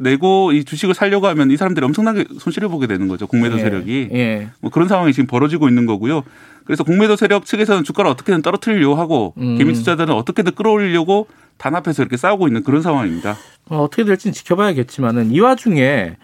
[0.00, 3.26] 내고 이 주식을 살려고 하면 이 사람들이 엄청나게 손실을 보게 되는 거죠.
[3.26, 3.60] 공매도 예.
[3.60, 4.08] 세력이.
[4.12, 4.48] 예.
[4.60, 6.22] 뭐 그런 상황이 지금 벌어지고 있는 거고요.
[6.64, 9.58] 그래서 공매도 세력 측에서는 주가를 어떻게든 떨어뜨리려고 하고 음.
[9.58, 11.28] 개미 투자자들은 어떻게든 끌어올리려고
[11.58, 13.36] 단합해서 이렇게 싸우고 있는 그런 상황입니다.
[13.68, 16.16] 어, 어떻게 될지는 지켜봐야겠지만은 이 와중에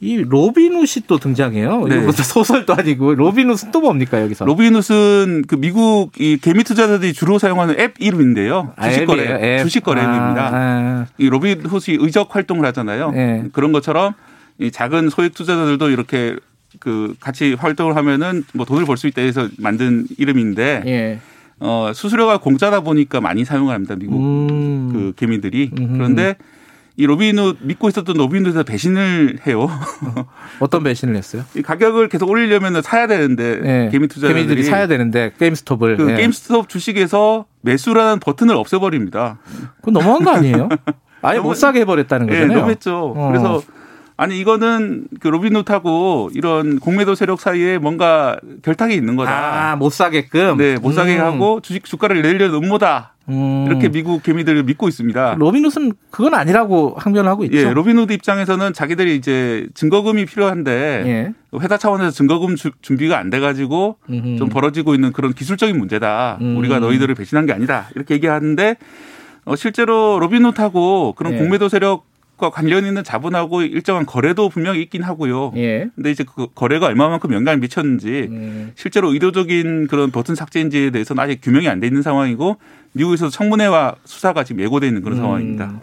[0.00, 1.86] 이 로빈훗이 또 등장해요.
[1.88, 1.96] 네.
[1.98, 4.44] 무슨 소설도 아니고 로빈훗은 또 뭡니까 여기서?
[4.44, 8.74] 로빈훗은 그 미국 이 개미 투자자들이 주로 사용하는 앱 이름인데요.
[8.76, 9.62] 아, 주식 거래, 앱이에요, 앱.
[9.64, 10.50] 주식 거래 아, 앱입니다.
[10.52, 11.06] 아.
[11.18, 13.10] 이 로빈훗이 의적 활동을 하잖아요.
[13.10, 13.44] 네.
[13.52, 14.12] 그런 것처럼
[14.60, 16.36] 이 작은 소액 투자자들도 이렇게
[16.78, 21.18] 그 같이 활동을 하면은 뭐 돈을 벌 수 있다 해서 만든 이름인데 예.
[21.58, 23.96] 어 수수료가 공짜다 보니까 많이 사용을 합니다.
[23.98, 24.90] 미국 음.
[24.92, 25.70] 그 개미들이.
[25.74, 26.36] 그런데
[26.98, 29.70] 이 로빈훗 믿고 있었던 로빈훗에서 배신을 해요.
[30.58, 31.44] 어떤 배신을 했어요?
[31.56, 33.88] 이 가격을 계속 올리려면 사야 되는데 예.
[33.92, 36.16] 개미 투자자들이 개미들이 사야 되는데 게임스톱을 그 예.
[36.16, 39.38] 게임스톱 주식에서 매수라는 버튼을 없애버립니다.
[39.76, 40.68] 그건 너무한 거 아니에요?
[41.22, 42.58] 아예 너무- 못 사게 해버렸다는 예, 거잖아요.
[42.58, 43.14] 너무했죠.
[43.16, 43.28] 어.
[43.28, 43.62] 그래서
[44.16, 49.70] 아니 이거는 그 로빈훗하고 이런 공매도 세력 사이에 뭔가 결탁이 있는 거다.
[49.70, 50.56] 아, 못 사게끔.
[50.56, 51.20] 네, 못 사게 음.
[51.24, 53.14] 하고 주식 주가를 내려는 음모다.
[53.28, 53.66] 음.
[53.68, 55.36] 이렇게 미국 개미들을 믿고 있습니다.
[55.38, 57.56] 로빈훗은 그건 아니라고 항변을 하고 있죠.
[57.58, 61.32] 예, 로빈후드 입장에서는 자기들이 이제 증거금이 필요한데 예.
[61.60, 64.36] 회사 차원에서 증거금 주- 준비가 안 돼가지고 음흠.
[64.38, 66.38] 좀 벌어지고 있는 그런 기술적인 문제다.
[66.40, 66.56] 음.
[66.56, 67.88] 우리가 너희들을 배신한 게 아니다.
[67.94, 68.76] 이렇게 얘기하는데
[69.44, 71.38] 어, 실제로 Robinhood하고 그런 예.
[71.38, 72.07] 공매도 세력
[72.38, 75.52] 과 관련 있는 자본하고 일정한 거래도 분명히 있긴 하고요.
[75.56, 75.88] 예.
[75.96, 78.70] 근데 이제 그 거래가 얼마만큼 영향을 미쳤는지 음.
[78.76, 82.56] 실제로 의도적인 그런 버튼 삭제인지에 대해서는 아직 규명이 안 돼 있는 상황이고
[82.92, 85.22] 미국에서 청문회와 수사가 지금 예고돼 있는 그런 음.
[85.22, 85.80] 상황입니다.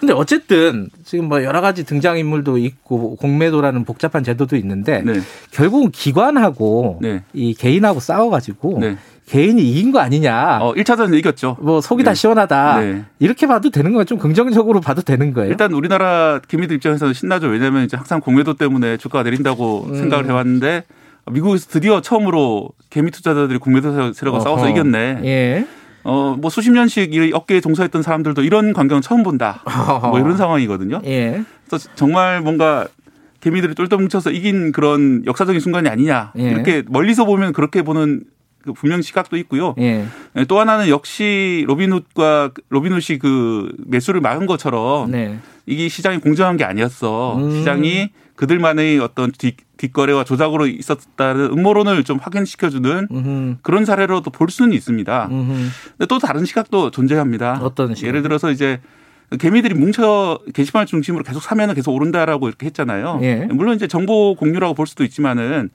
[0.00, 5.20] 근데 어쨌든 지금 뭐 여러 가지 등장 인물도 있고 공매도라는 복잡한 제도도 있는데 네.
[5.50, 7.22] 결국은 기관하고 네.
[7.34, 8.96] 이 개인하고 싸워가지고 네.
[9.28, 10.58] 개인이 이긴 거 아니냐.
[10.62, 11.58] 어, 1차전 이겼죠.
[11.60, 12.14] 뭐 속이 다 네.
[12.14, 12.80] 시원하다.
[12.80, 13.04] 네.
[13.18, 14.04] 이렇게 봐도 되는 거예요.
[14.04, 15.50] 좀 긍정적으로 봐도 되는 거예요.
[15.50, 17.48] 일단 우리나라 개미들 입장에서는 신나죠.
[17.48, 19.96] 왜냐하면 이제 항상 공매도 때문에 주가가 내린다고 음.
[19.96, 20.84] 생각을 해왔는데
[21.30, 24.70] 미국에서 드디어 처음으로 개미 투자자들이 공매도 세력과 싸워서 어허.
[24.70, 25.20] 이겼네.
[25.24, 25.66] 예.
[26.04, 29.62] 어, 뭐 수십 년씩 이 업계에 종사했던 사람들도 이런 광경은 처음 본다.
[30.02, 31.02] 뭐 이런 상황이거든요.
[31.04, 31.42] 예.
[31.68, 32.86] 그래서 정말 뭔가
[33.42, 36.32] 개미들이 똘똘 뭉쳐서 이긴 그런 역사적인 순간이 아니냐.
[36.38, 36.50] 예.
[36.50, 38.37] 이렇게 멀리서 보면 그렇게 보는 그
[38.72, 39.74] 분명 시각도 있고요.
[39.78, 40.06] 예.
[40.36, 45.38] 예, 또 하나는 역시 로빈훗과 로빈훗이 그 매수를 막은 것처럼 네.
[45.66, 47.36] 이게 시장이 공정한 게 아니었어.
[47.36, 47.58] 음.
[47.58, 53.56] 시장이 그들만의 어떤 뒷, 뒷거래와 조작으로 있었다는 음모론을 좀 확인시켜주는 음흠.
[53.62, 55.28] 그런 사례로도 볼 수는 있습니다.
[55.30, 55.52] 음흠.
[55.98, 57.60] 근데 또 다른 시각도 존재합니다.
[57.62, 58.08] 어떤 시각?
[58.08, 58.80] 예를 들어서 이제
[59.38, 63.18] 개미들이 뭉쳐 게시판을 중심으로 계속 사면은 계속 오른다라고 이렇게 했잖아요.
[63.22, 63.46] 예.
[63.50, 65.70] 물론 이제 정보 공유라고 볼 수도 있지만은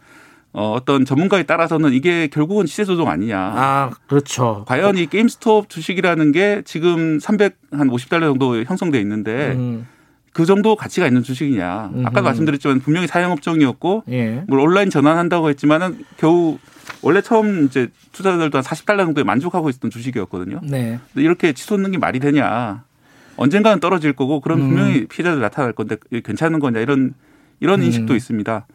[0.53, 3.37] 어, 어떤 전문가에 따라서는 이게 결국은 시세 조정 아니냐.
[3.37, 4.63] 아, 그렇죠.
[4.67, 9.87] 과연 이 게임스톱 주식이라는 게 지금 350달러 정도 형성돼 있는데 음.
[10.31, 11.91] 그 정도 가치가 있는 주식이냐.
[12.05, 12.21] 아까.
[12.21, 14.43] 말씀드렸지만 분명히 사양업종이었고 예.
[14.47, 16.59] 물 온라인 전환한다고 했지만은 겨우
[17.01, 20.61] 원래 처음 이제 투자자들도 한 40달러 정도에 만족하고 있었던 주식이었거든요.
[20.63, 20.99] 네.
[21.13, 22.83] 근데 이렇게 치솟는 게 말이 되냐.
[23.37, 24.69] 언젠가는 떨어질 거고 그럼 음.
[24.69, 27.13] 분명히 피해자들 나타날 건데 괜찮은 거냐 이런
[27.59, 27.85] 이런 음.
[27.85, 28.67] 인식도 있습니다.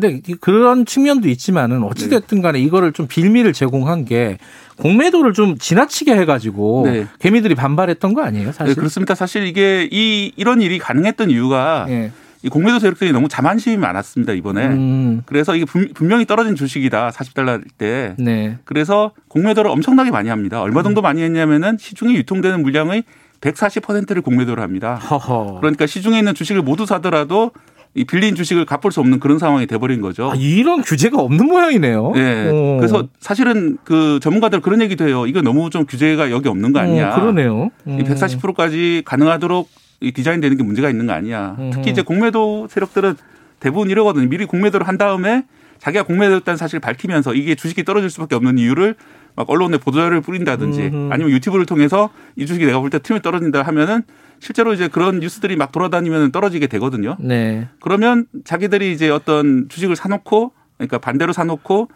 [0.00, 4.38] 근데 이- 그런 측면도 있지만은 어찌됐든 간에 이거를 좀 빌미를 제공한 게
[4.76, 7.06] 공매도를 좀 지나치게 해가지고 네.
[7.18, 8.74] 개미들이 반발했던 거 아니에요, 사실?
[8.74, 9.16] 네, 그렇습니다.
[9.16, 12.12] 사실 이게 이 이런 일이 가능했던 이유가 예.
[12.44, 14.66] 이 공매도 세력들이 너무 자만심이 많았습니다 이번에.
[14.68, 18.14] 음, 그래서 이게 분- 분명히 떨어진 주식이다 40달러일 때.
[18.18, 18.56] 네.
[18.64, 20.62] 그래서 공매도를 엄청나게 많이 합니다.
[20.62, 23.02] 얼마 정도 많이 했냐면은 시중에 유통되는 물량의
[23.40, 24.94] 140%를 공매도를 합니다.
[24.94, 25.58] 허허.
[25.60, 27.50] 그러니까 시중에 있는 주식을 모두 사더라도
[27.98, 30.30] 이 빌린 주식을 갚을 수 없는 그런 상황이 돼버린 거죠.
[30.30, 32.12] 아, 이런 규제가 없는 모양이네요.
[32.14, 32.48] 네.
[32.48, 32.76] 어.
[32.78, 35.26] 그래서 사실은 그 전문가들 그런 얘기도 해요.
[35.26, 37.10] 이거 너무 좀 규제가 여기 없는 거 아니냐.
[37.10, 37.70] 어, 그러네요.
[37.88, 38.00] 음.
[38.00, 39.68] 이 140%까지 가능하도록
[40.00, 41.56] 이 디자인되는 게 문제가 있는 거 아니야.
[41.58, 41.70] 음흠.
[41.74, 43.16] 특히 이제 공매도 세력들은
[43.58, 44.28] 대부분 이러거든요.
[44.28, 45.44] 미리 공매도를 한 다음에
[45.78, 48.94] 자기가 공매도했다는 사실을 밝히면서 이게 주식이 떨어질 수밖에 없는 이유를
[49.38, 51.12] 막 언론에 보도자료를 뿌린다든지 음흠.
[51.12, 54.02] 아니면 유튜브를 통해서 이 주식이 내가 볼때 틀면 떨어진다 하면은
[54.40, 57.16] 실제로 이제 그런 뉴스들이 막 돌아다니면 떨어지게 되거든요.
[57.20, 57.68] 네.
[57.80, 61.88] 그러면 자기들이 이제 어떤 주식을 사놓고 그러니까 반대로 사놓고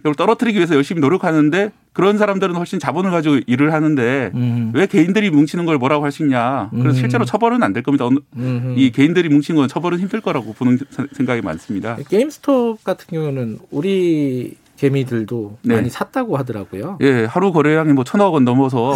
[0.00, 4.72] 이걸 떨어뜨리기 위해서 열심히 노력하는데 그런 사람들은 훨씬 자본을 가지고 일을 하는데 음.
[4.74, 6.70] 왜 개인들이 뭉치는 걸 뭐라고 할 수 있냐.
[6.70, 6.94] 그래서 음.
[6.94, 8.06] 실제로 처벌은 안 될 겁니다.
[8.08, 8.74] 음흠.
[8.78, 10.78] 이 개인들이 뭉친 건 처벌은 힘들 거라고 보는
[11.12, 11.96] 생각이 많습니다.
[12.08, 15.74] GameStop 같은 경우는 우리 개미들도 네.
[15.76, 16.98] 많이 샀다고 하더라고요.
[17.00, 18.94] 예, 하루 거래량이 뭐 천억 원 넘어서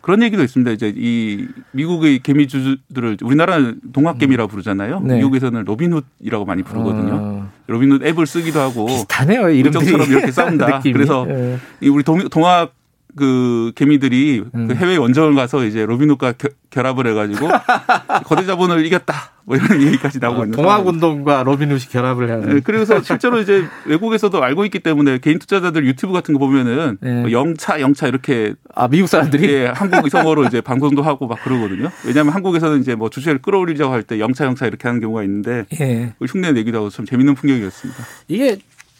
[0.00, 0.70] 그런 얘기도 있습니다.
[0.70, 5.00] 이제 이 미국의 개미주들을 우리나라는 동학개미라고 부르잖아요.
[5.00, 5.16] 네.
[5.16, 7.14] 미국에서는 Robinhood라고 많이 부르거든요.
[7.14, 9.84] 어, 로빈훗 앱을 쓰기도 하고 비슷하네요, 이름들이.
[9.84, 10.80] 물정처럼 이렇게 싸운다.
[10.92, 11.58] 그래서 예.
[11.82, 12.72] 이 우리 동, 동학
[13.18, 14.68] 그 개미들이 음.
[14.68, 17.48] 그 해외 원정을 가서 이제 Robinhood와 겨- 결합을 해가지고
[18.24, 19.32] 거대 자본을 이겼다.
[19.44, 20.62] 뭐 이런 얘기까지 나오고 있는 상황입니다.
[21.00, 22.54] 동학운동과 로빈훗이 결합을 하는.
[22.56, 27.20] 네, 그래서 실제로 이제 외국에서도 알고 있기 때문에 개인 투자자들 유튜브 같은 거 보면은 네.
[27.22, 31.90] 뭐 영차 영차 이렇게 아 미국 사람들이 예, 한국 성어로 이제 방송도 하고 막 그러거든요.
[32.06, 36.12] 왜냐하면 한국에서는 이제 뭐 주식을 끌어올리자고 할 때 영차 영차 이렇게 하는 경우가 있는데 예.
[36.18, 38.04] 그걸 흉내 내기도 하고 참 재밌는 풍경이었습니다.
[38.28, 38.58] 이게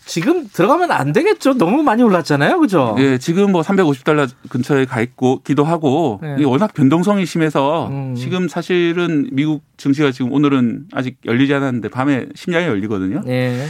[0.09, 1.59] 지금 들어가면 안 되겠죠.
[1.59, 2.97] 너무 많이 올랐잖아요, 그죠?
[2.99, 6.37] 예, 지금 뭐 350달러 근처에 가 있고 기도 하고 네.
[6.39, 8.15] 이게 워낙 변동성이 심해서 음.
[8.15, 13.21] 지금 사실은 미국 증시가 지금 오늘은 아직 열리지 않았는데 밤에 심야에 열리거든요.
[13.29, 13.67] 예.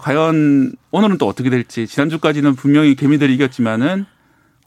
[0.00, 4.04] 과연 오늘은 또 어떻게 될지 지난주까지는 분명히 개미들이 이겼지만은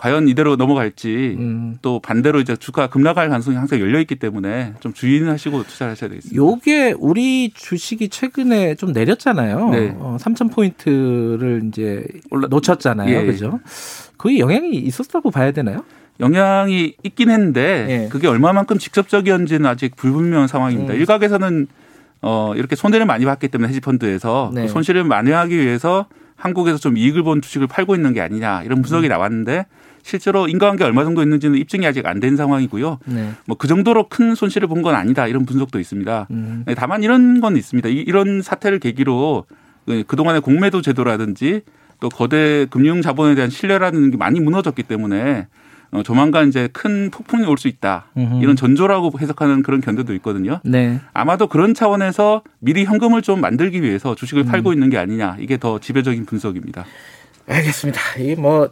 [0.01, 1.77] 과연 이대로 넘어갈지 음.
[1.83, 6.35] 또 반대로 이제 주가 급락할 가능성이 항상 열려 있기 때문에 좀 주의하시고 투자를 하셔야 되겠습니다.
[6.35, 9.69] 요게 우리 주식이 최근에 좀 내렸잖아요.
[9.69, 9.95] 네.
[9.99, 13.15] 어, 3천 포인트를 이제 올라- 놓쳤잖아요.
[13.15, 13.25] 예.
[13.27, 13.59] 그죠?
[14.17, 15.83] 그게 영향이 있었다고 봐야 되나요?
[16.19, 18.09] 영향이 있긴 했는데 예.
[18.09, 20.93] 그게 얼마만큼 직접적이었는지는 아직 불분명한 상황입니다.
[20.95, 20.99] 음.
[20.99, 21.67] 일각에서는
[22.23, 24.63] 어 이렇게 손해를 많이 봤기 때문에 헤지펀드에서 네.
[24.63, 29.07] 그 손실을 만회하기 위해서 한국에서 좀 이익을 본 주식을 팔고 있는 게 아니냐 이런 분석이
[29.07, 29.67] 나왔는데
[30.03, 32.99] 실제로 인과관계 얼마 정도 있는지는 입증이 아직 안 된 상황이고요.
[33.05, 33.31] 네.
[33.45, 36.27] 뭐그 정도로 큰 손실을 본 건 아니다 이런 분석도 있습니다.
[36.31, 36.63] 음.
[36.65, 37.89] 네, 다만 이런 건 있습니다.
[37.89, 39.45] 이- 이런 사태를 계기로
[39.85, 41.61] 그 그동안의 공매도 제도라든지
[41.99, 45.47] 또 거대 금융 자본에 대한 신뢰라는 게 많이 무너졌기 때문에
[45.91, 48.05] 어, 조만간 이제 큰 폭풍이 올 수 있다.
[48.17, 48.41] 음흠.
[48.41, 50.59] 이런 전조라고 해석하는 그런 견해도 있거든요.
[50.63, 50.99] 네.
[51.13, 54.47] 아마도 그런 차원에서 미리 현금을 좀 만들기 위해서 주식을 음.
[54.47, 55.35] 팔고 있는 게 아니냐.
[55.39, 56.85] 이게 더 지배적인 분석입니다.
[57.47, 57.99] 알겠습니다.
[58.19, 58.69] 이게 뭐 어,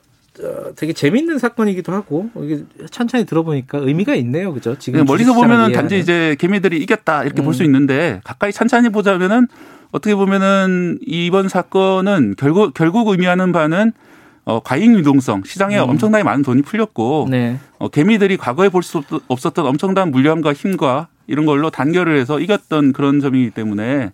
[0.75, 4.77] 되게 재밌는 사건이기도 하고 이게 천천히 들어보니까 의미가 있네요, 그죠?
[4.79, 5.71] 지금 그냥 멀리서 보면은.
[5.73, 7.65] 단지 이제 개미들이 이겼다 이렇게 볼수 음.
[7.65, 9.47] 있는데 가까이 찬찬히 보자면은
[9.91, 13.91] 어떻게 보면은 이번 사건은 결국 결국 의미하는 바는
[14.45, 15.89] 어, 과잉 유동성 시장에 음.
[15.89, 17.57] 엄청나게 많은 돈이 풀렸고 네.
[17.77, 23.19] 어, 개미들이 과거에 볼 수 없었던 엄청난 물량과 힘과 이런 걸로 단결을 해서 이겼던 그런
[23.19, 24.11] 점이기 때문에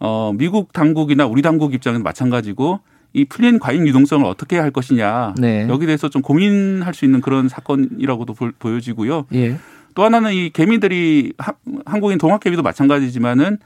[0.00, 2.80] 어, 미국 당국이나 우리 당국 입장은 마찬가지고
[3.14, 5.66] 이 풀린 과잉 유동성을 어떻게 할 것이냐 네.
[5.68, 9.26] 여기 대해서 좀 고민할 수 있는 그런 사건이라고도 보- 보여지고요.
[9.34, 9.56] 예.
[9.94, 11.54] 또 하나는 이 개미들이 하-
[11.86, 13.58] 한국인 동학 개미도 마찬가지지만은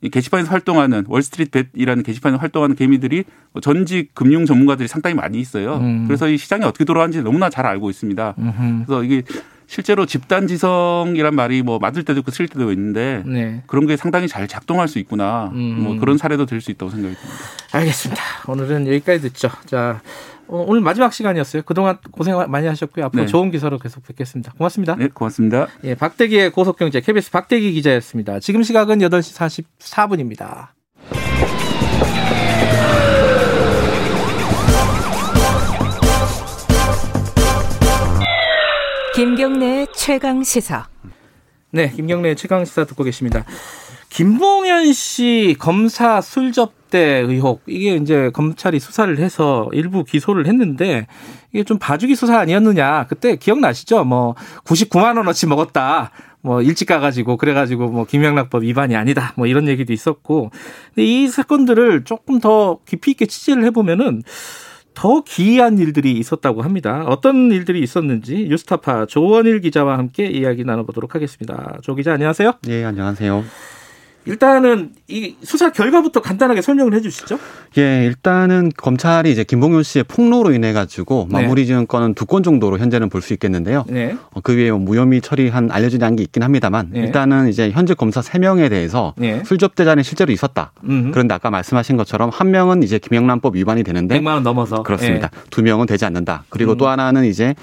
[0.00, 3.24] 이 게시판에서 활동하는 월스트리트 벳이라는 게시판에서 활동하는 개미들이
[3.62, 5.76] 전직 금융 전문가들이 상당히 많이 있어요.
[5.78, 6.04] 음.
[6.06, 8.34] 그래서 이 시장이 어떻게 돌아가는지 너무나 잘 알고 있습니다.
[8.38, 8.84] 음흠.
[8.86, 9.22] 그래서 이게
[9.66, 13.62] 실제로 집단 지성이란 말이 뭐 맞을 때도 있고 틀릴 때도 있는데 네.
[13.66, 15.50] 그런 게 상당히 잘 작동할 수 있구나.
[15.52, 15.80] 음.
[15.82, 17.38] 뭐 그런 사례도 될 수 있다고 생각이 듭니다.
[17.72, 18.22] 알겠습니다.
[18.46, 19.50] 오늘은 여기까지 듣죠.
[19.66, 20.00] 자,
[20.48, 21.62] 어, 오늘 마지막 시간이었어요.
[21.62, 23.04] 그동안 고생 많이 하셨고요.
[23.06, 23.28] 앞으로 네.
[23.28, 24.52] 좋은 기사로 계속 뵙겠습니다.
[24.56, 24.96] 고맙습니다.
[24.96, 25.68] 네, 고맙습니다.
[25.84, 28.40] 예, 박대기의 고속경제 KBS 박대기 기자였습니다.
[28.40, 30.68] 지금 시각은 8시 44분입니다.
[39.14, 40.86] 김경래의 최강 시사.
[41.70, 43.44] 네, 김경래 최강 시사 듣고 계십니다.
[44.10, 51.06] 김봉현 씨 검사 술접 대 의혹 이게 이제 검찰이 수사를 해서 일부 기소를 했는데
[51.52, 54.04] 이게 좀 봐주기 수사 아니었느냐 그때 기억나시죠?
[54.04, 54.34] 뭐
[54.64, 56.10] 99만 원어치 먹었다.
[56.40, 59.32] 뭐 일찍 가가지고 그래가지고 뭐 김영락법 위반이 아니다.
[59.36, 60.50] 뭐 이런 얘기도 있었고
[60.94, 64.22] 근데 이 사건들을 조금 더 깊이 있게 취재를 해보면은
[64.94, 67.04] 더 기이한 일들이 있었다고 합니다.
[67.06, 71.78] 어떤 일들이 있었는지 뉴스타파 조원일 기자와 함께 이야기 나눠보도록 하겠습니다.
[71.82, 72.54] 조 기자 안녕하세요.
[72.68, 73.77] 예, 안녕하세요.
[74.28, 77.38] 일단은 이 수사 결과부터 간단하게 설명을 해 주시죠.
[77.78, 81.40] 예, 일단은 검찰이 이제 김봉현 씨의 폭로로 인해 가지고 네.
[81.42, 83.84] 마무리 지은 건은 두 건 정도로 현재는 볼 수 있겠는데요.
[83.88, 84.16] 네.
[84.32, 87.00] 어, 그 외에 뭐 무혐의 처리한 알려진 게 있긴 합니다만 네.
[87.00, 89.42] 일단은 이제 현재 검사 세명에 대해서 네.
[89.44, 90.72] 술접대자는 실제로 있었다.
[90.84, 91.10] 음.
[91.10, 95.30] 그런데 아까 말씀하신 것처럼 한 명은 이제 김영란법 위반이 되는데 100만 원 넘어서 그렇습니다.
[95.50, 96.44] 두 명은 되지 않는다.
[96.50, 96.76] 그리고 음.
[96.76, 97.54] 또 하나는 이제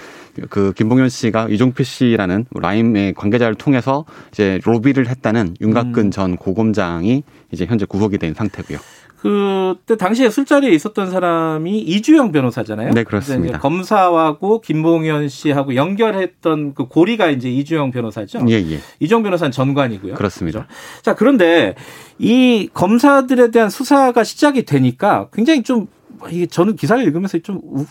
[0.50, 6.12] 그 김봉현 씨가 이종필 씨라는 라임의 관계자를 통해서 이제 로비를 했다는 윤곽근 음.
[6.12, 8.78] 전 고검장이 이제 현재 구속이 된 상태고요.
[9.26, 12.92] 그때 당시에 술자리에 있었던 사람이 이주영 변호사잖아요.
[12.92, 13.58] 네, 그렇습니다.
[13.58, 18.46] 검사하고 김봉현 씨하고 연결했던 그 고리가 이제 이주영 변호사죠.
[18.50, 18.80] 예, 예.
[19.00, 20.14] 이주영 변호사는 전관이고요.
[20.14, 20.68] 그렇습니다.
[21.02, 21.74] 자, 그런데
[22.20, 25.88] 이 검사들에 대한 수사가 시작이 되니까 굉장히 좀
[26.32, 27.86] 이게 저는 기사를 읽으면서 좀 우-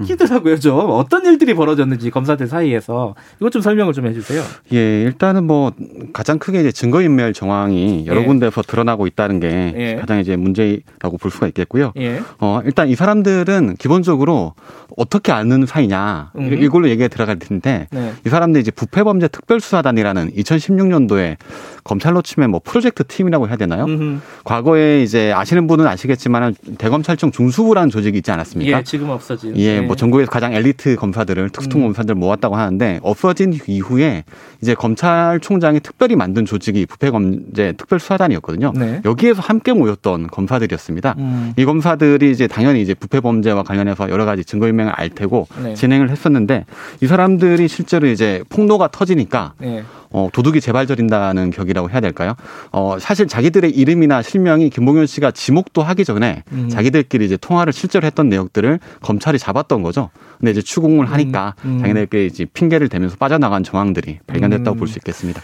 [0.00, 0.58] 웃기더라고요.
[0.58, 4.42] 좀 어떤 일들이 벌어졌는지 검사들 사이에서 이것 좀 설명을 좀 해주세요.
[4.72, 5.72] 예, 일단은 뭐
[6.12, 8.24] 가장 크게 이제 증거인멸 정황이 여러 예.
[8.24, 9.96] 군데서 드러나고 있다는 게 예.
[9.96, 11.92] 가장 이제 문제라고 볼 수가 있겠고요.
[11.96, 12.20] 예.
[12.38, 14.54] 어, 일단 이 사람들은 기본적으로
[14.96, 16.52] 어떻게 아는 사이냐 음.
[16.62, 18.12] 이걸로 얘기가 들어갈 텐데 네.
[18.26, 21.36] 이 사람들이 이제 부패범죄 특별수사단이라는 2016년도에
[21.84, 23.84] 검찰로 치면 뭐 프로젝트 팀이라고 해야 되나요?
[23.84, 24.18] 음흠.
[24.44, 28.78] 과거에 이제 아시는 분은 아시겠지만 대검찰청 중수부 라는 조직이 있지 않았습니까?
[28.78, 29.56] 예, 지금 없어진.
[29.56, 29.86] 예, 네.
[29.86, 31.86] 뭐 전국에서 가장 엘리트 검사들을 특수통 음.
[31.86, 34.24] 검사들 모았다고 하는데 없어진 이후에
[34.62, 38.72] 이제 검찰총장이 특별히 만든 조직이 부패검제 특별수사단이었거든요.
[38.74, 39.00] 네.
[39.04, 41.14] 여기에서 함께 모였던 검사들이었습니다.
[41.18, 41.52] 음.
[41.56, 45.74] 이 검사들이 이제 당연히 이제 부패범죄와 관련해서 여러 가지 증거인멸을 알 테고 네.
[45.74, 46.64] 진행을 했었는데
[47.00, 49.82] 이 사람들이 실제로 이제 폭로가 터지니까 네.
[50.10, 52.34] 어, 도둑이 재발절인다는 격이라고 해야 될까요?
[52.72, 56.68] 어, 사실 자기들의 이름이나 실명이 김봉현 씨가 지목도 하기 전에 음.
[56.68, 60.10] 자기들끼리 이제 통화를 실제로 했던 내역들을 검찰이 잡았던 거죠.
[60.38, 61.78] 근데 이제 추궁을 하니까 음.
[61.80, 64.78] 자기들끼리 이제 핑계를 대면서 빠져나간 정황들이 발견됐다고 음.
[64.78, 65.40] 볼수 있겠습니다.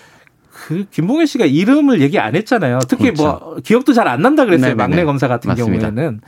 [0.52, 2.80] 그 김봉현 씨가 이름을 얘기 안 했잖아요.
[2.88, 3.22] 특히 그렇죠.
[3.22, 4.70] 뭐 기억도 잘 안 난다 그랬어요.
[4.70, 4.82] 네네네.
[4.82, 5.90] 막내 검사 같은 맞습니다.
[5.90, 6.20] 경우에는.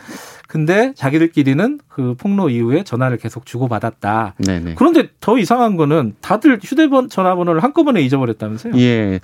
[0.49, 4.35] 근데 자기들끼리는 그 폭로 이후에 전화를 계속 주고받았다.
[4.39, 4.75] 네네.
[4.77, 8.73] 그런데 더 이상한 거는 다들 휴대폰 전화번호를 한꺼번에 잊어버렸다면서요?
[8.79, 9.21] 예.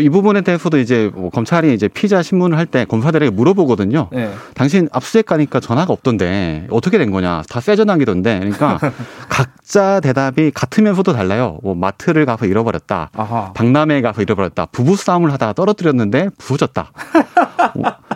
[0.00, 4.08] 이 부분에 대해서도 이제 뭐 검찰이 이제 피자 신문을 할 때 검사들에게 물어보거든요.
[4.12, 4.30] 네.
[4.54, 7.42] 당신 압수수색 가니까 전화가 없던데 어떻게 된 거냐?
[7.50, 8.38] 다 새 전화기던데.
[8.38, 8.78] 그러니까
[9.28, 11.58] 각자 대답이 같으면서도 달라요.
[11.62, 13.10] 뭐 마트를 가서 잃어버렸다.
[13.16, 13.52] 아하.
[13.54, 14.66] 박람회에 가서 잃어버렸다.
[14.66, 16.92] 부부 싸움을 하다가 떨어뜨렸는데 부서졌다.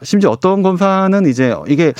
[0.00, 1.92] 뭐 심지어 어떤 검사는 이제 이게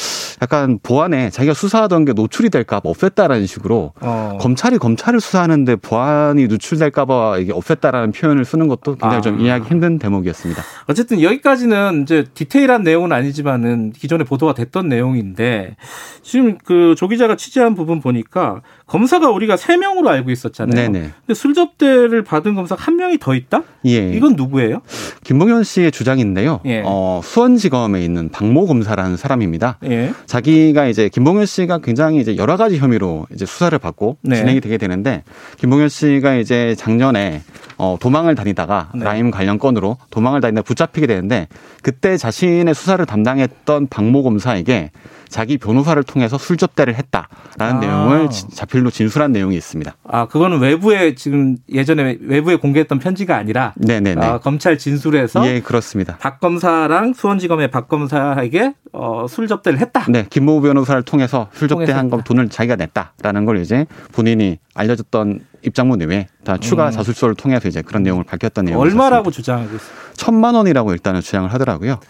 [0.43, 4.39] 약간 보안에 자기가 수사하던 게 노출이 될까 봐 없앴다라는 식으로 어.
[4.40, 9.20] 검찰이 검찰을 수사하는데 보안이 노출될까 봐 이게 없앴다라는 표현을 쓰는 것도 굉장히 아.
[9.20, 10.62] 좀 이해하기 힘든 대목이었습니다.
[10.86, 15.77] 어쨌든 여기까지는 이제 디테일한 내용은 아니지만은 기존에 보도가 됐던 내용인데
[16.22, 18.60] 지금 그 조 기자가 취재한 부분 보니까
[18.91, 20.75] 검사가 우리가 세 명으로 알고 있었잖아요.
[20.75, 21.11] 네네.
[21.21, 23.62] 근데 술접대를 받은 검사가 한 명이 더 있다?
[23.87, 24.11] 예.
[24.12, 24.83] 이건 누구예요?
[25.23, 26.59] 김봉현 씨의 주장인데요.
[26.65, 26.83] 예.
[26.85, 29.79] 어, 수원지검에 있는 박모 검사라는 사람입니다.
[29.85, 30.12] 예.
[30.27, 34.35] 자기가 이제 김봉현 씨가 굉장히 이제 여러 가지 혐의로 이제 수사를 받고 네.
[34.35, 35.23] 진행이 되게 되는데
[35.59, 37.43] 김봉현 씨가 이제 작년에
[37.79, 39.05] 어, 도망을 다니다가 네.
[39.05, 41.47] 라임 관련 건으로 도망을 다니다 붙잡히게 되는데
[41.83, 44.91] 그때 자신의 수사를 담당했던 박모 검사에게
[45.31, 47.28] 자기 변호사를 통해서 술접대를 했다라는
[47.59, 47.73] 아.
[47.81, 49.94] 내용을 지- 자필로 진술한 내용이 있습니다.
[50.09, 54.27] 아, 그거는 외부에 지금 예전에 외부에 공개했던 편지가 아니라 네네네.
[54.27, 56.16] 아, 검찰 진술에서 예, 그렇습니다.
[56.19, 60.05] 박 검사랑 수원지검의 박 검사에게 어, 술 접대를 했다.
[60.09, 66.27] 네, 김모 변호사를 통해서 술접대한 거 돈을 자기가 냈다라는 걸 이제 본인이 알려줬던 입장문 외에
[66.43, 66.90] 다 추가 음.
[66.90, 69.90] 자술서를 통해서 이제 그런 내용을 밝혔던 내용이 얼마라고 주장하고 있어요?
[70.15, 72.01] 천만 원이라고 일단은 주장을 하더라고요.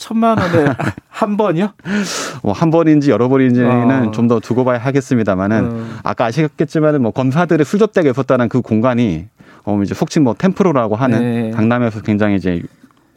[0.00, 0.72] 천만 원에
[1.08, 1.72] 한 번이요?
[2.42, 4.10] 뭐 한 번인지 여러 번인지는 어.
[4.10, 5.98] 좀더 두고 봐야 하겠습니다만은 음.
[6.02, 9.26] 아까 아시겠지만은 뭐 검사들의 술접대가 있었다는 그 공간이
[9.64, 11.50] 어 이제 속칭 뭐 템프로라고 하는 네.
[11.50, 12.62] 강남에서 굉장히 이제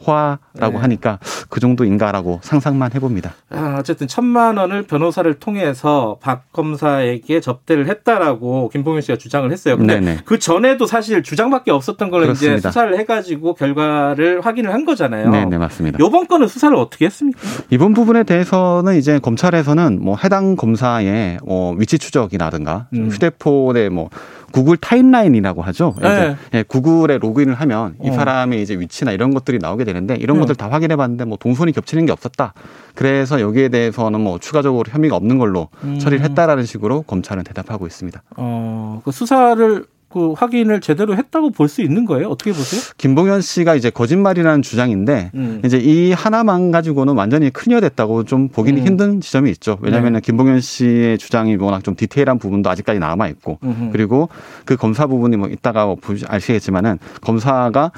[0.05, 0.77] 화라고 네.
[0.77, 1.19] 하니까
[1.49, 3.33] 그 정도인가라고 상상만 해봅니다.
[3.49, 9.77] 아, 어쨌든 천만 원을 변호사를 통해서 박 검사에게 접대를 했다라고 김봉현 씨가 주장을 했어요.
[9.77, 10.17] 근데 네네.
[10.25, 12.69] 그 전에도 사실 주장밖에 없었던 걸 이제 그렇습니다.
[12.71, 15.29] 수사를 해가지고 결과를 확인을 한 거잖아요.
[15.29, 15.97] 네 네 맞습니다.
[15.99, 17.39] 요번 건은 수사를 어떻게 했습니까?
[17.69, 23.09] 이번 부분에 대해서는 이제 검찰에서는 뭐 해당 검사의 뭐 위치 추적이라든가 음.
[23.11, 24.09] 휴대폰의 뭐
[24.53, 25.95] 구글 타임라인이라고 하죠.
[25.99, 26.07] 네.
[26.07, 28.13] 이제 예, 구글에 로그인을 하면 이 어.
[28.13, 30.41] 사람의 이제 위치나 이런 것들이 나오게 되는데 이런 네.
[30.41, 32.53] 것들 다 확인해 봤는데 뭐 동선이 겹치는 게 없었다.
[32.93, 35.97] 그래서 여기에 대해서는 뭐 추가적으로 혐의가 없는 걸로 음.
[35.97, 38.21] 처리를 했다라는 식으로 검찰은 대답하고 있습니다.
[38.37, 42.27] 어, 그 수사를 그 확인을 제대로 했다고 볼 수 있는 거예요?
[42.29, 42.81] 어떻게 보세요?
[42.97, 45.61] 김봉현 씨가 이제 거짓말이라는 주장인데 음.
[45.65, 48.85] 이제 이 하나만 가지고는 완전히 클리어 됐다고 좀 보기는 음.
[48.85, 49.79] 힘든 지점이 있죠.
[49.81, 50.19] 왜냐하면 네.
[50.21, 53.89] 김봉현 씨의 주장이 워낙 좀 디테일한 부분도 아직까지 남아 있고 음흠.
[53.91, 54.29] 그리고
[54.65, 57.91] 그 검사 부분이 뭐 이따가 뭐 보시- 아시겠지만은 검사가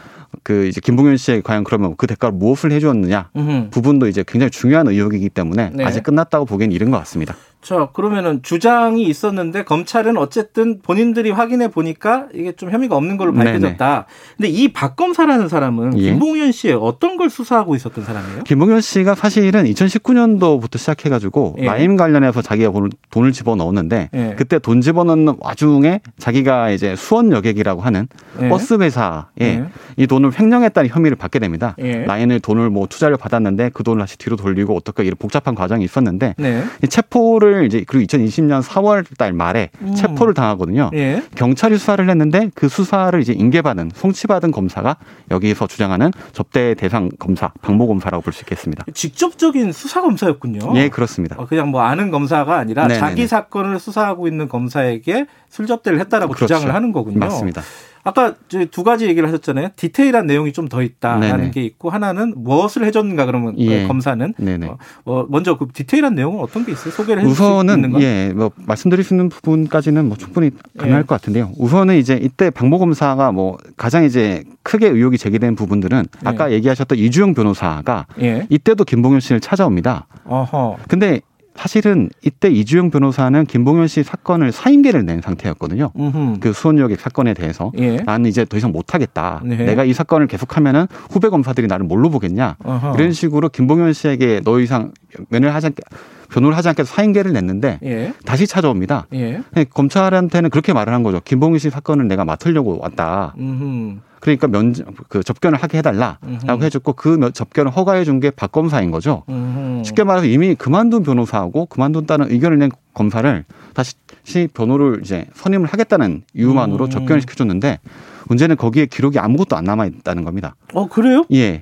[0.44, 3.70] 그 이제 김봉현 씨에 과연 그러면 그 대가로 무엇을 해주었느냐 음흠.
[3.72, 5.84] 부분도 이제 굉장히 중요한 의혹이기 때문에 네.
[5.84, 7.36] 아직 끝났다고 보기엔 이른 것 같습니다.
[7.66, 14.06] 자, 그러면은 주장이 있었는데 검찰은 어쨌든 본인들이 확인해 보니까 이게 좀 혐의가 없는 걸로 밝혀졌다.
[14.38, 16.12] 근데 이 박 검사라는 사람은 예.
[16.12, 18.44] 김봉현 씨의 어떤 걸 수사하고 있었던 사람이에요?
[18.44, 21.66] 김봉현 씨가 사실은 2019년도부터 시작해 가지고 예.
[21.66, 24.36] 라임 관련해서 자기가 돈을- 돈을 집어 넣었는데 예.
[24.38, 28.08] 그때 돈 집어 넣는 와중에 자기가 이제 수원 여객이라고 하는
[28.42, 28.50] 예.
[28.50, 29.64] 버스 회사에 예.
[29.98, 31.76] 이 돈을 횡령했다는 혐의를 받게 됩니다.
[31.80, 32.06] 예.
[32.06, 36.36] 라인을 돈을 뭐 투자를 받았는데 그 돈을 다시 뒤로 돌리고 어떻게 이런 복잡한 과정이 있었는데
[36.38, 36.64] 네.
[36.84, 39.96] 이 체포를 이제 그리고 2020년 4월 달 말에 음.
[39.96, 40.90] 체포를 당하거든요.
[40.94, 41.24] 예.
[41.36, 44.98] 경찰이 수사를 했는데 그 수사를 이제 인계받은 송치받은 검사가
[45.32, 48.84] 여기서 주장하는 접대 대상 검사 박모 검사라고 볼 수 있겠습니다.
[48.94, 50.76] 직접적인 수사 검사였군요.
[50.76, 51.36] 예, 그렇습니다.
[51.40, 53.00] 어, 그냥 뭐 아는 검사가 아니라 네네네.
[53.00, 56.54] 자기 사건을 수사하고 있는 검사에게 술접대를 했다라고 그렇죠.
[56.54, 57.20] 주장을 하는 거군요.
[57.20, 57.62] 맞습니다.
[58.06, 59.70] 아까 저두 가지 얘기를 하셨잖아요.
[59.76, 61.52] 디테일한 내용이 좀 더 있다라는 네네.
[61.52, 63.82] 게 있고 하나는 무엇을 해줬는가 그러면 예.
[63.84, 64.34] 그 검사는.
[64.68, 66.92] 어, 어, 먼저 그 디테일한 내용은 어떤 게 있어요?
[66.92, 68.02] 소개를 수 있는 우선은 건?
[68.02, 71.06] 예, 뭐 말씀드릴 수 있는 부분까지는 뭐 충분히 가능할 예.
[71.06, 71.52] 것 같은데요.
[71.58, 77.34] 우선은 이제 이때 박모 검사가 뭐 가장 이제 크게 의혹이 제기된 부분들은 아까 얘기하셨던 이주영
[77.36, 78.48] 변호사가 예.
[78.50, 80.08] 이때도 김봉현 씨를 찾아옵니다.
[80.26, 80.78] 어허.
[80.88, 81.22] 근데
[81.56, 85.92] 사실은 이때 이주영 변호사는 김봉현 씨 사건을 사임계를 낸 상태였거든요.
[85.98, 86.40] 음흠.
[86.40, 87.98] 그 수원여객 사건에 대해서 예.
[87.98, 89.42] 나는 이제 더 이상 못하겠다.
[89.44, 89.58] 네.
[89.58, 92.58] 내가 이 사건을 계속하면 후배 검사들이 나를 뭘로 보겠냐.
[92.64, 92.96] 어허.
[92.96, 94.92] 이런 식으로 김봉현 씨에게 더 이상
[95.30, 95.82] 면을 하지 않게
[96.30, 98.14] 변호를 하지 않게 사임계를 냈는데 예.
[98.26, 99.08] 다시 찾아옵니다.
[99.14, 99.42] 예.
[99.54, 101.22] 근데 검찰한테는 그렇게 말을 한 거죠.
[101.24, 103.34] 김봉현 씨 사건을 내가 맡으려고 왔다.
[103.38, 104.00] 음흠.
[104.20, 104.74] 그러니까 면,
[105.08, 106.64] 그 접견을 하게 해달라라고 음흠.
[106.64, 109.24] 해줬고 그 면- 접견을 허가해 준 게 박 검사인 거죠.
[109.30, 109.84] 음흠.
[109.86, 113.44] 쉽게 말해서 이미 그만둔 변호사하고 그만둔다는 의견을 낸 검사를
[113.76, 116.90] 다시 변호를 이제 선임을 하겠다는 이유만으로 음.
[116.90, 117.80] 접견을 시켜줬는데
[118.28, 120.56] 문제는 거기에 기록이 아무것도 안 남아 있다는 겁니다.
[120.74, 121.24] 어 그래요?
[121.32, 121.62] 예.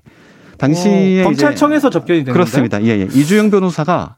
[0.64, 2.82] 당시에 어, 검찰청에서 접견이 된 그렇습니다.
[2.84, 3.08] 예, 예.
[3.12, 4.16] 이주영 변호사가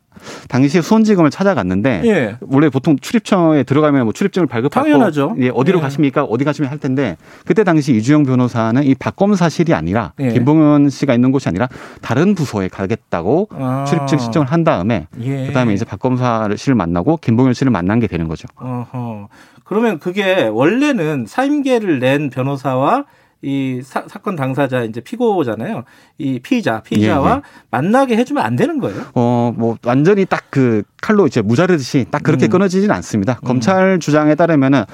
[0.47, 2.37] 당시에 수원지검을 찾아갔는데 예.
[2.41, 5.35] 원래 보통 출입처에 들어가면 뭐 출입증을 발급받고 당연하죠.
[5.39, 5.81] 예, 어디로 예.
[5.81, 6.23] 가십니까?
[6.23, 10.29] 어디 가시면 할 텐데 그때 당시 이주영 변호사는 이 박검 사실이 아니라 예.
[10.29, 11.67] 김봉현 씨가 있는 곳이 아니라
[12.01, 13.85] 다른 부서에 가겠다고 아.
[13.87, 15.47] 출입증 신청을 한 다음에 예.
[15.47, 18.47] 그다음에 이제 박검사 씨를 만나고 김봉현 씨를 만난 게 되는 거죠.
[18.55, 19.29] 어허.
[19.63, 23.05] 그러면 그게 원래는 사임계를 낸 변호사와
[23.45, 25.83] 이 사, 건 당사자 이제 피고잖아요.
[26.17, 27.41] 이 피의자, 피의자와 예, 예.
[27.69, 29.03] 만나게 해주면 안 되는 거예요?
[29.13, 32.49] 어, 뭐, 완전히 딱 그 칼로 이제 무자르듯이 딱 그렇게 음.
[32.51, 33.35] 끊어지진 않습니다.
[33.43, 34.85] 검찰 주장에 따르면은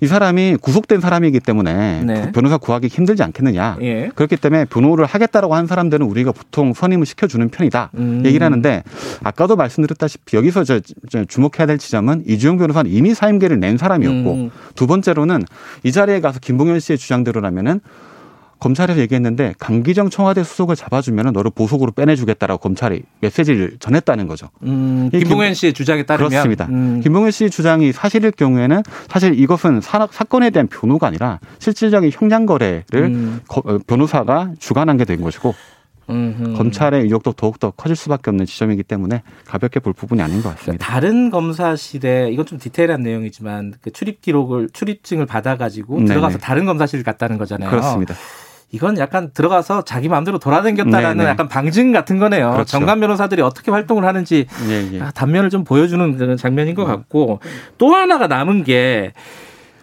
[0.00, 2.32] 이 사람이 구속된 사람이기 때문에 네.
[2.32, 3.78] 변호사 구하기 힘들지 않겠느냐.
[3.82, 4.10] 예.
[4.14, 7.90] 그렇기 때문에 변호를 하겠다라고 하는 사람들은 우리가 보통 선임을 시켜주는 편이다.
[7.94, 8.22] 음.
[8.24, 8.82] 얘기를 하는데
[9.22, 14.50] 아까도 말씀드렸다시피 여기서 저, 저 주목해야 될 지점은 이주영 변호사는 이미 사임계를 낸 사람이었고 음.
[14.74, 15.44] 두 번째로는
[15.82, 17.80] 이 자리에 가서 김봉현 씨의 주장대로라면은
[18.58, 24.48] 검찰에서 얘기했는데 강기정 청와대 수석을 잡아주면 너를 보석으로 빼내주겠다라고 검찰이 메시지를 전했다는 거죠.
[24.62, 26.66] 음, 이 김봉현 김- 씨의 주장에 따르면 그렇습니다.
[26.70, 27.00] 음.
[27.02, 32.84] 김봉현 씨 주장이 사실일 경우에는 사실 이것은 사, 사건에 대한 변호가 아니라 실질적인 형량 거래를
[32.94, 33.40] 음.
[33.46, 35.54] 거- 어, 변호사가 주관한 게 된 것이고
[36.08, 36.54] 음흠.
[36.56, 40.84] 검찰의 의혹도 더욱더 커질 수밖에 없는 지점이기 때문에 가볍게 볼 부분이 아닌 것 같습니다.
[40.86, 46.06] 다른 검사실에 이건 좀 디테일한 내용이지만 그 출입 기록을 출입증을 받아가지고 네네.
[46.06, 47.70] 들어가서 다른 검사실 갔다는 거잖아요.
[47.70, 48.14] 그렇습니다.
[48.72, 51.30] 이건 약간 들어가서 자기 마음대로 돌아다녔다라는 네네.
[51.30, 52.50] 약간 방증 같은 거네요.
[52.50, 52.70] 그렇죠.
[52.70, 55.00] 정관 변호사들이 어떻게 활동을 하는지 예, 예.
[55.00, 56.74] 아, 단면을 좀 보여주는 장면인 음.
[56.74, 57.40] 것 같고
[57.78, 59.12] 또 하나가 남은 게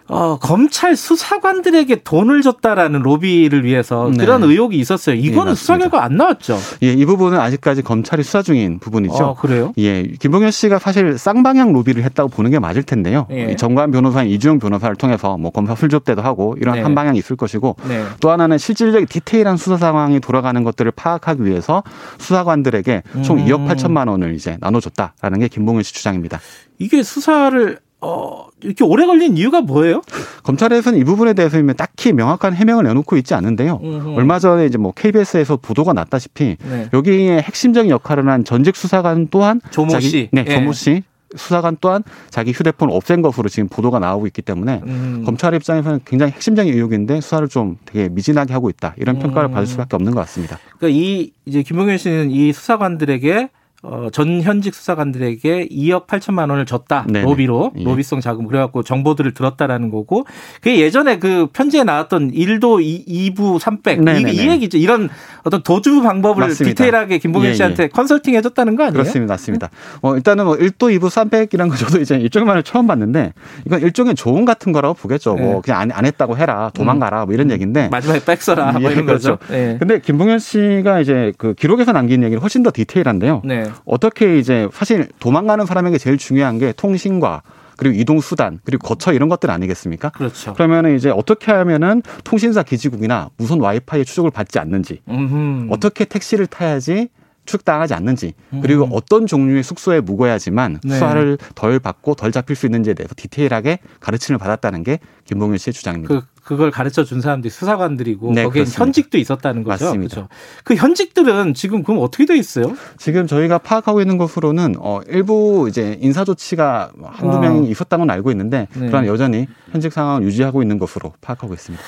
[0.06, 4.24] 어, 검찰 수사관들에게 돈을 줬다라는 로비를 위해서 네.
[4.24, 5.16] 그런 의혹이 있었어요.
[5.16, 5.78] 이거는 예, 수사.
[5.78, 6.58] 결과 안 나왔죠.
[6.82, 9.14] 예, 이 부분은 아직까지 검찰이 수사 중인 부분이죠.
[9.14, 9.72] 어, 그래요?
[9.78, 13.26] 예, 김봉현 씨가 사실 쌍방향 로비를 했다고 보는 게 맞을 텐데요.
[13.30, 13.52] 예.
[13.52, 16.82] 이 정관 변호사인 이주영 변호사를 통해서 뭐 검사 술접대도 하고 이런 네.
[16.82, 18.04] 한 방향이 있을 것이고 네.
[18.20, 21.82] 또 하나는 실질적인 디테일한 수사 상황이 돌아가는 것들을 파악하기 위해서
[22.18, 23.46] 수사관들에게 총 음.
[23.46, 26.40] 2억 8천만 원을 이제 나눠줬다라는 게 김봉현 씨 주장입니다.
[26.78, 30.02] 이게 수사를 어, 이렇게 오래 걸린 이유가 뭐예요?
[30.42, 33.80] 검찰에서는 이 부분에 대해서 딱히 명확한 해명을 내놓고 있지 않은데요.
[33.82, 34.14] 음흠.
[34.16, 36.88] 얼마 전에 이제 뭐 KBS에서 보도가 났다시피 네.
[36.92, 40.28] 여기에 핵심적인 역할을 한 전직 수사관 또한 조모 자기- 씨.
[40.32, 40.54] 네, 예.
[40.54, 41.02] 조모 씨
[41.36, 45.22] 수사관 또한 자기 휴대폰을 없앤 것으로 지금 보도가 나오고 있기 때문에 음.
[45.24, 49.52] 검찰 입장에서는 굉장히 핵심적인 의혹인데 수사를 좀 되게 미진하게 하고 있다 이런 평가를 음.
[49.52, 50.58] 받을 수밖에 없는 것 같습니다.
[50.78, 53.48] 그러니까 이 이제 김봉현 씨는 이 수사관들에게
[53.86, 57.26] 어, 전 현직 수사관들에게 2억 8천만 원을 줬다 네네.
[57.26, 57.84] 로비로 예.
[57.84, 60.24] 로비성 자금 그래갖고 정보들을 들었다라는 거고
[60.62, 64.32] 그게 예전에 그 편지에 나왔던 1도 2, 부300 네네네.
[64.32, 65.10] 이, 이 얘기죠 이런
[65.42, 66.74] 어떤 도주 방법을 맞습니다.
[66.74, 67.54] 디테일하게 김봉현 예, 예.
[67.54, 68.94] 씨한테 컨설팅 해줬다는 거 아니에요?
[68.94, 69.34] 그렇습니다.
[69.34, 69.70] 맞습니다.
[70.00, 73.34] 어, 일단은 뭐 1도 2부 300이라는 거 저도 이제 일종만을 처음 봤는데
[73.66, 75.34] 이건 일종의 조언 같은 거라고 보겠죠.
[75.34, 75.60] 뭐 네.
[75.62, 79.36] 그냥 안, 안 했다고 해라 도망가라 뭐 이런 얘기인데 마지막에 백서라 뭐 예, 이런 거죠.
[79.36, 79.54] 그렇죠.
[79.54, 79.76] 예.
[79.78, 83.42] 근데 김봉현 씨가 이제 그 기록에서 남긴 얘기는 훨씬 더 디테일한데요.
[83.44, 83.64] 네.
[83.84, 87.42] 어떻게 이제 사실 도망가는 사람에게 제일 중요한 게 통신과
[87.76, 90.10] 그리고 이동 수단 그리고 거처 이런 것들 아니겠습니까?
[90.10, 90.54] 그렇죠.
[90.54, 95.68] 그러면은 이제 어떻게 하면은 통신사 기지국이나 무선 와이파이 추적을 받지 않는지 음흠.
[95.70, 97.08] 어떻게 택시를 타야지
[97.46, 98.32] 추적당하지 않는지
[98.62, 100.94] 그리고 어떤 종류의 숙소에 묵어야지만 네.
[100.94, 106.14] 수사를 덜 받고 덜 잡힐 수 있는지에 대해서 디테일하게 가르침을 받았다는 게 김봉현 씨의 주장입니다.
[106.14, 108.84] 그 그걸 가르쳐 준 사람들이 수사관들이고 네, 거기에 그렇습니다.
[108.84, 109.86] 현직도 있었다는 거죠.
[109.86, 110.14] 맞습니다.
[110.14, 110.28] 그렇죠.
[110.62, 112.76] 그 현직들은 지금 그럼 어떻게 돼 있어요?
[112.98, 117.40] 지금 저희가 파악하고 있는 것으로는 어 일부 이제 인사 조치가 한두 아.
[117.40, 118.86] 명이 있었다는 건 알고 있는데 네.
[118.88, 121.82] 그러나 여전히 현직 상황을 유지하고 있는 것으로 파악하고 있습니다.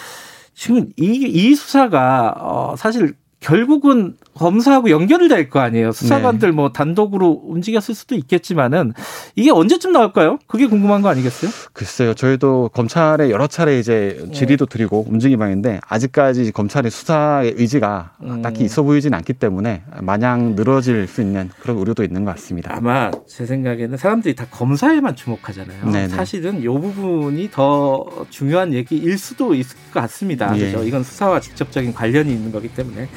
[0.55, 3.15] 지금 이, 이 수사가 어, 사실
[3.47, 5.93] 결국은 검사하고 연결이 될거 아니에요.
[5.93, 8.93] 수사관들 뭐 단독으로 움직였을 수도 있겠지만은
[9.37, 10.41] 이게 언제쯤 나올까요?
[10.49, 11.51] 그게 궁금한 거 아니겠어요?
[11.73, 18.43] 글쎄요, 저희도 검찰에 여러 차례 이제 질의도 드리고 움직임 방인데 아직까지 검찰의 수사의 의지가 음.
[18.43, 22.75] 딱히 있어 보이진 않기 때문에 마냥 늘어질 수 있는 그런 우려도 있는 것 같습니다.
[22.77, 25.85] 아마 제 생각에는 사람들이 다 검사에만 주목하잖아요.
[25.85, 26.09] 네네.
[26.09, 30.53] 사실은 이 부분이 더 중요한 얘기일 수도 있을 것 같습니다.
[30.59, 30.73] 예.
[30.73, 30.83] 그죠?
[30.83, 33.09] 이건 수사와 직접적인 관련이 있는 거기 때문에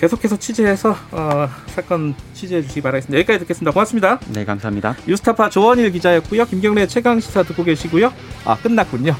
[0.00, 3.18] 계속해서 취재해서 어, 사건 취재해 주시기 바라겠습니다.
[3.18, 3.72] 여기까지 듣겠습니다.
[3.72, 4.18] 고맙습니다.
[4.28, 4.96] 네, 감사합니다.
[5.06, 6.46] 유스타파 조원일 기자였고요.
[6.46, 8.12] 김경래 최강 시사 듣고 계시고요.
[8.44, 9.14] 아 끝났군요.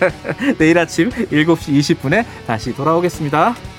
[0.58, 3.75] 내일 아침 7시 20분에 다시 돌아오겠습니다.